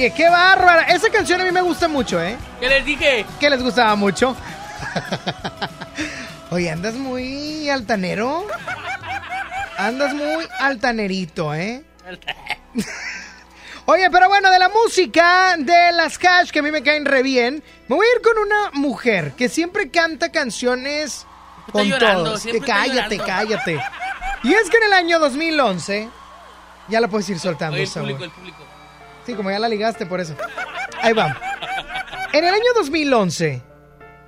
Oye, 0.01 0.14
qué 0.14 0.31
bárbara. 0.31 0.85
Esa 0.85 1.10
canción 1.10 1.43
a 1.43 1.44
mí 1.44 1.52
me 1.52 1.60
gusta 1.60 1.86
mucho, 1.86 2.22
¿eh? 2.22 2.39
¿Qué 2.59 2.70
les 2.70 2.86
dije? 2.86 3.27
Que 3.39 3.51
les 3.51 3.62
gustaba 3.62 3.94
mucho. 3.97 4.35
Oye, 6.51 6.70
andas 6.70 6.94
muy 6.94 7.68
altanero. 7.68 8.47
Andas 9.77 10.14
muy 10.14 10.47
altanerito, 10.59 11.52
¿eh? 11.52 11.85
Oye, 13.85 14.10
pero 14.10 14.28
bueno, 14.28 14.51
de 14.51 14.59
la 14.59 14.70
música, 14.70 15.56
de 15.59 15.93
las 15.93 16.16
cash 16.16 16.48
que 16.48 16.60
a 16.60 16.62
mí 16.62 16.70
me 16.70 16.82
caen 16.82 17.05
re 17.05 17.22
bien, 17.22 17.62
me 17.86 17.97
voy 17.97 18.06
a 18.06 18.16
ir 18.16 18.22
con 18.22 18.39
una 18.39 18.70
mujer 18.72 19.32
que 19.32 19.51
siempre 19.51 19.90
canta 19.90 20.32
canciones 20.32 21.27
con 21.72 21.86
llorando, 21.86 22.24
todos. 22.24 22.44
Que 22.44 22.60
cállate, 22.60 23.18
llorando. 23.18 23.24
cállate. 23.27 23.85
Y 24.44 24.55
es 24.55 24.70
que 24.70 24.78
en 24.78 24.85
el 24.85 24.93
año 24.94 25.18
2011, 25.18 26.09
ya 26.89 27.01
la 27.02 27.09
puedes 27.09 27.28
ir 27.28 27.39
soltando, 27.39 27.74
Oye, 27.74 27.82
el 27.82 27.90
público, 27.90 28.24
el 28.24 28.31
público. 28.31 28.69
Sí, 29.31 29.36
como 29.36 29.51
ya 29.51 29.59
la 29.61 29.69
ligaste 29.69 30.07
por 30.07 30.19
eso. 30.20 30.35
Ahí 31.02 31.12
va. 31.12 31.40
En 32.32 32.44
el 32.44 32.52
año 32.52 32.65
2011, 32.74 33.62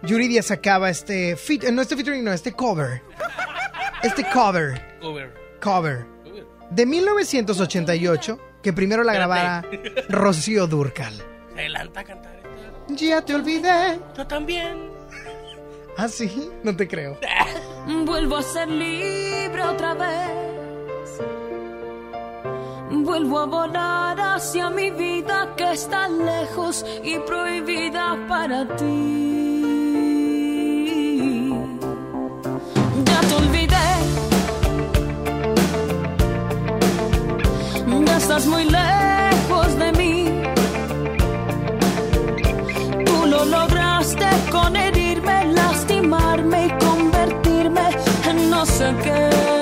Yuridia 0.02 0.42
sacaba 0.42 0.90
este 0.90 1.36
fit, 1.36 1.64
no 1.64 1.82
este 1.82 1.96
featuring, 1.96 2.22
no, 2.22 2.32
este 2.32 2.52
cover. 2.52 3.02
Este 4.02 4.24
cover, 4.32 4.80
Cover. 5.00 5.32
cover 5.60 6.06
de 6.70 6.86
1988 6.86 8.38
que 8.62 8.72
primero 8.72 9.02
la 9.02 9.12
grabara 9.12 9.64
Rocío 10.08 10.66
Durcal. 10.66 11.14
Adelanta 11.54 12.00
a 12.00 12.04
cantar. 12.04 12.42
Ya 12.88 13.22
te 13.24 13.34
olvidé. 13.34 13.98
Yo 14.16 14.26
también. 14.26 14.90
¿Ah, 15.96 16.08
sí? 16.08 16.48
No 16.62 16.74
te 16.76 16.86
creo. 16.88 17.18
Vuelvo 18.06 18.36
a 18.36 18.42
ser 18.42 18.68
libre 18.68 19.62
otra 19.62 19.94
vez. 19.94 20.61
Vuelvo 22.94 23.38
a 23.38 23.46
volar 23.46 24.20
hacia 24.20 24.68
mi 24.68 24.90
vida 24.90 25.48
que 25.56 25.72
está 25.72 26.08
lejos 26.08 26.84
y 27.02 27.18
prohibida 27.20 28.18
para 28.28 28.66
ti. 28.76 29.62
Ya 33.04 33.20
te 33.20 33.34
olvidé. 33.34 33.88
Ya 38.04 38.16
estás 38.18 38.46
muy 38.46 38.64
lejos 38.64 39.78
de 39.78 39.92
mí. 39.92 40.42
Tú 43.06 43.26
lo 43.26 43.46
lograste 43.46 44.26
con 44.50 44.76
herirme, 44.76 45.46
lastimarme 45.46 46.66
y 46.66 46.84
convertirme 46.84 47.88
en 48.28 48.50
no 48.50 48.66
sé 48.66 48.94
qué. 49.02 49.61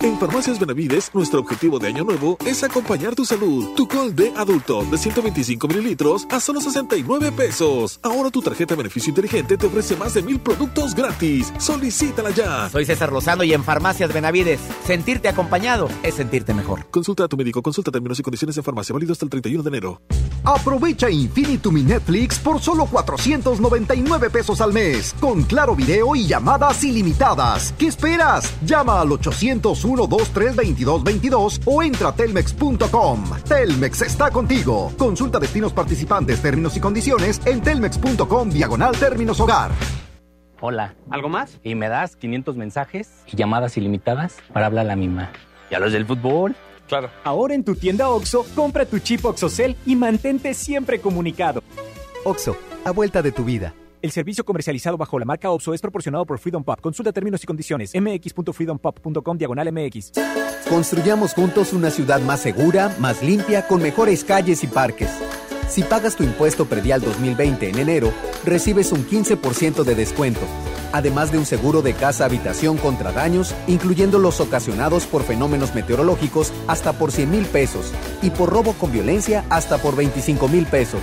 En 0.00 0.16
Farmacias 0.16 0.60
Benavides, 0.60 1.10
nuestro 1.12 1.40
objetivo 1.40 1.80
de 1.80 1.88
año 1.88 2.04
nuevo 2.04 2.38
es 2.46 2.62
acompañar 2.62 3.16
tu 3.16 3.24
salud. 3.24 3.74
Tu 3.74 3.88
col 3.88 4.14
de 4.14 4.32
adulto 4.36 4.84
de 4.84 4.96
125 4.96 5.66
mililitros 5.66 6.26
a 6.30 6.38
solo 6.38 6.60
69 6.60 7.32
pesos. 7.32 7.98
Ahora 8.04 8.30
tu 8.30 8.40
tarjeta 8.40 8.76
beneficio 8.76 9.10
inteligente 9.10 9.56
te 9.56 9.66
ofrece 9.66 9.96
más 9.96 10.14
de 10.14 10.22
mil 10.22 10.38
productos 10.38 10.94
gratis. 10.94 11.52
Solicítala 11.58 12.30
ya. 12.30 12.68
Soy 12.68 12.84
César 12.84 13.12
Lozano 13.12 13.42
y 13.42 13.52
en 13.52 13.64
Farmacias 13.64 14.12
Benavides, 14.12 14.60
sentirte 14.84 15.28
acompañado 15.28 15.88
es 16.04 16.14
sentirte 16.14 16.54
mejor. 16.54 16.86
Consulta 16.90 17.24
a 17.24 17.28
tu 17.28 17.36
médico, 17.36 17.60
consulta 17.60 17.90
términos 17.90 18.20
y 18.20 18.22
condiciones 18.22 18.56
en 18.56 18.62
farmacia, 18.62 18.92
válido 18.92 19.12
hasta 19.12 19.24
el 19.24 19.30
31 19.30 19.64
de 19.64 19.68
enero. 19.68 20.00
Aprovecha 20.44 21.10
Infinitum 21.10 21.74
mi 21.74 21.82
Netflix 21.82 22.38
por 22.38 22.60
solo 22.60 22.86
499 22.86 24.30
pesos 24.30 24.60
al 24.60 24.72
mes, 24.72 25.14
con 25.20 25.42
claro 25.42 25.74
video 25.74 26.14
y 26.14 26.26
llamadas 26.26 26.84
ilimitadas. 26.84 27.74
¿Qué 27.76 27.88
esperas? 27.88 28.54
Llama 28.64 29.00
al 29.00 29.10
801 29.88 30.08
23 30.08 30.56
2222 30.56 31.60
o 31.64 31.82
entra 31.82 32.08
a 32.08 32.12
telmex.com. 32.12 33.24
Telmex 33.48 34.02
está 34.02 34.30
contigo. 34.30 34.92
Consulta 34.98 35.38
destinos 35.38 35.72
participantes, 35.72 36.42
términos 36.42 36.76
y 36.76 36.80
condiciones 36.80 37.40
en 37.46 37.62
telmex.com 37.62 38.50
diagonal 38.50 38.96
términos 38.96 39.40
hogar. 39.40 39.70
Hola. 40.60 40.94
¿Algo 41.10 41.28
más? 41.28 41.58
Y 41.62 41.74
me 41.74 41.88
das 41.88 42.16
500 42.16 42.56
mensajes 42.56 43.22
y 43.26 43.36
llamadas 43.36 43.76
ilimitadas 43.76 44.36
para 44.52 44.66
hablar 44.66 44.86
a 44.86 44.88
la 44.88 44.96
misma. 44.96 45.30
¿Y 45.70 45.74
a 45.74 45.78
los 45.78 45.92
del 45.92 46.04
fútbol? 46.04 46.56
Claro. 46.88 47.10
Ahora 47.22 47.54
en 47.54 47.64
tu 47.64 47.74
tienda 47.74 48.08
OXO, 48.08 48.44
compra 48.54 48.86
tu 48.86 48.98
chip 48.98 49.24
OXOCEL 49.24 49.76
y 49.86 49.94
mantente 49.94 50.54
siempre 50.54 51.00
comunicado. 51.00 51.62
OXO, 52.24 52.56
a 52.84 52.90
vuelta 52.90 53.22
de 53.22 53.30
tu 53.30 53.44
vida. 53.44 53.74
El 54.00 54.12
servicio 54.12 54.44
comercializado 54.44 54.96
bajo 54.96 55.18
la 55.18 55.24
marca 55.24 55.50
OXO 55.50 55.74
es 55.74 55.80
proporcionado 55.80 56.24
por 56.24 56.38
Freedom 56.38 56.62
Pop. 56.62 56.80
Consulta 56.80 57.12
términos 57.12 57.42
y 57.42 57.46
condiciones. 57.46 57.92
mx.freedompop.com 57.94 59.36
diagonal 59.36 59.72
mx. 59.72 60.12
Construyamos 60.68 61.34
juntos 61.34 61.72
una 61.72 61.90
ciudad 61.90 62.20
más 62.20 62.40
segura, 62.40 62.94
más 63.00 63.22
limpia, 63.22 63.66
con 63.66 63.82
mejores 63.82 64.22
calles 64.22 64.62
y 64.62 64.68
parques. 64.68 65.10
Si 65.68 65.82
pagas 65.82 66.14
tu 66.14 66.22
impuesto 66.22 66.66
predial 66.66 67.00
2020 67.00 67.70
en 67.70 67.78
enero, 67.78 68.12
recibes 68.44 68.92
un 68.92 69.04
15% 69.04 69.82
de 69.82 69.94
descuento, 69.94 70.40
además 70.92 71.32
de 71.32 71.38
un 71.38 71.44
seguro 71.44 71.82
de 71.82 71.92
casa-habitación 71.92 72.78
contra 72.78 73.12
daños, 73.12 73.54
incluyendo 73.66 74.18
los 74.18 74.40
ocasionados 74.40 75.06
por 75.06 75.24
fenómenos 75.24 75.74
meteorológicos, 75.74 76.52
hasta 76.68 76.92
por 76.92 77.10
100 77.10 77.30
mil 77.30 77.46
pesos, 77.46 77.92
y 78.22 78.30
por 78.30 78.50
robo 78.50 78.74
con 78.74 78.92
violencia, 78.92 79.44
hasta 79.50 79.76
por 79.78 79.96
25 79.96 80.48
mil 80.48 80.66
pesos. 80.66 81.02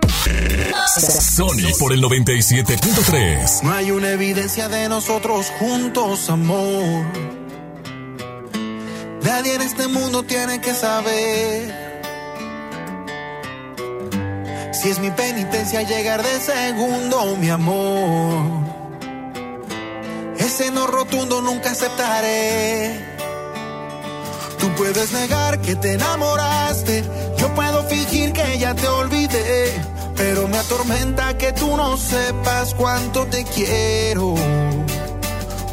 Sony 1.21 1.73
por 1.79 1.93
el 1.93 2.01
97.3. 2.01 3.63
No 3.63 3.73
hay 3.73 3.91
una 3.91 4.11
evidencia 4.11 4.67
de 4.67 4.89
nosotros 4.89 5.51
juntos, 5.57 6.29
amor. 6.29 7.05
Nadie 9.23 9.55
en 9.55 9.61
este 9.61 9.87
mundo 9.87 10.23
tiene 10.23 10.59
que 10.59 10.73
saber. 10.73 11.81
Si 14.73 14.89
es 14.89 14.99
mi 14.99 15.11
penitencia 15.11 15.83
llegar 15.83 16.23
de 16.23 16.39
segundo, 16.39 17.37
mi 17.37 17.49
amor. 17.49 18.71
Ese 20.37 20.71
no 20.71 20.87
rotundo 20.87 21.41
nunca 21.41 21.71
aceptaré. 21.71 22.99
Tú 24.59 24.69
puedes 24.75 25.11
negar 25.13 25.61
que 25.61 25.75
te 25.75 25.93
enamoraste. 25.93 27.03
Yo 27.37 27.53
puedo 27.55 27.87
fingir 27.87 28.33
que 28.33 28.59
ya 28.59 28.75
te 28.75 28.87
olvidé. 28.87 29.73
Pero 30.23 30.47
me 30.47 30.57
atormenta 30.59 31.35
que 31.35 31.51
tú 31.51 31.75
no 31.75 31.97
sepas 31.97 32.75
cuánto 32.75 33.25
te 33.25 33.43
quiero. 33.43 34.35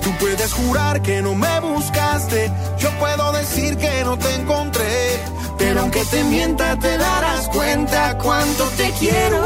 Tú 0.03 0.11
puedes 0.19 0.55
jurar 0.55 1.03
que 1.03 1.21
no 1.21 1.35
me 1.35 1.61
buscaste. 1.61 2.51
Yo 2.79 2.89
puedo 2.99 3.31
decir 3.33 3.77
que 3.77 4.05
no 4.05 4.17
te 4.17 4.35
encontré. 4.37 5.21
Pero 5.59 5.81
aunque 5.81 6.03
te 6.07 6.25
mienta, 6.25 6.79
te 6.79 6.97
darás 6.97 7.47
cuenta 7.51 8.17
cuánto 8.17 8.65
te 8.79 8.91
quiero. 8.93 9.43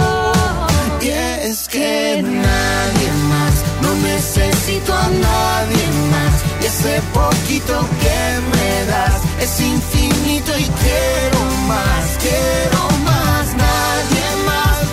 Y 1.01 1.09
es 1.09 1.67
que 1.67 2.23
nadie 2.23 3.11
más, 3.33 3.55
no 3.83 3.95
necesito 4.07 4.95
a 4.95 5.09
nadie 5.09 5.87
más. 6.13 6.35
Y 6.63 6.67
ese 6.67 7.03
poquito 7.13 7.75
que 8.05 8.23
me 8.55 8.85
das 8.93 9.21
es 9.41 9.61
infinito 9.61 10.53
y 10.57 10.65
quiero 10.65 11.41
más, 11.67 12.07
quiero 12.21 12.72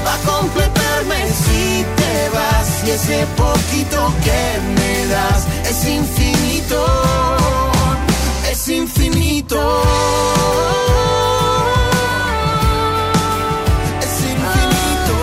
va 0.09 0.15
a 0.15 0.19
completarme 0.39 1.19
si 1.43 1.85
te 1.99 2.29
vas. 2.35 2.83
Y 2.85 2.91
ese 2.91 3.25
poquito 3.35 3.99
que 4.23 4.41
me 4.77 5.05
das 5.07 5.47
es 5.69 5.87
infinito, 5.87 6.85
es 8.51 8.67
infinito. 8.67 9.83
Es 14.01 14.15
infinito. 14.33 15.15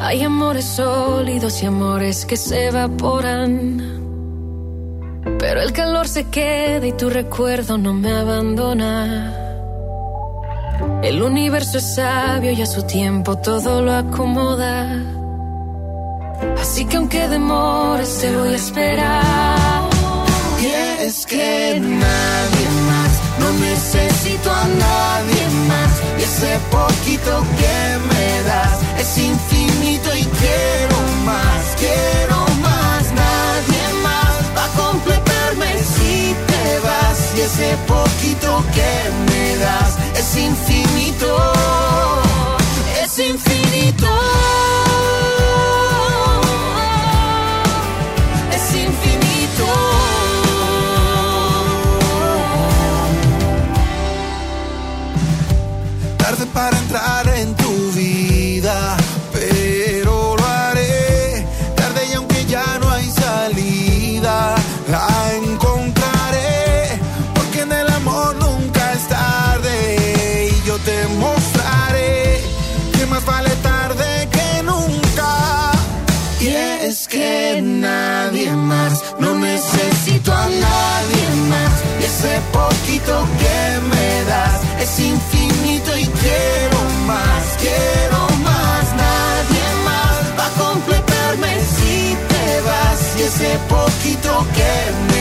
Hay 0.00 0.22
amores 0.22 0.64
sólidos 0.64 1.62
y 1.62 1.66
amores 1.66 2.24
que 2.24 2.36
se 2.36 2.68
evaporan. 2.68 4.07
Pero 5.38 5.60
el 5.60 5.72
calor 5.72 6.08
se 6.08 6.28
queda 6.28 6.86
y 6.86 6.92
tu 6.92 7.10
recuerdo 7.10 7.76
no 7.78 7.92
me 7.92 8.12
abandona. 8.12 9.34
El 11.02 11.22
universo 11.22 11.78
es 11.78 11.94
sabio 11.94 12.52
y 12.52 12.62
a 12.62 12.66
su 12.66 12.82
tiempo 12.82 13.36
todo 13.38 13.82
lo 13.82 13.92
acomoda. 13.92 15.02
Así 16.60 16.84
que 16.86 16.96
aunque 16.96 17.28
demores 17.28 18.18
te 18.20 18.36
voy 18.36 18.48
a 18.48 18.56
esperar. 18.56 19.88
Y 20.60 20.66
es 21.04 21.24
que 21.26 21.78
nadie 21.80 22.66
más, 22.88 23.12
no 23.40 23.50
necesito 23.52 24.50
a 24.50 24.64
nadie 24.66 25.44
más. 25.68 25.92
Y 26.18 26.22
ese 26.22 26.58
poquito 26.70 27.42
que 27.58 27.98
me 28.10 28.42
das 28.42 28.78
es 28.98 29.18
infinito 29.18 30.16
y 30.16 30.24
quiero 30.24 30.96
más, 31.24 31.76
quiero 31.78 32.36
más. 32.36 32.47
Y 37.38 37.40
ese 37.40 37.76
poquito 37.86 38.64
que 38.74 39.10
me 39.30 39.56
das 39.58 39.96
es 40.18 40.36
infinito, 40.36 41.36
es 43.00 43.16
infinito. 43.20 44.08
Ese 82.18 82.40
poquito 82.52 83.14
que 83.38 83.80
me 83.90 84.24
das 84.24 84.60
es 84.80 84.98
infinito 84.98 85.96
y 85.96 86.04
quiero 86.04 86.80
más, 87.06 87.44
quiero 87.60 88.20
más. 88.42 88.84
Nadie 89.04 89.66
más 89.84 90.16
va 90.36 90.46
a 90.46 90.50
completarme 90.64 91.52
si 91.76 92.16
te 92.30 92.60
vas. 92.62 93.00
Y 93.18 93.22
ese 93.22 93.58
poquito 93.68 94.44
que 94.56 94.72
me 95.12 95.17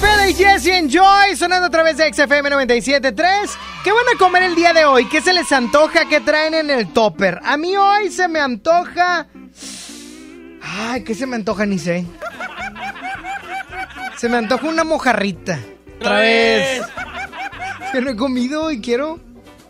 Cepeda 0.00 0.28
y 0.28 0.34
Jesse 0.34 0.66
Enjoy 0.68 1.36
sonando 1.36 1.66
a 1.66 1.70
través 1.70 1.96
de 1.96 2.12
XFM 2.12 2.50
97.3. 2.50 3.50
¿Qué 3.84 3.92
van 3.92 4.04
a 4.14 4.18
comer 4.18 4.42
el 4.42 4.54
día 4.54 4.72
de 4.72 4.84
hoy? 4.84 5.08
¿Qué 5.08 5.20
se 5.20 5.32
les 5.32 5.50
antoja? 5.52 6.06
¿Qué 6.08 6.20
traen 6.20 6.54
en 6.54 6.70
el 6.70 6.92
topper? 6.92 7.40
A 7.44 7.56
mí 7.56 7.76
hoy 7.76 8.10
se 8.10 8.28
me 8.28 8.40
antoja... 8.40 9.26
Ay, 10.62 11.04
¿qué 11.04 11.14
se 11.14 11.26
me 11.26 11.36
antoja? 11.36 11.64
Ni 11.64 11.78
sé. 11.78 12.04
Se 14.16 14.28
me 14.28 14.36
antoja 14.36 14.66
una 14.66 14.84
mojarrita. 14.84 15.58
Otra 16.00 16.20
vez. 16.20 16.82
Que 17.92 18.00
no 18.00 18.10
he 18.10 18.16
comido 18.16 18.70
y 18.70 18.80
quiero... 18.80 19.20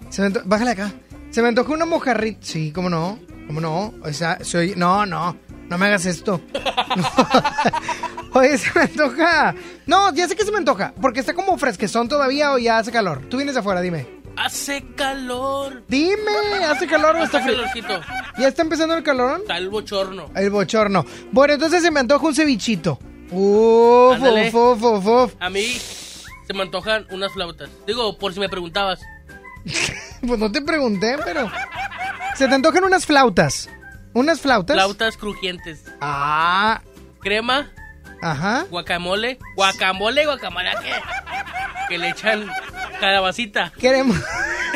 Se 0.09 0.23
me 0.23 0.29
anto- 0.29 0.43
Bájale 0.45 0.71
acá. 0.73 0.93
Se 1.31 1.43
me 1.43 1.49
antoja 1.49 1.73
una 1.73 1.85
mojarrita. 1.85 2.39
Sí, 2.43 2.73
¿cómo 2.73 2.89
no? 2.91 3.19
¿Cómo 3.47 3.61
no? 3.61 3.93
O 4.03 4.13
sea, 4.13 4.39
soy... 4.43 4.75
No, 4.77 5.05
no. 5.07 5.37
No 5.69 5.79
me 5.79 5.87
hagas 5.87 6.07
esto. 6.07 6.41
Oye, 8.37 8.59
se 8.59 8.71
me 8.75 8.83
antoja. 8.83 9.55
No, 9.87 10.13
ya 10.15 10.29
sé 10.29 10.37
que 10.37 10.45
se 10.45 10.51
me 10.51 10.59
antoja. 10.59 10.93
Porque 11.01 11.21
está 11.21 11.33
como 11.33 11.57
fresquezón 11.57 12.07
todavía 12.07 12.53
o 12.53 12.59
ya 12.59 12.77
hace 12.77 12.93
calor. 12.93 13.23
Tú 13.31 13.39
vienes 13.39 13.55
de 13.55 13.61
afuera, 13.61 13.81
dime. 13.81 14.07
Hace 14.37 14.85
calor. 14.95 15.83
Dime, 15.89 16.65
¿hace 16.69 16.87
calor 16.87 17.17
o 17.17 17.25
está 17.25 17.41
frío? 17.41 17.63
¿Ya 18.39 18.49
está 18.49 18.61
empezando 18.61 18.95
el 18.95 19.03
calorón? 19.03 19.41
Está 19.41 19.57
el 19.57 19.71
bochorno. 19.71 20.31
El 20.35 20.51
bochorno. 20.51 21.07
Bueno, 21.33 21.55
entonces 21.55 21.83
se 21.83 21.91
me 21.91 22.01
antoja 22.01 22.27
un 22.27 22.35
cevichito. 22.35 22.99
Uf, 23.31 24.21
uf, 24.21 24.55
uf, 24.55 24.83
uf, 24.83 25.07
uf. 25.07 25.35
A 25.41 25.49
mí 25.49 25.65
se 26.47 26.53
me 26.53 26.61
antojan 26.61 27.07
unas 27.11 27.33
flautas. 27.33 27.71
Digo, 27.87 28.19
por 28.19 28.35
si 28.35 28.41
me 28.41 28.49
preguntabas. 28.49 29.01
Pues 30.27 30.41
no 30.41 30.51
te 30.51 30.61
pregunté, 30.63 31.17
pero. 31.25 31.49
Se 32.37 32.49
te 32.49 32.55
antojan 32.55 32.83
unas 32.85 33.07
flautas. 33.07 33.69
¿Unas 34.13 34.41
flautas? 34.41 34.75
Flautas 34.75 35.17
crujientes. 35.17 35.85
Ah. 36.01 36.81
Crema, 37.21 37.71
Ajá. 38.23 38.67
guacamole. 38.71 39.39
Guacamole, 39.55 40.25
guacamole, 40.25 40.71
¿qué? 40.83 40.93
Que 41.89 41.99
le 41.99 42.11
echan 42.11 42.49
calabacita. 43.01 43.73
Queremos. 43.79 44.17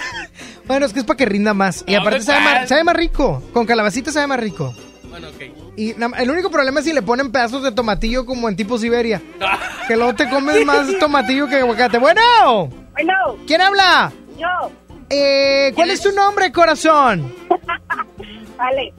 bueno, 0.67 0.87
es 0.87 0.93
que 0.93 1.01
es 1.01 1.05
para 1.05 1.17
que 1.17 1.27
rinda 1.27 1.55
más. 1.55 1.85
Y 1.87 1.95
aparte 1.95 2.23
sabe 2.23 2.41
más, 2.41 2.69
sabe 2.69 2.85
más 2.85 2.97
rico. 2.97 3.43
Con 3.53 3.67
calabacita 3.67 4.13
sabe 4.13 4.27
más 4.27 4.41
rico. 4.41 4.75
Bueno, 5.09 5.29
ok. 5.29 5.43
Y 5.77 5.95
el 6.19 6.31
único 6.31 6.51
problema 6.51 6.81
es 6.81 6.87
si 6.87 6.93
le 6.93 7.03
ponen 7.03 7.33
pedazos 7.33 7.63
de 7.63 7.73
tomatillo 7.73 8.27
como 8.27 8.49
en 8.49 8.57
tipo 8.57 8.79
Siberia. 8.79 9.21
Que 9.89 9.97
luego 9.97 10.15
te 10.15 10.29
comes 10.29 10.65
más 10.65 10.87
tomatillo 11.01 11.49
que 11.49 11.57
aguacate. 11.57 11.99
Bueno. 11.99 12.69
Bueno. 12.93 13.15
¿Quién 13.45 13.61
habla? 13.61 14.13
Yo. 14.39 14.71
Eh, 15.09 15.73
¿Cuál 15.75 15.91
es 15.91 16.01
tu 16.01 16.13
nombre, 16.13 16.53
corazón? 16.53 17.35
Ale. 18.59 18.95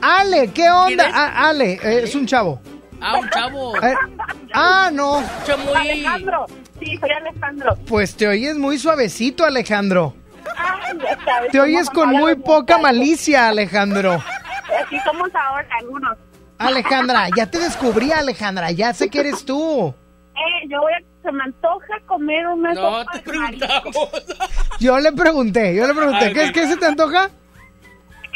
Ale, 0.00 0.50
¿qué 0.52 0.68
onda? 0.68 1.08
Ah, 1.14 1.48
Ale, 1.48 1.74
eh, 1.74 2.00
es 2.02 2.14
un 2.16 2.26
chavo. 2.26 2.60
Ah, 3.00 3.18
un 3.18 3.30
chavo. 3.30 3.76
Eh, 3.82 3.94
ah, 4.54 4.90
no. 4.92 5.22
Alejandro. 5.74 6.46
Sí, 6.80 6.96
soy 6.98 7.10
Alejandro. 7.10 7.76
Pues 7.86 8.16
te 8.16 8.28
oyes 8.28 8.56
muy 8.56 8.78
suavecito, 8.78 9.44
Alejandro. 9.44 10.14
Ay, 10.56 10.96
ya 10.98 11.18
sabes. 11.24 11.52
Te 11.52 11.60
oyes 11.60 11.90
con 11.90 12.10
muy 12.10 12.34
poca 12.36 12.78
malicia, 12.78 13.48
Alejandro. 13.48 14.14
Así 14.14 14.98
somos 15.04 15.30
ahora 15.34 15.68
algunos. 15.80 16.16
Alejandra, 16.58 17.28
ya 17.36 17.50
te 17.50 17.58
descubrí, 17.58 18.12
Alejandra. 18.12 18.70
Ya 18.70 18.92
sé 18.94 19.08
que 19.10 19.20
eres 19.20 19.44
tú. 19.44 19.94
Eh, 20.34 20.68
yo 20.68 20.80
voy 20.80 20.92
a... 20.92 20.98
Se 21.26 21.32
me 21.32 21.42
antoja 21.42 21.94
comer 22.06 22.46
una 22.46 22.72
No, 22.72 23.00
sopa 23.00 23.12
te 23.18 23.32
de 23.32 23.38
mariscos. 23.38 24.24
Yo 24.78 24.96
le 25.00 25.10
pregunté, 25.10 25.74
yo 25.74 25.84
le 25.88 25.92
pregunté, 25.92 26.32
¿qué, 26.32 26.44
ok. 26.46 26.52
¿qué 26.52 26.68
se 26.68 26.76
te 26.76 26.86
antoja? 26.86 27.30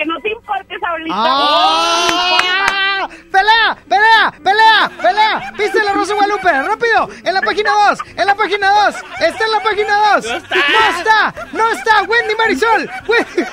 Que 0.01 0.07
no 0.07 0.19
te 0.23 0.31
importe, 0.31 0.75
Saulito. 0.81 1.15
¡Ah! 1.15 3.07
¡Pelea! 3.31 3.77
¡Pelea! 3.87 4.33
¡Pelea! 4.43 4.91
¡Pelea! 5.03 5.53
¡Viste 5.59 5.85
la 5.85 5.93
Rosa 5.93 6.15
Guadalupe! 6.15 6.51
¡Rápido! 6.51 7.09
¡En 7.23 7.35
la 7.35 7.43
página 7.43 7.71
2! 7.91 7.99
¡En 8.17 8.27
la 8.27 8.35
página 8.35 8.71
2! 8.87 8.95
¡Está 9.21 9.45
en 9.45 9.51
la 9.53 9.61
página 9.63 10.15
2! 10.17 10.25
¡No 10.25 10.37
está! 10.39 10.57
¡No 10.57 10.99
está! 10.99 11.35
¡No 11.53 11.69
está! 11.69 12.03
¡Wendy 12.05 12.35
Marisol! 12.35 12.91
Wendy- 13.09 13.47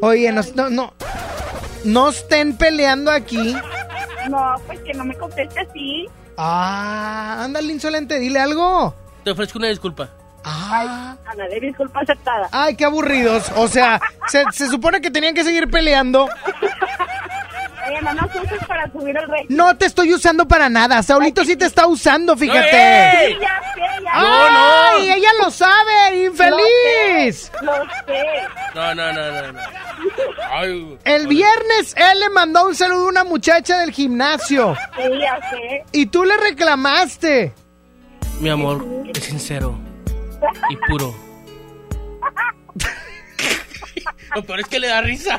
Oye, 0.00 0.32
no, 0.32 0.42
no, 0.56 0.70
no. 0.70 0.92
No 1.84 2.08
estén 2.08 2.56
peleando 2.56 3.12
aquí. 3.12 3.56
No, 4.28 4.54
pues 4.66 4.80
que 4.80 4.92
no 4.92 5.04
me 5.04 5.14
conteste 5.16 5.60
así. 5.60 6.08
Ah, 6.36 7.44
ándale, 7.44 7.72
insolente, 7.72 8.18
dile 8.18 8.40
algo. 8.40 8.92
Te 9.22 9.30
ofrezco 9.30 9.58
una 9.58 9.68
disculpa. 9.68 10.08
Ah. 10.44 11.16
Ándale, 11.26 11.60
disculpa 11.60 12.00
aceptada. 12.00 12.48
Ay, 12.52 12.76
qué 12.76 12.84
aburridos. 12.84 13.50
O 13.56 13.68
sea, 13.68 14.00
se, 14.28 14.44
se 14.52 14.68
supone 14.68 15.00
que 15.00 15.10
tenían 15.10 15.34
que 15.34 15.44
seguir 15.44 15.70
peleando. 15.70 16.28
Oye, 17.88 18.00
no 18.02 18.14
nos 18.14 18.34
uses 18.34 18.64
para 18.66 18.90
subir 18.92 19.16
el 19.16 19.28
rey. 19.28 19.44
No 19.48 19.76
te 19.76 19.86
estoy 19.86 20.14
usando 20.14 20.46
para 20.46 20.68
nada. 20.68 21.02
Saulito 21.02 21.44
sí 21.44 21.56
te 21.56 21.64
está 21.66 21.86
usando, 21.86 22.36
fíjate. 22.36 22.70
¡Ey! 23.26 23.34
Sí, 23.34 23.40
ya 23.40 23.60
sé, 23.74 24.04
ya 24.04 24.10
¡Ay! 24.94 25.10
¡Ella 25.10 25.28
lo 25.42 25.50
sabe! 25.50 26.24
¡Infeliz! 26.26 27.50
Lo 27.62 27.72
sé. 28.06 28.22
No, 28.74 28.94
no, 28.94 29.12
no, 29.12 29.32
no. 29.32 29.52
no. 29.52 29.60
Ay, 30.50 30.98
El 31.04 31.26
viernes 31.26 31.94
él 31.96 32.20
le 32.20 32.30
mandó 32.30 32.66
un 32.66 32.74
saludo 32.74 33.06
a 33.06 33.08
una 33.08 33.24
muchacha 33.24 33.78
del 33.78 33.90
gimnasio. 33.92 34.76
Sí, 34.96 35.02
ya 35.20 35.50
sé. 35.50 35.84
Y 35.92 36.06
tú 36.06 36.24
le 36.24 36.36
reclamaste. 36.36 37.52
mi 38.40 38.48
amor 38.48 38.84
es 39.12 39.24
sincero 39.24 39.78
y 40.70 40.76
puro. 40.88 41.14
Lo 44.34 44.42
peor 44.44 44.60
es 44.60 44.66
que 44.66 44.78
le 44.80 44.88
da 44.88 45.00
risa. 45.02 45.38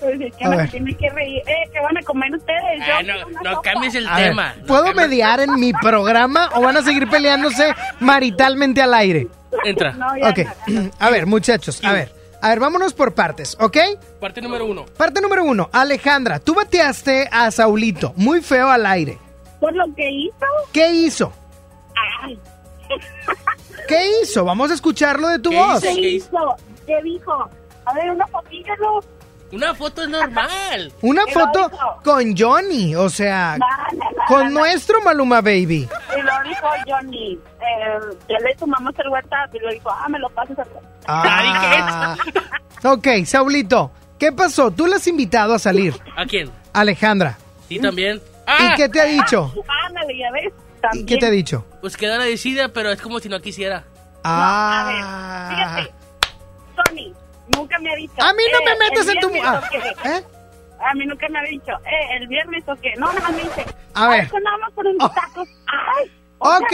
Pues 0.00 0.20
es 0.20 0.34
que 0.36 0.44
A 0.44 0.48
ver. 0.50 0.70
tiene 0.70 0.94
que 0.96 1.08
reír. 1.10 1.42
Eh, 1.46 1.70
¿qué 1.72 1.80
van 1.80 1.96
a 1.96 2.02
comer 2.02 2.34
ustedes? 2.34 2.82
Ah, 2.82 3.02
Yo 3.02 3.14
no, 3.26 3.40
no 3.42 3.62
cambies 3.62 3.94
el 3.94 4.06
A 4.08 4.16
tema. 4.16 4.54
¿puedo 4.66 4.92
mediar 4.94 5.40
en 5.40 5.54
mi 5.58 5.72
programa 5.72 6.50
o 6.54 6.60
van 6.62 6.76
a 6.76 6.82
seguir 6.82 7.08
peleándose 7.08 7.74
maritalmente 8.00 8.82
al 8.82 8.94
aire? 8.94 9.28
Entra. 9.64 9.92
No, 9.92 10.16
ya 10.16 10.30
Ok, 10.30 10.38
no. 10.68 10.90
a 10.98 11.10
ver, 11.10 11.26
muchachos, 11.26 11.82
a 11.84 11.92
ver. 11.92 12.12
A 12.42 12.48
ver, 12.50 12.60
vámonos 12.60 12.92
por 12.92 13.14
partes, 13.14 13.56
¿ok? 13.58 13.76
Parte 14.20 14.42
número 14.42 14.66
uno. 14.66 14.84
Parte 14.84 15.22
número 15.22 15.44
uno, 15.44 15.70
Alejandra, 15.72 16.38
tú 16.40 16.52
bateaste 16.54 17.26
a 17.32 17.50
Saulito, 17.50 18.12
muy 18.16 18.42
feo 18.42 18.68
al 18.70 18.84
aire. 18.84 19.16
Por 19.60 19.74
lo 19.74 19.84
que 19.94 20.10
hizo. 20.10 20.44
¿Qué 20.70 20.90
hizo? 20.90 21.32
Ay, 22.22 22.38
¿Qué 23.88 24.10
hizo? 24.22 24.44
Vamos 24.44 24.70
a 24.70 24.74
escucharlo 24.74 25.28
de 25.28 25.38
tu 25.38 25.50
¿Qué 25.50 25.56
voz. 25.56 25.84
hizo? 25.84 25.94
¿qué 25.94 26.08
hizo? 26.10 26.56
¿Qué 26.86 27.02
dijo? 27.02 27.50
A 27.86 27.92
ver, 27.94 28.10
una 28.10 28.26
fotilla, 28.28 28.74
¿no? 28.80 29.00
Una 29.52 29.74
foto 29.74 30.02
es 30.02 30.08
normal. 30.08 30.92
Una 31.02 31.24
¿Qué 31.26 31.34
lo 31.34 31.40
foto 31.40 31.70
hizo? 31.72 32.00
con 32.02 32.36
Johnny, 32.36 32.94
o 32.96 33.08
sea, 33.08 33.56
No, 33.58 33.66
no, 33.92 34.10
no, 34.10 34.16
con 34.26 34.38
no, 34.44 34.50
no. 34.50 34.60
nuestro 34.60 35.00
Maluma 35.02 35.40
Baby. 35.42 35.86
Y 36.16 36.22
lo 36.22 36.48
dijo 36.48 36.66
Johnny. 36.88 37.34
Eh, 37.34 38.16
ya 38.28 38.38
le 38.40 38.58
sumamos 38.58 38.94
el 38.98 39.08
WhatsApp 39.10 39.54
y 39.54 39.58
lo 39.60 39.70
dijo, 39.70 39.90
ah, 39.90 40.08
me 40.08 40.18
lo 40.18 40.28
pasas 40.30 40.58
al 40.58 40.66
WhatsApp. 40.68 40.82
Ah. 41.06 42.16
Ok, 42.86 43.06
Saulito, 43.24 43.90
¿qué 44.18 44.30
pasó? 44.30 44.70
Tú 44.70 44.86
le 44.86 44.96
has 44.96 45.06
invitado 45.06 45.54
a 45.54 45.58
salir, 45.58 45.94
¿A 46.18 46.26
quién? 46.26 46.50
Alejandra. 46.74 47.38
Sí, 47.66 47.78
también. 47.78 48.16
¿Y 48.18 48.20
Ah, 48.46 48.74
qué 48.76 48.90
te 48.90 49.00
ha 49.00 49.04
dicho? 49.06 49.50
Ándale, 49.86 50.18
ya 50.18 50.30
ves. 50.32 50.52
¿Y 50.92 50.98
También. 50.98 51.06
qué 51.06 51.16
te 51.18 51.26
ha 51.26 51.30
dicho? 51.30 51.66
pues 51.80 51.96
queda 51.96 52.18
la 52.18 52.24
decida, 52.24 52.68
pero 52.68 52.90
es 52.90 53.00
como 53.00 53.20
si 53.20 53.28
no 53.28 53.40
quisiera. 53.40 53.84
A 54.22 54.86
Ah. 54.86 55.48
ver, 55.78 55.84
fíjate. 55.84 55.94
Tony, 56.84 57.14
nunca 57.56 57.78
me 57.78 57.92
ha 57.92 57.96
dicho. 57.96 58.14
A 58.22 58.32
mí 58.32 58.42
no 58.52 58.58
eh, 58.58 58.62
me 58.64 58.78
metes 58.90 59.08
en 59.08 59.20
tu... 59.20 59.30
ah. 59.44 59.60
¿Eh? 60.04 60.24
A 60.86 60.94
mí 60.94 61.06
nunca 61.06 61.26
me 61.30 61.38
ha 61.38 61.42
dicho, 61.42 61.72
eh, 61.86 62.16
el 62.20 62.26
viernes 62.28 62.62
o 62.66 62.74
qué. 62.76 62.92
No, 62.98 63.12
nada 63.12 63.28
me 63.30 63.42
dice. 63.42 63.64
A 63.94 64.08
ver. 64.08 64.20
"Ay, 64.32 64.40
nada 64.42 64.58
más 64.58 64.72
por 64.72 64.86
unos 64.86 65.14
tacos. 65.14 65.48
Ay. 65.66 66.10
Ok, 66.38 66.72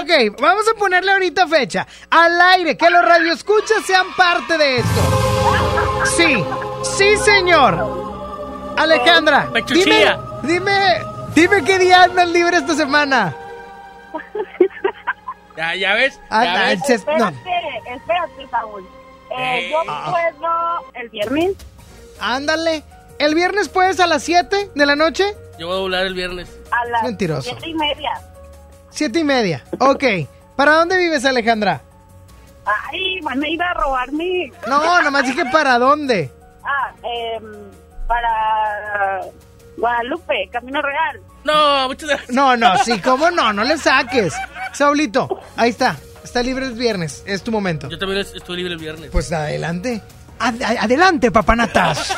ok, 0.00 0.40
vamos 0.40 0.64
a 0.68 0.76
ponerle 0.78 1.12
ahorita 1.12 1.46
fecha. 1.46 1.86
Al 2.10 2.40
aire, 2.40 2.76
que 2.76 2.90
los 2.90 3.04
radioescuchas 3.04 3.84
sean 3.86 4.06
parte 4.16 4.58
de 4.58 4.78
esto. 4.78 6.02
Sí, 6.16 6.44
sí, 6.82 7.16
señor. 7.18 8.74
Alejandra, 8.76 9.48
dime, 9.68 10.16
dime, 10.42 11.00
dime 11.36 11.62
qué 11.62 11.78
día 11.78 12.02
andas 12.04 12.28
libre 12.28 12.56
esta 12.56 12.74
semana. 12.74 13.34
Ya, 15.56 15.74
ya 15.74 15.94
ves. 15.94 16.20
Ah, 16.28 16.44
ya 16.44 16.52
ah, 16.52 16.66
ves. 16.66 16.80
no. 17.06 17.28
Espérate, 17.28 17.94
espérate, 17.94 18.48
Saúl. 18.50 18.86
Eh, 19.38 19.70
yo 19.70 19.82
puedo 20.10 20.92
el 20.92 21.08
viernes. 21.08 21.52
Ándale. 22.20 22.82
¿El 23.18 23.34
viernes 23.34 23.70
puedes 23.70 23.98
a 23.98 24.06
las 24.06 24.22
7 24.22 24.72
de 24.74 24.86
la 24.86 24.96
noche? 24.96 25.24
Yo 25.58 25.68
voy 25.68 25.76
a 25.78 25.80
volar 25.80 26.06
el 26.06 26.12
viernes. 26.12 26.54
A 26.70 26.84
las 26.90 27.02
Mentiroso. 27.04 27.48
siete 27.48 27.68
y 27.70 27.74
media. 27.74 28.20
Siete 28.90 29.20
y 29.20 29.24
media. 29.24 29.64
Ok. 29.80 30.04
¿Para 30.56 30.74
dónde 30.74 30.98
vives, 30.98 31.24
Alejandra? 31.24 31.80
Ay, 32.66 33.20
van 33.22 33.42
a 33.42 33.48
ir 33.48 33.62
a 33.62 33.72
robarme. 33.72 34.52
No, 34.66 35.00
nomás 35.02 35.24
dije 35.24 35.44
para 35.50 35.78
dónde. 35.78 36.30
Ah, 36.62 36.92
eh, 37.02 37.40
para 38.06 39.20
Guadalupe, 39.76 40.48
Camino 40.52 40.80
Real. 40.82 41.20
No, 41.44 41.88
muchas 41.88 42.08
gracias. 42.08 42.30
No, 42.30 42.56
no, 42.56 42.76
sí, 42.78 42.98
¿cómo 43.00 43.30
no? 43.30 43.52
No 43.52 43.62
le 43.64 43.76
saques. 43.78 44.34
Saulito, 44.72 45.40
ahí 45.56 45.70
está. 45.70 45.96
Está 46.24 46.42
libre 46.42 46.66
el 46.66 46.72
viernes. 46.72 47.22
Es 47.26 47.42
tu 47.42 47.52
momento. 47.52 47.88
Yo 47.88 47.98
también 47.98 48.20
es- 48.20 48.34
estoy 48.34 48.56
libre 48.56 48.72
el 48.72 48.78
viernes. 48.80 49.10
Pues 49.10 49.30
adelante. 49.32 50.02
Ad- 50.38 50.60
adelante, 50.80 51.30
papanatas. 51.30 52.16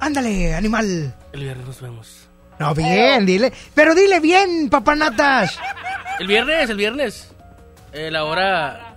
Ándale, 0.00 0.54
animal. 0.54 1.14
El 1.32 1.40
viernes 1.42 1.66
nos 1.66 1.80
vemos. 1.80 2.28
No, 2.58 2.74
bien, 2.74 3.24
dile. 3.24 3.52
Pero 3.74 3.94
dile 3.94 4.20
bien, 4.20 4.68
papanatas. 4.68 5.58
El 6.18 6.26
viernes, 6.26 6.68
el 6.70 6.76
viernes. 6.76 7.32
Eh, 7.92 8.10
la 8.10 8.24
hora. 8.24 8.94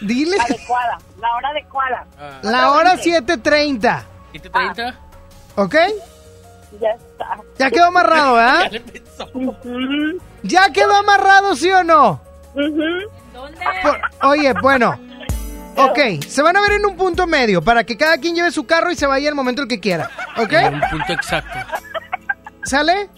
Dile. 0.00 0.36
Adecuada, 0.40 0.98
la 1.20 1.32
hora 1.34 1.48
adecuada. 1.50 2.06
La 2.42 2.70
hora 2.72 2.96
7.30. 2.96 4.02
7.30. 4.32 4.94
¿Ok? 5.56 5.74
Ya 6.80 6.90
está. 6.90 7.38
Ya 7.58 7.70
quedó 7.70 7.86
amarrado, 7.86 8.34
¿verdad? 8.34 8.70
Ujú, 9.34 10.20
¿Ya 10.42 10.70
quedó 10.72 10.94
amarrado, 10.94 11.56
sí 11.56 11.70
o 11.70 11.82
no? 11.84 12.20
Por- 12.54 14.00
oye, 14.30 14.52
bueno. 14.62 14.98
Ok, 15.78 16.24
se 16.26 16.40
van 16.40 16.56
a 16.56 16.62
ver 16.62 16.72
en 16.72 16.86
un 16.86 16.96
punto 16.96 17.26
medio 17.26 17.60
para 17.60 17.84
que 17.84 17.98
cada 17.98 18.16
quien 18.16 18.34
lleve 18.34 18.50
su 18.50 18.64
carro 18.64 18.90
y 18.90 18.96
se 18.96 19.04
vaya 19.06 19.28
al 19.28 19.34
momento 19.34 19.60
el 19.60 19.68
que 19.68 19.78
quiera. 19.78 20.10
¿Ok? 20.38 20.50
En 20.54 20.74
un 20.76 20.80
punto 20.90 21.12
exacto. 21.12 21.58
¿Sale? 22.64 23.10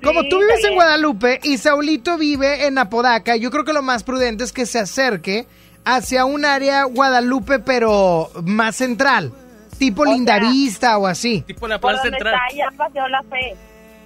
Como 0.00 0.20
Sí, 0.22 0.28
tú 0.28 0.38
vives 0.38 0.62
en. 0.62 0.74
Guadalupe 0.74 1.40
y 1.42 1.58
Saulito 1.58 2.16
vive 2.16 2.66
en 2.68 2.78
Apodaca, 2.78 3.34
yo 3.34 3.50
creo 3.50 3.64
que 3.64 3.72
lo 3.72 3.82
más 3.82 4.04
prudente 4.04 4.44
es 4.44 4.52
que 4.52 4.66
se 4.66 4.78
acerque 4.78 5.48
hacia 5.84 6.24
un 6.26 6.44
área 6.44 6.84
Guadalupe, 6.84 7.58
pero 7.58 8.30
más 8.44 8.76
central. 8.76 9.32
Tipo 9.78 10.04
Lindavista 10.04 10.96
o 10.98 11.06
así. 11.06 11.42
Tipo 11.42 11.66
la 11.68 11.78
Por 11.80 11.92
plaza 11.92 12.08
central. 12.08 12.34
está 12.34 12.44
allá 12.46 12.76
Paseo 12.76 13.08
La 13.08 13.22
Fe. 13.22 13.56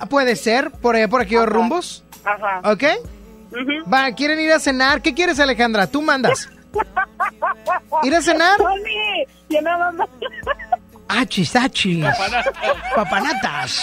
Ah, 0.01 0.07
Puede 0.07 0.36
ser, 0.36 0.70
por 0.70 0.97
allá, 0.97 1.09
por 1.09 1.20
aquellos 1.20 1.47
rumbos. 1.47 2.05
Ajá. 2.24 2.61
¿Ok? 2.70 2.85
Va, 3.93 4.12
¿quieren 4.12 4.39
ir 4.40 4.53
a 4.53 4.61
cenar? 4.61 5.01
¿Qué 5.03 5.15
quieres, 5.15 5.40
Alejandra? 5.40 5.86
Tú 5.86 6.03
mandas. 6.03 6.49
¿Ir 8.03 8.15
a 8.15 8.20
cenar? 8.23 8.59
Achis, 11.09 11.57
achis. 11.57 12.05
Papanatas. 12.95 13.81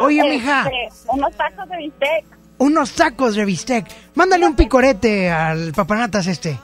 Oye, 0.00 0.22
mija. 0.24 0.62
Este, 0.62 1.10
unos 1.10 1.36
tacos 1.36 1.68
de 1.68 1.76
bistec. 1.76 2.24
Unos 2.58 2.92
tacos 2.92 3.34
de 3.34 3.44
bistec. 3.44 3.86
Mándale 4.14 4.46
un 4.46 4.56
picorete 4.56 5.30
al 5.30 5.72
papanatas 5.72 6.26
este. 6.26 6.58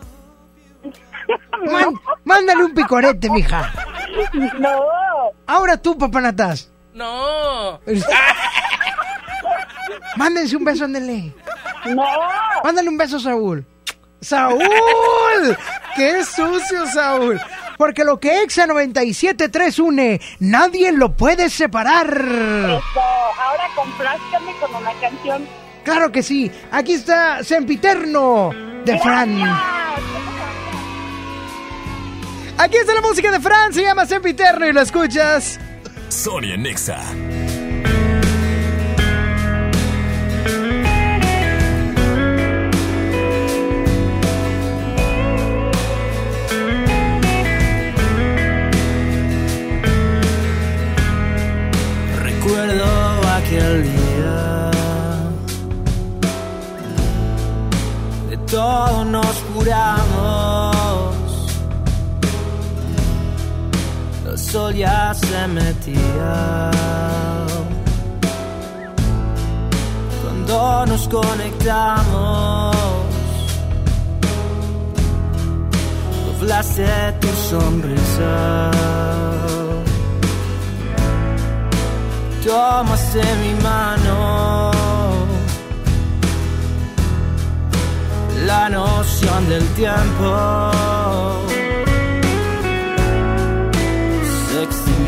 Man- 1.70 1.94
mándale 2.24 2.64
un 2.64 2.74
picorete, 2.74 3.30
mija. 3.30 3.72
No. 4.58 4.80
Ahora 5.46 5.76
tú, 5.76 5.96
papanatas. 5.96 6.70
No. 6.92 7.80
Mándense 10.16 10.56
un 10.56 10.64
beso, 10.64 10.84
ándele. 10.84 11.32
No. 11.86 12.04
Mándale 12.64 12.88
un 12.88 12.96
beso, 12.96 13.18
Saúl. 13.20 13.64
¡Saúl! 14.20 14.60
¡Qué 15.96 16.22
sucio, 16.24 16.86
Saúl! 16.92 17.40
Porque 17.78 18.04
lo 18.04 18.20
que 18.20 18.42
Exa 18.42 18.66
97.3 18.66 19.78
une, 19.78 20.20
nadie 20.40 20.92
lo 20.92 21.16
puede 21.16 21.48
separar. 21.48 22.06
Eso. 22.18 23.00
Ahora 23.40 23.64
complázcame 23.74 24.52
con 24.60 24.74
una 24.74 24.92
canción. 25.00 25.46
Claro 25.84 26.12
que 26.12 26.22
sí. 26.22 26.52
Aquí 26.70 26.92
está 26.92 27.42
Sempiterno 27.42 28.50
de 28.84 28.98
Fran. 28.98 29.38
Aquí 32.62 32.76
está 32.76 32.92
la 32.92 33.00
música 33.00 33.32
de 33.32 33.40
Fran, 33.40 33.72
se 33.72 33.80
llama 33.80 34.04
Sempiterno 34.04 34.66
y 34.66 34.72
lo 34.74 34.82
escuchas. 34.82 35.58
Sonia 36.10 36.58
Nexa. 36.58 37.00
Recuerdo 52.22 53.26
aquel 53.38 53.84
día 53.84 54.70
De 58.28 58.36
todo 58.50 59.06
nos 59.06 59.34
curamos 59.54 60.49
sol 64.50 64.74
ya 64.74 65.14
se 65.14 65.46
metía. 65.46 66.70
Cuando 70.22 70.86
nos 70.86 71.08
conectamos. 71.08 72.76
Doblaste 76.26 77.12
tu 77.20 77.28
sonrisa. 77.50 78.70
Tomaste 82.44 83.22
mi 83.42 83.52
mano. 83.62 84.72
La 88.46 88.68
noción 88.68 89.48
del 89.48 89.64
tiempo 89.74 90.99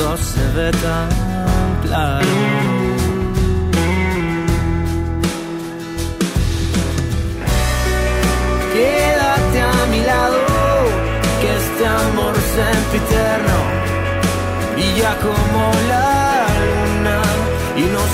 todo 0.00 0.16
se 0.16 0.44
ve 0.56 0.70
tan 0.84 1.08
claro. 1.84 2.26
Quédate 8.74 9.58
a 9.60 9.86
mi 9.92 10.00
lado, 10.12 10.38
que 11.40 11.48
este 11.62 11.84
amor 11.86 12.34
sempiterno 12.56 13.58
brilla 14.74 15.12
como 15.26 15.62
la 15.92 16.46
luna 16.70 17.18
y 17.76 17.82
nos 17.94 18.10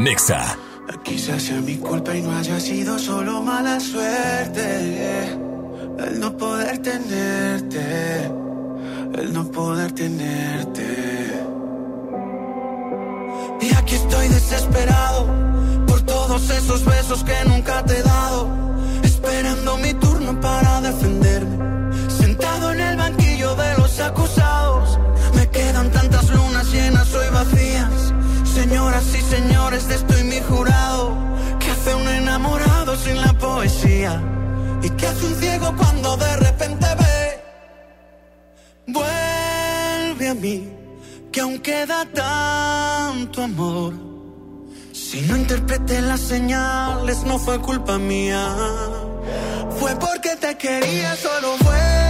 Sonia 0.00 0.12
Nexa. 0.12 0.58
Quizás 1.04 1.42
sea 1.42 1.60
mi 1.60 1.76
culpa 1.76 2.14
y 2.14 2.22
no 2.22 2.36
haya 2.36 2.58
sido 2.58 2.98
solo 2.98 3.42
mala 3.42 3.78
suerte. 3.80 5.28
El 5.98 6.20
no 6.20 6.36
poder 6.36 6.78
tenerte, 6.78 8.24
el 9.20 9.32
no 9.32 9.44
poder 9.50 9.92
tenerte. 9.92 10.86
Y 13.60 13.74
aquí 13.74 13.94
estoy 13.94 14.28
desesperado 14.28 15.26
por 15.86 16.00
todos 16.02 16.48
esos 16.50 16.84
besos 16.84 17.22
que 17.22 17.48
nunca 17.48 17.84
te 17.84 17.98
he 17.98 18.02
dado. 18.02 18.48
Esperando 19.02 19.76
mi 19.78 19.92
turno 19.94 20.40
para 20.40 20.80
defenderme. 20.80 21.56
Sentado 22.08 22.72
en 22.72 22.80
el 22.80 22.96
banquillo 22.96 23.54
de 23.54 23.78
los 23.78 24.00
acusados. 24.00 24.98
Me 25.34 25.46
quedan 25.48 25.90
tantas 25.90 26.30
lunas 26.30 26.72
llenas 26.72 27.14
hoy 27.14 27.26
vacías. 27.32 28.19
Señoras 28.70 29.04
y 29.16 29.20
señores, 29.22 29.88
de 29.88 29.96
estoy 29.96 30.22
mi 30.22 30.38
jurado. 30.48 31.16
¿Qué 31.58 31.72
hace 31.72 31.92
un 31.92 32.06
enamorado 32.06 32.94
sin 32.94 33.20
la 33.20 33.32
poesía? 33.32 34.22
¿Y 34.80 34.90
qué 34.90 35.08
hace 35.08 35.26
un 35.26 35.34
ciego 35.34 35.74
cuando 35.76 36.16
de 36.16 36.36
repente 36.36 36.86
ve? 37.00 37.42
Vuelve 38.86 40.28
a 40.28 40.34
mí, 40.34 40.72
que 41.32 41.40
aún 41.40 41.58
queda 41.58 42.06
tanto 42.14 43.42
amor. 43.42 43.92
Si 44.92 45.22
no 45.22 45.36
interpreté 45.36 46.00
las 46.00 46.20
señales, 46.20 47.24
no 47.24 47.40
fue 47.40 47.60
culpa 47.60 47.98
mía. 47.98 48.54
Fue 49.80 49.96
porque 49.96 50.36
te 50.36 50.56
quería, 50.56 51.16
solo 51.16 51.56
vuelve 51.64 52.09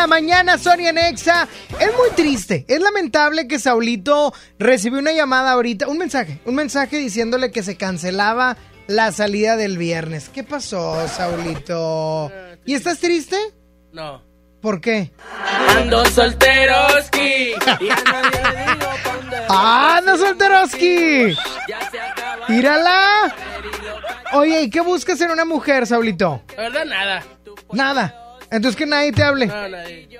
La 0.00 0.06
mañana, 0.06 0.56
Sonia 0.56 0.94
Nexa. 0.94 1.46
Es 1.78 1.94
muy 1.94 2.08
triste, 2.16 2.64
es 2.68 2.80
lamentable 2.80 3.46
que 3.46 3.58
Saulito 3.58 4.32
recibió 4.58 4.98
una 4.98 5.12
llamada 5.12 5.52
ahorita, 5.52 5.88
un 5.88 5.98
mensaje, 5.98 6.40
un 6.46 6.54
mensaje 6.54 6.96
diciéndole 6.96 7.50
que 7.50 7.62
se 7.62 7.76
cancelaba 7.76 8.56
la 8.86 9.12
salida 9.12 9.56
del 9.56 9.76
viernes. 9.76 10.30
¿Qué 10.30 10.42
pasó, 10.42 11.06
Saulito? 11.06 12.32
¿Y 12.64 12.72
estás 12.72 12.98
triste? 12.98 13.36
No. 13.92 14.22
¿Por 14.62 14.80
qué? 14.80 15.12
Ando 15.76 16.02
solteroski. 16.06 17.52
¡Anda, 19.50 20.16
solteroski! 20.16 21.36
¡Mírala! 22.48 23.34
Oye, 24.32 24.62
¿y 24.62 24.70
qué 24.70 24.80
buscas 24.80 25.20
en 25.20 25.30
una 25.30 25.44
mujer, 25.44 25.86
Saulito? 25.86 26.42
La 26.56 26.62
verdad, 26.62 26.84
nada. 26.86 27.22
Nada. 27.72 28.29
Entonces 28.50 28.76
que 28.76 28.86
nadie 28.86 29.12
te 29.12 29.22
hable. 29.22 29.46
No, 29.46 29.68
nadie. 29.68 30.08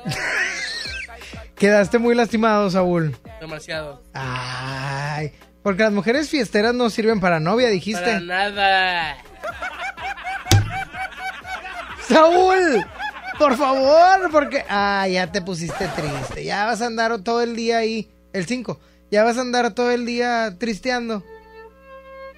Quedaste 1.56 1.98
muy 1.98 2.14
lastimado, 2.14 2.70
Saúl. 2.70 3.16
Demasiado. 3.40 4.02
Ay, 4.14 5.32
porque 5.62 5.82
las 5.82 5.92
mujeres 5.92 6.30
fiesteras 6.30 6.74
no 6.74 6.88
sirven 6.88 7.20
para 7.20 7.40
novia, 7.40 7.68
dijiste. 7.68 8.02
Para 8.02 8.20
nada. 8.20 9.16
Saúl, 12.08 12.84
por 13.38 13.56
favor, 13.56 14.30
porque... 14.32 14.64
Ah, 14.68 15.06
ya 15.08 15.30
te 15.30 15.42
pusiste 15.42 15.86
triste. 15.88 16.44
Ya 16.44 16.64
vas 16.64 16.80
a 16.80 16.86
andar 16.86 17.20
todo 17.20 17.42
el 17.42 17.54
día 17.54 17.78
ahí, 17.78 18.10
el 18.32 18.46
5. 18.46 18.80
Ya 19.10 19.22
vas 19.22 19.36
a 19.36 19.42
andar 19.42 19.74
todo 19.74 19.90
el 19.90 20.06
día 20.06 20.56
tristeando. 20.58 21.22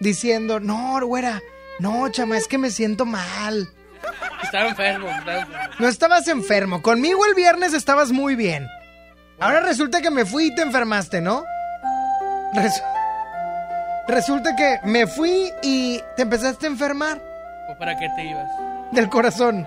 Diciendo, 0.00 0.58
no, 0.58 1.00
güera, 1.06 1.40
no, 1.78 2.10
chama, 2.10 2.36
es 2.36 2.48
que 2.48 2.58
me 2.58 2.70
siento 2.70 3.06
mal. 3.06 3.68
Estaba 4.42 4.68
enfermo, 4.68 5.08
estaba 5.08 5.38
enfermo. 5.40 5.74
No 5.78 5.88
estabas 5.88 6.28
enfermo. 6.28 6.82
Conmigo 6.82 7.24
el 7.26 7.34
viernes 7.34 7.72
estabas 7.74 8.10
muy 8.10 8.34
bien. 8.36 8.66
Ahora 9.40 9.60
resulta 9.60 10.00
que 10.00 10.10
me 10.10 10.24
fui 10.24 10.46
y 10.46 10.54
te 10.54 10.62
enfermaste, 10.62 11.20
¿no? 11.20 11.44
Resu- 12.54 12.82
resulta 14.08 14.54
que 14.56 14.78
me 14.84 15.06
fui 15.06 15.50
y 15.62 16.00
te 16.16 16.22
empezaste 16.22 16.66
a 16.66 16.70
enfermar 16.70 17.20
¿O 17.70 17.78
para 17.78 17.96
qué 17.98 18.08
te 18.14 18.24
ibas? 18.24 18.48
del 18.92 19.08
corazón. 19.08 19.66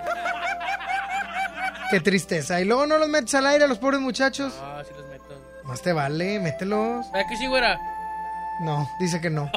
Qué 1.90 2.00
tristeza. 2.00 2.60
Y 2.62 2.66
luego 2.66 2.86
no 2.88 2.98
los 2.98 3.08
metes 3.10 3.34
al 3.36 3.46
aire 3.48 3.66
a 3.66 3.68
los 3.68 3.78
pobres 3.78 4.00
muchachos. 4.00 4.54
Ah, 4.62 4.82
sí 4.88 4.94
los 4.98 5.08
meto. 5.08 5.40
Más 5.64 5.82
te 5.82 5.94
vale, 5.94 6.40
mételos. 6.40 7.12
¿Verdad 7.12 7.30
que 7.30 7.38
sí, 7.38 7.48
güera? 7.48 7.78
No, 8.62 8.90
dice 9.00 9.20
que 9.20 9.30
no. 9.30 9.52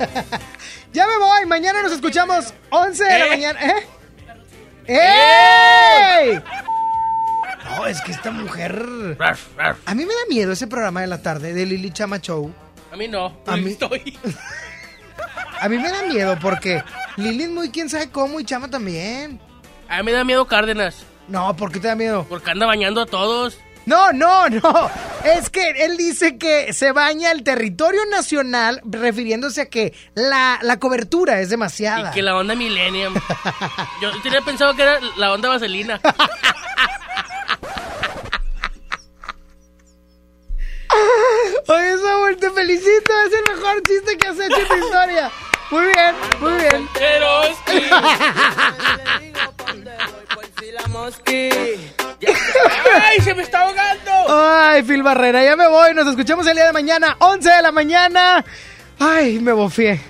ya 0.92 1.06
me 1.06 1.18
voy. 1.18 1.46
Mañana 1.46 1.82
nos 1.82 1.92
escuchamos 1.92 2.52
11 2.70 3.04
de 3.04 3.18
la 3.18 3.26
¿Eh? 3.26 3.28
mañana. 3.28 3.60
¿Eh? 3.62 3.86
¡Ey! 4.86 6.42
No, 7.64 7.86
es 7.86 8.00
que 8.02 8.12
esta 8.12 8.30
mujer. 8.30 9.16
A 9.86 9.94
mí 9.94 10.04
me 10.04 10.12
da 10.12 10.20
miedo 10.28 10.52
ese 10.52 10.66
programa 10.66 11.00
de 11.00 11.06
la 11.06 11.22
tarde 11.22 11.54
de 11.54 11.64
Lili 11.64 11.90
Chama 11.90 12.18
Show. 12.20 12.52
A 12.92 12.96
mí 12.96 13.08
no. 13.08 13.34
A 13.46 13.56
mí 13.56 13.72
estoy. 13.72 14.18
A 15.60 15.68
mí 15.68 15.78
me 15.78 15.90
da 15.90 16.02
miedo 16.02 16.36
porque 16.42 16.82
Lili 17.16 17.44
es 17.44 17.50
muy 17.50 17.70
quién 17.70 17.88
sabe 17.88 18.10
cómo 18.10 18.40
y 18.40 18.44
Chama 18.44 18.68
también. 18.68 19.40
A 19.88 19.98
mí 19.98 20.02
me 20.02 20.12
da 20.12 20.24
miedo 20.24 20.44
Cárdenas. 20.46 21.04
No, 21.28 21.54
¿por 21.54 21.70
qué 21.70 21.78
te 21.78 21.86
da 21.86 21.94
miedo? 21.94 22.26
Porque 22.28 22.50
anda 22.50 22.66
bañando 22.66 23.00
a 23.00 23.06
todos. 23.06 23.58
No, 23.86 24.12
no, 24.12 24.48
no. 24.48 24.90
Es 25.24 25.50
que 25.50 25.70
él 25.84 25.96
dice 25.96 26.38
que 26.38 26.72
se 26.72 26.92
baña 26.92 27.30
el 27.32 27.42
territorio 27.42 28.00
nacional 28.06 28.80
refiriéndose 28.84 29.62
a 29.62 29.66
que 29.66 29.94
la, 30.14 30.58
la 30.62 30.78
cobertura 30.78 31.40
es 31.40 31.50
demasiada. 31.50 32.10
Y 32.10 32.14
que 32.14 32.22
la 32.22 32.36
onda 32.36 32.54
Millennium. 32.54 33.14
Yo 34.00 34.10
tenía 34.22 34.40
pensado 34.40 34.74
que 34.74 34.82
era 34.82 34.98
la 35.16 35.32
onda 35.32 35.48
Vaselina. 35.48 36.00
Oye, 41.68 41.98
Saúl, 41.98 42.36
te 42.36 42.50
felicito. 42.50 43.12
Es 43.26 43.32
el 43.32 43.56
mejor 43.56 43.82
chiste 43.82 44.18
que 44.18 44.28
has 44.28 44.38
hecho 44.38 44.56
en 44.60 44.68
tu 44.68 44.74
historia. 44.74 45.30
Muy 45.70 45.86
bien, 45.86 46.14
muy 46.40 46.52
bien. 46.54 46.88
¡Ay, 53.02 53.20
se 53.20 53.34
me 53.34 53.42
está 53.42 53.60
ahogando! 53.62 54.10
Ay, 54.28 54.82
Phil 54.82 55.02
Barrera, 55.02 55.42
ya 55.42 55.56
me 55.56 55.68
voy. 55.68 55.94
Nos 55.94 56.06
escuchamos 56.08 56.46
el 56.46 56.54
día 56.54 56.66
de 56.66 56.72
mañana, 56.72 57.16
11 57.18 57.50
de 57.50 57.62
la 57.62 57.72
mañana. 57.72 58.44
Ay, 58.98 59.38
me 59.40 59.52
bofié. 59.52 60.00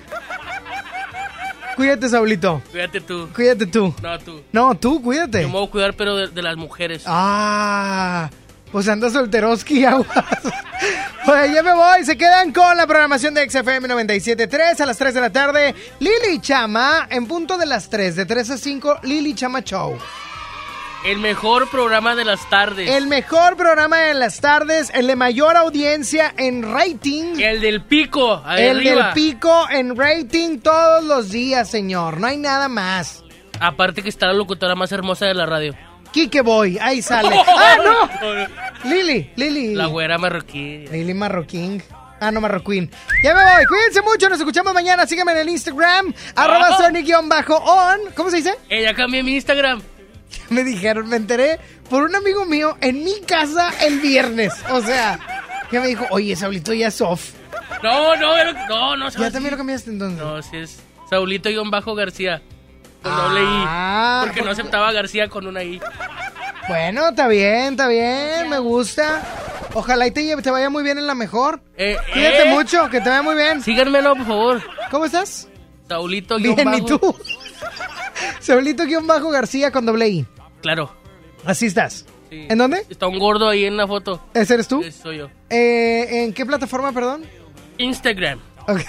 Cuídate, 1.75 2.07
Saulito. 2.07 2.61
Cuídate 2.71 3.01
tú. 3.01 3.29
Cuídate 3.33 3.65
tú. 3.65 3.93
No, 4.01 4.19
tú. 4.19 4.43
No, 4.51 4.75
tú, 4.75 5.01
cuídate. 5.01 5.41
Yo 5.41 5.47
me 5.47 5.53
voy 5.53 5.67
a 5.67 5.71
cuidar, 5.71 5.93
pero 5.95 6.15
de, 6.15 6.27
de 6.27 6.41
las 6.43 6.55
mujeres. 6.55 7.03
Ah, 7.07 8.29
pues 8.71 8.87
anda 8.87 9.09
solteroski, 9.09 9.83
aguas. 9.85 10.07
Oye, 11.25 11.53
ya 11.53 11.63
me 11.63 11.73
voy. 11.73 12.05
Se 12.05 12.15
quedan 12.15 12.53
con 12.53 12.77
la 12.77 12.85
programación 12.85 13.33
de 13.33 13.49
XFM 13.49 13.87
97.3 13.87 14.79
a 14.81 14.85
las 14.85 14.97
3 14.97 15.13
de 15.15 15.21
la 15.21 15.31
tarde. 15.31 15.73
Lili 15.99 16.39
Chama, 16.41 17.07
en 17.09 17.25
punto 17.25 17.57
de 17.57 17.65
las 17.65 17.89
3, 17.89 18.17
de 18.17 18.25
3 18.25 18.51
a 18.51 18.57
5, 18.57 18.99
Lili 19.03 19.33
Chama 19.33 19.61
Show. 19.61 19.97
El 21.05 21.19
mejor 21.19 21.69
programa 21.69 22.15
de 22.15 22.23
las 22.23 22.49
tardes. 22.49 22.89
El 22.89 23.07
mejor 23.07 23.57
programa 23.57 23.97
de 23.99 24.13
las 24.13 24.39
tardes, 24.39 24.89
el 24.93 25.07
de 25.07 25.17
mayor 25.17 25.57
audiencia 25.57 26.33
en 26.37 26.63
rating. 26.63 27.37
El 27.39 27.59
del 27.59 27.83
pico. 27.83 28.41
El 28.49 28.77
arriba. 28.77 29.05
del 29.07 29.13
pico 29.13 29.65
en 29.69 29.97
rating 29.97 30.59
todos 30.59 31.03
los 31.03 31.29
días, 31.29 31.69
señor. 31.69 32.19
No 32.21 32.27
hay 32.27 32.37
nada 32.37 32.69
más. 32.69 33.21
Aparte 33.59 34.01
que 34.01 34.07
está 34.09 34.27
la 34.27 34.33
locutora 34.33 34.75
más 34.75 34.91
hermosa 34.93 35.25
de 35.25 35.33
la 35.33 35.45
radio. 35.45 35.75
Kike 36.13 36.41
Boy, 36.41 36.77
ahí 36.79 37.01
sale. 37.01 37.35
¡Ah, 37.47 37.75
no! 37.83 38.89
Lili, 38.89 39.29
Lili. 39.35 39.75
La 39.75 39.87
güera 39.87 40.17
marroquí. 40.17 40.87
Lili 40.87 41.13
Marroquín. 41.13 41.83
Ah, 42.21 42.31
no, 42.31 42.39
Marroquín. 42.39 42.89
Ya 43.21 43.33
me 43.35 43.43
voy. 43.43 43.65
Cuídense 43.65 44.01
mucho. 44.01 44.29
Nos 44.29 44.39
escuchamos 44.39 44.73
mañana. 44.73 45.05
Síganme 45.05 45.33
en 45.33 45.39
el 45.39 45.49
Instagram. 45.49 46.13
Arroba 46.37 46.69
Ah. 46.71 46.77
Sonic-on. 46.77 48.13
¿Cómo 48.15 48.29
se 48.29 48.37
dice? 48.37 48.53
Eh, 48.69 48.81
ya 48.83 48.93
cambié 48.93 49.21
mi 49.23 49.33
Instagram. 49.35 49.81
Me 50.49 50.63
dijeron, 50.63 51.07
me 51.09 51.15
enteré 51.15 51.59
por 51.89 52.03
un 52.03 52.15
amigo 52.15 52.45
mío 52.45 52.77
en 52.81 53.03
mi 53.03 53.21
casa 53.21 53.71
el 53.81 53.99
viernes. 53.99 54.53
O 54.69 54.81
sea, 54.81 55.19
que 55.69 55.79
me 55.79 55.87
dijo, 55.87 56.05
oye, 56.11 56.35
Saulito 56.35 56.73
ya 56.73 56.87
es 56.87 57.01
off. 57.01 57.31
No, 57.81 58.15
no, 58.15 58.35
no, 58.69 58.97
no. 58.97 59.09
¿Ya 59.09 59.31
también 59.31 59.51
lo 59.51 59.57
cambiaste 59.57 59.89
entonces? 59.89 60.19
No, 60.19 60.41
si 60.41 60.57
es 60.57 60.79
Saulito-Bajo 61.09 61.95
García. 61.95 62.41
Con 63.01 63.11
Ah, 63.11 63.21
doble 63.23 63.41
I. 63.41 64.27
Porque 64.27 64.41
no 64.41 64.51
aceptaba 64.51 64.91
García 64.91 65.27
con 65.27 65.47
una 65.47 65.63
I. 65.63 65.81
Bueno, 66.67 67.09
está 67.09 67.27
bien, 67.27 67.73
está 67.73 67.87
bien. 67.87 68.49
Me 68.49 68.59
gusta. 68.59 69.21
Ojalá 69.73 70.07
y 70.07 70.11
te 70.11 70.51
vaya 70.51 70.69
muy 70.69 70.83
bien 70.83 70.97
en 70.97 71.07
la 71.07 71.15
mejor. 71.15 71.61
Eh, 71.75 71.97
Cuídate 72.13 72.43
eh. 72.43 72.53
mucho, 72.53 72.89
que 72.89 73.01
te 73.01 73.09
vaya 73.09 73.21
muy 73.23 73.35
bien. 73.35 73.61
Síganmelo, 73.61 74.15
por 74.15 74.25
favor. 74.25 74.61
¿Cómo 74.91 75.05
estás? 75.05 75.47
Saulito 75.93 76.37
Bien, 76.37 76.73
¿y 76.73 76.81
tú? 76.85 76.99
Saulito-Bajo 78.39 79.29
García 79.29 79.71
con 79.71 79.85
doble 79.85 80.09
I. 80.09 80.25
Claro. 80.61 80.91
Así 81.45 81.67
estás. 81.67 82.05
Sí. 82.31 82.47
¿En 82.49 82.57
dónde? 82.57 82.83
Está 82.89 83.05
un 83.07 83.19
gordo 83.19 83.47
ahí 83.47 83.65
en 83.65 83.77
la 83.77 83.87
foto. 83.87 84.19
¿Ese 84.33 84.55
eres 84.55 84.67
tú? 84.67 84.81
Ese 84.81 85.03
soy 85.03 85.17
yo. 85.19 85.29
Eh, 85.51 86.23
¿En 86.23 86.33
qué 86.33 86.45
plataforma, 86.45 86.91
perdón? 86.91 87.25
Instagram. 87.77 88.39
Ok. 88.67 88.81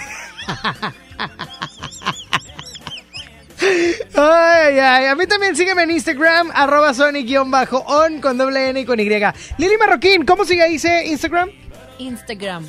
Ay, 4.15 4.79
ay, 4.79 5.05
a 5.05 5.15
mí 5.15 5.27
también 5.27 5.55
sígueme 5.55 5.83
en 5.83 5.91
Instagram, 5.91 6.51
arroba 6.53 6.93
Sonic-on 6.93 8.19
con 8.21 8.37
doble 8.37 8.69
N 8.69 8.79
y 8.79 8.85
con 8.85 8.99
Y. 8.99 9.03
Lili 9.05 9.77
Marroquín, 9.79 10.25
¿cómo 10.25 10.45
sigue 10.45 10.63
ahí 10.63 10.77
Instagram? 11.05 11.49
Instagram. 11.97 12.65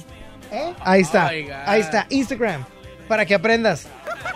Ahí 0.81 1.03
está, 1.03 1.27
Oh 1.27 1.31
ahí 1.67 1.81
está, 1.81 2.07
Instagram, 2.11 2.65
para 3.07 3.27
que 3.27 3.35
aprendas. 3.35 3.87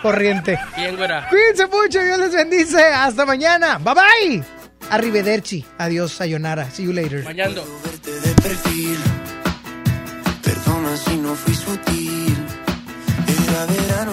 Corriente. 0.02 0.58
Bien, 0.76 0.96
güera. 0.96 1.28
Cuídense 1.28 1.66
mucho, 1.66 2.02
Dios 2.02 2.18
les 2.18 2.32
bendice. 2.32 2.82
Hasta 2.82 3.26
mañana. 3.26 3.78
Bye 3.78 3.94
bye. 3.94 4.44
Arrivederci. 4.90 5.64
Adiós, 5.78 6.12
sayonara. 6.12 6.70
See 6.70 6.84
you 6.84 6.92
later. 6.92 7.22
Mañando. 7.24 7.64
Perdona 10.42 10.96
si 10.96 11.16
no 11.16 11.34
fui 11.34 11.54
sutil. 11.54 12.36
Era 13.26 13.66
verano 13.66 14.12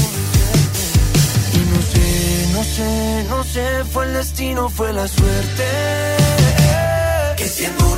No 2.61 2.67
sé, 2.67 3.25
no 3.27 3.43
sé, 3.43 3.83
fue 3.91 4.05
el 4.05 4.13
destino, 4.13 4.69
fue 4.69 4.93
la 4.93 5.07
suerte. 5.07 5.63
Que 7.35 7.47
siendo 7.47 7.89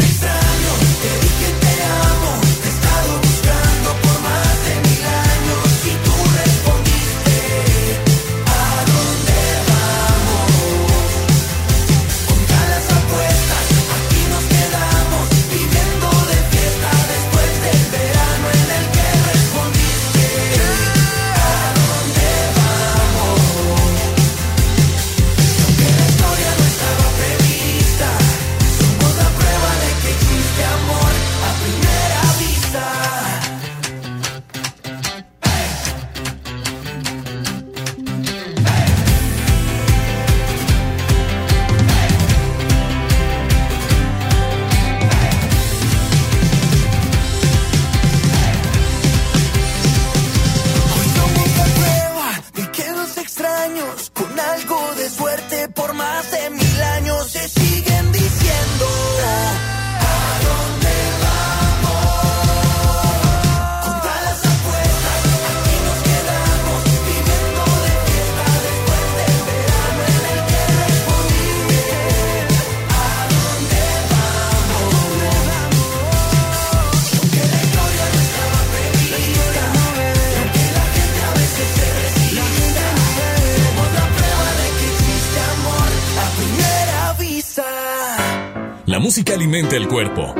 el 89.43 89.89
cuerpo, 89.89 90.33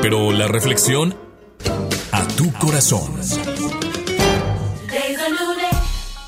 pero 0.00 0.30
la 0.30 0.46
reflexión 0.46 1.16
a 2.12 2.28
tu 2.28 2.52
corazón. 2.52 3.12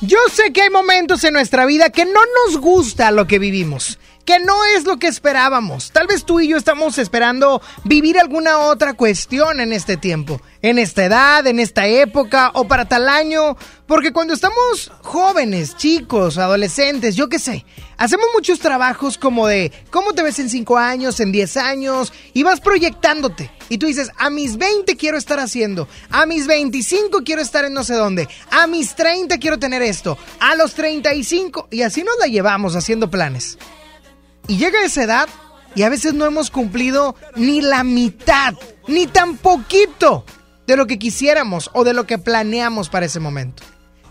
Yo 0.00 0.18
sé 0.32 0.52
que 0.52 0.62
hay 0.62 0.70
momentos 0.70 1.22
en 1.22 1.34
nuestra 1.34 1.64
vida 1.64 1.90
que 1.90 2.04
no 2.04 2.20
nos 2.44 2.60
gusta 2.60 3.12
lo 3.12 3.28
que 3.28 3.38
vivimos, 3.38 4.00
es 4.74 4.84
lo 4.84 4.98
que 4.98 5.06
esperábamos. 5.06 5.90
Tal 5.92 6.06
vez 6.06 6.24
tú 6.24 6.40
y 6.40 6.48
yo 6.48 6.56
estamos 6.56 6.98
esperando 6.98 7.60
vivir 7.84 8.18
alguna 8.18 8.58
otra 8.58 8.94
cuestión 8.94 9.60
en 9.60 9.72
este 9.72 9.96
tiempo, 9.96 10.40
en 10.62 10.78
esta 10.78 11.04
edad, 11.04 11.46
en 11.46 11.60
esta 11.60 11.86
época 11.86 12.50
o 12.54 12.66
para 12.66 12.86
tal 12.86 13.08
año, 13.08 13.56
porque 13.86 14.12
cuando 14.12 14.32
estamos 14.34 14.90
jóvenes, 15.02 15.76
chicos, 15.76 16.38
adolescentes, 16.38 17.14
yo 17.14 17.28
qué 17.28 17.38
sé, 17.38 17.66
hacemos 17.98 18.26
muchos 18.34 18.60
trabajos 18.60 19.18
como 19.18 19.46
de 19.46 19.72
cómo 19.90 20.14
te 20.14 20.22
ves 20.22 20.38
en 20.38 20.48
5 20.48 20.78
años, 20.78 21.20
en 21.20 21.32
10 21.32 21.56
años, 21.58 22.12
y 22.32 22.42
vas 22.42 22.60
proyectándote. 22.60 23.50
Y 23.68 23.78
tú 23.78 23.86
dices, 23.86 24.10
a 24.16 24.30
mis 24.30 24.56
20 24.56 24.96
quiero 24.96 25.18
estar 25.18 25.40
haciendo, 25.40 25.88
a 26.10 26.26
mis 26.26 26.46
25 26.46 27.22
quiero 27.24 27.42
estar 27.42 27.64
en 27.64 27.74
no 27.74 27.84
sé 27.84 27.94
dónde, 27.94 28.28
a 28.50 28.66
mis 28.66 28.94
30 28.94 29.38
quiero 29.38 29.58
tener 29.58 29.82
esto, 29.82 30.16
a 30.40 30.54
los 30.54 30.74
35, 30.74 31.68
y 31.70 31.82
así 31.82 32.02
nos 32.02 32.18
la 32.18 32.26
llevamos 32.26 32.76
haciendo 32.76 33.10
planes. 33.10 33.58
Y 34.46 34.56
llega 34.56 34.84
esa 34.84 35.04
edad 35.04 35.28
y 35.74 35.82
a 35.82 35.88
veces 35.88 36.14
no 36.14 36.26
hemos 36.26 36.50
cumplido 36.50 37.16
ni 37.36 37.60
la 37.60 37.84
mitad, 37.84 38.54
ni 38.88 39.06
tan 39.06 39.36
poquito 39.36 40.24
de 40.66 40.76
lo 40.76 40.86
que 40.86 40.98
quisiéramos 40.98 41.70
o 41.72 41.84
de 41.84 41.94
lo 41.94 42.06
que 42.06 42.18
planeamos 42.18 42.88
para 42.88 43.06
ese 43.06 43.20
momento. 43.20 43.62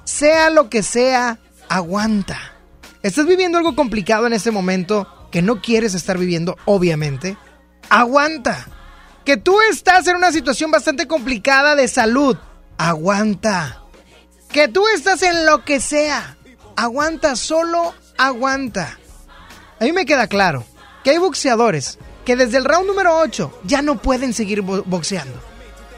Sea 0.04 0.50
lo 0.50 0.70
que 0.70 0.84
sea, 0.84 1.40
aguanta. 1.70 2.38
¿Estás 3.04 3.26
viviendo 3.26 3.58
algo 3.58 3.76
complicado 3.76 4.28
en 4.28 4.34
ese 4.34 4.52
momento 4.52 5.30
que 5.32 5.42
no 5.42 5.62
quieres 5.62 5.94
estar 5.94 6.18
viviendo, 6.18 6.58
obviamente? 6.66 7.38
Aguanta. 7.90 8.68
Que 9.26 9.38
tú 9.38 9.56
estás 9.70 10.08
en 10.08 10.16
una 10.16 10.32
situación 10.32 10.72
bastante 10.72 11.08
complicada 11.08 11.76
de 11.76 11.88
salud. 11.88 12.38
Aguanta. 12.78 13.84
Que 14.50 14.68
tú 14.68 14.88
estás 14.88 15.22
en 15.24 15.46
lo 15.46 15.64
que 15.64 15.80
sea. 15.80 16.38
Aguanta, 16.76 17.36
solo 17.36 17.94
aguanta. 18.18 19.00
A 19.82 19.84
mí 19.84 19.92
me 19.92 20.06
queda 20.06 20.28
claro 20.28 20.64
que 21.04 21.10
hay 21.10 21.18
boxeadores 21.18 21.98
que 22.24 22.36
desde 22.36 22.58
el 22.58 22.66
round 22.66 22.88
número 22.88 23.18
8 23.18 23.62
ya 23.64 23.82
no 23.82 24.02
pueden 24.02 24.32
seguir 24.34 24.62
bo- 24.62 24.84
boxeando. 24.84 25.38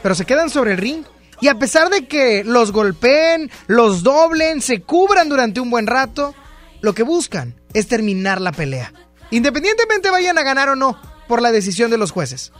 Pero 0.02 0.14
se 0.14 0.24
quedan 0.24 0.50
sobre 0.50 0.72
el 0.72 0.78
ring 0.78 1.04
y 1.40 1.48
a 1.48 1.58
pesar 1.58 1.90
de 1.90 2.06
que 2.08 2.42
los 2.44 2.72
golpeen, 2.72 3.50
los 3.66 4.02
doblen, 4.02 4.62
se 4.62 4.80
cubran 4.82 5.28
durante 5.28 5.60
un 5.60 5.70
buen 5.70 5.86
rato, 5.86 6.34
lo 6.80 6.94
que 6.94 7.02
buscan 7.02 7.54
es 7.74 7.86
terminar 7.86 8.40
la 8.40 8.52
pelea. 8.52 8.92
Independientemente 9.30 10.10
vayan 10.10 10.38
a 10.38 10.42
ganar 10.42 10.70
o 10.70 10.76
no 10.76 10.98
por 11.28 11.42
la 11.42 11.52
decisión 11.52 11.90
de 11.90 11.98
los 11.98 12.10
jueces. 12.10 12.52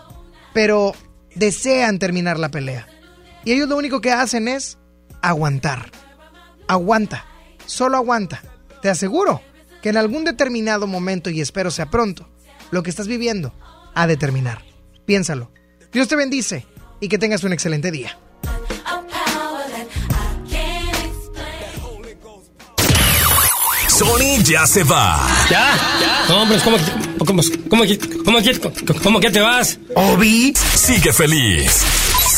Pero 0.53 0.93
desean 1.35 1.99
terminar 1.99 2.39
la 2.39 2.51
pelea. 2.51 2.87
Y 3.45 3.53
ellos 3.53 3.69
lo 3.69 3.77
único 3.77 4.01
que 4.01 4.13
hacen 4.13 4.47
es 4.49 4.77
aguantar. 5.23 5.91
Aguanta. 6.69 7.25
Solo 7.67 7.97
aguanta. 7.97 8.43
Te 8.83 8.91
aseguro 8.91 9.41
que 9.85 9.91
en 9.91 9.99
algún 9.99 10.25
determinado 10.25 10.87
momento, 10.87 11.29
y 11.29 11.43
espero 11.43 11.71
sea 11.71 11.91
pronto, 11.91 12.27
lo 12.71 12.83
que 12.83 12.89
estás 12.89 13.07
viviendo 13.07 13.53
ha 13.95 14.07
de 14.07 14.17
terminar. 14.17 14.65
Piénsalo. 15.05 15.51
Dios 15.93 16.09
te 16.09 16.17
bendice 16.17 16.65
y 17.01 17.09
que 17.09 17.19
tengas 17.19 17.45
un 17.45 17.53
excelente 17.53 17.91
día. 17.91 18.19
Sony 23.91 24.43
ya 24.43 24.67
se 24.67 24.85
va. 24.85 25.21
¿Ya? 25.51 26.35
Hombre, 26.35 26.59
¿cómo, 26.65 26.79
cómo, 27.19 27.43
cómo, 27.69 27.83
cómo, 28.25 28.39
cómo, 28.41 29.01
cómo 29.03 29.21
que 29.21 29.31
te 29.31 29.41
vas? 29.43 29.79
Obi 29.95 30.55
sigue 30.57 31.13
feliz. 31.13 32.14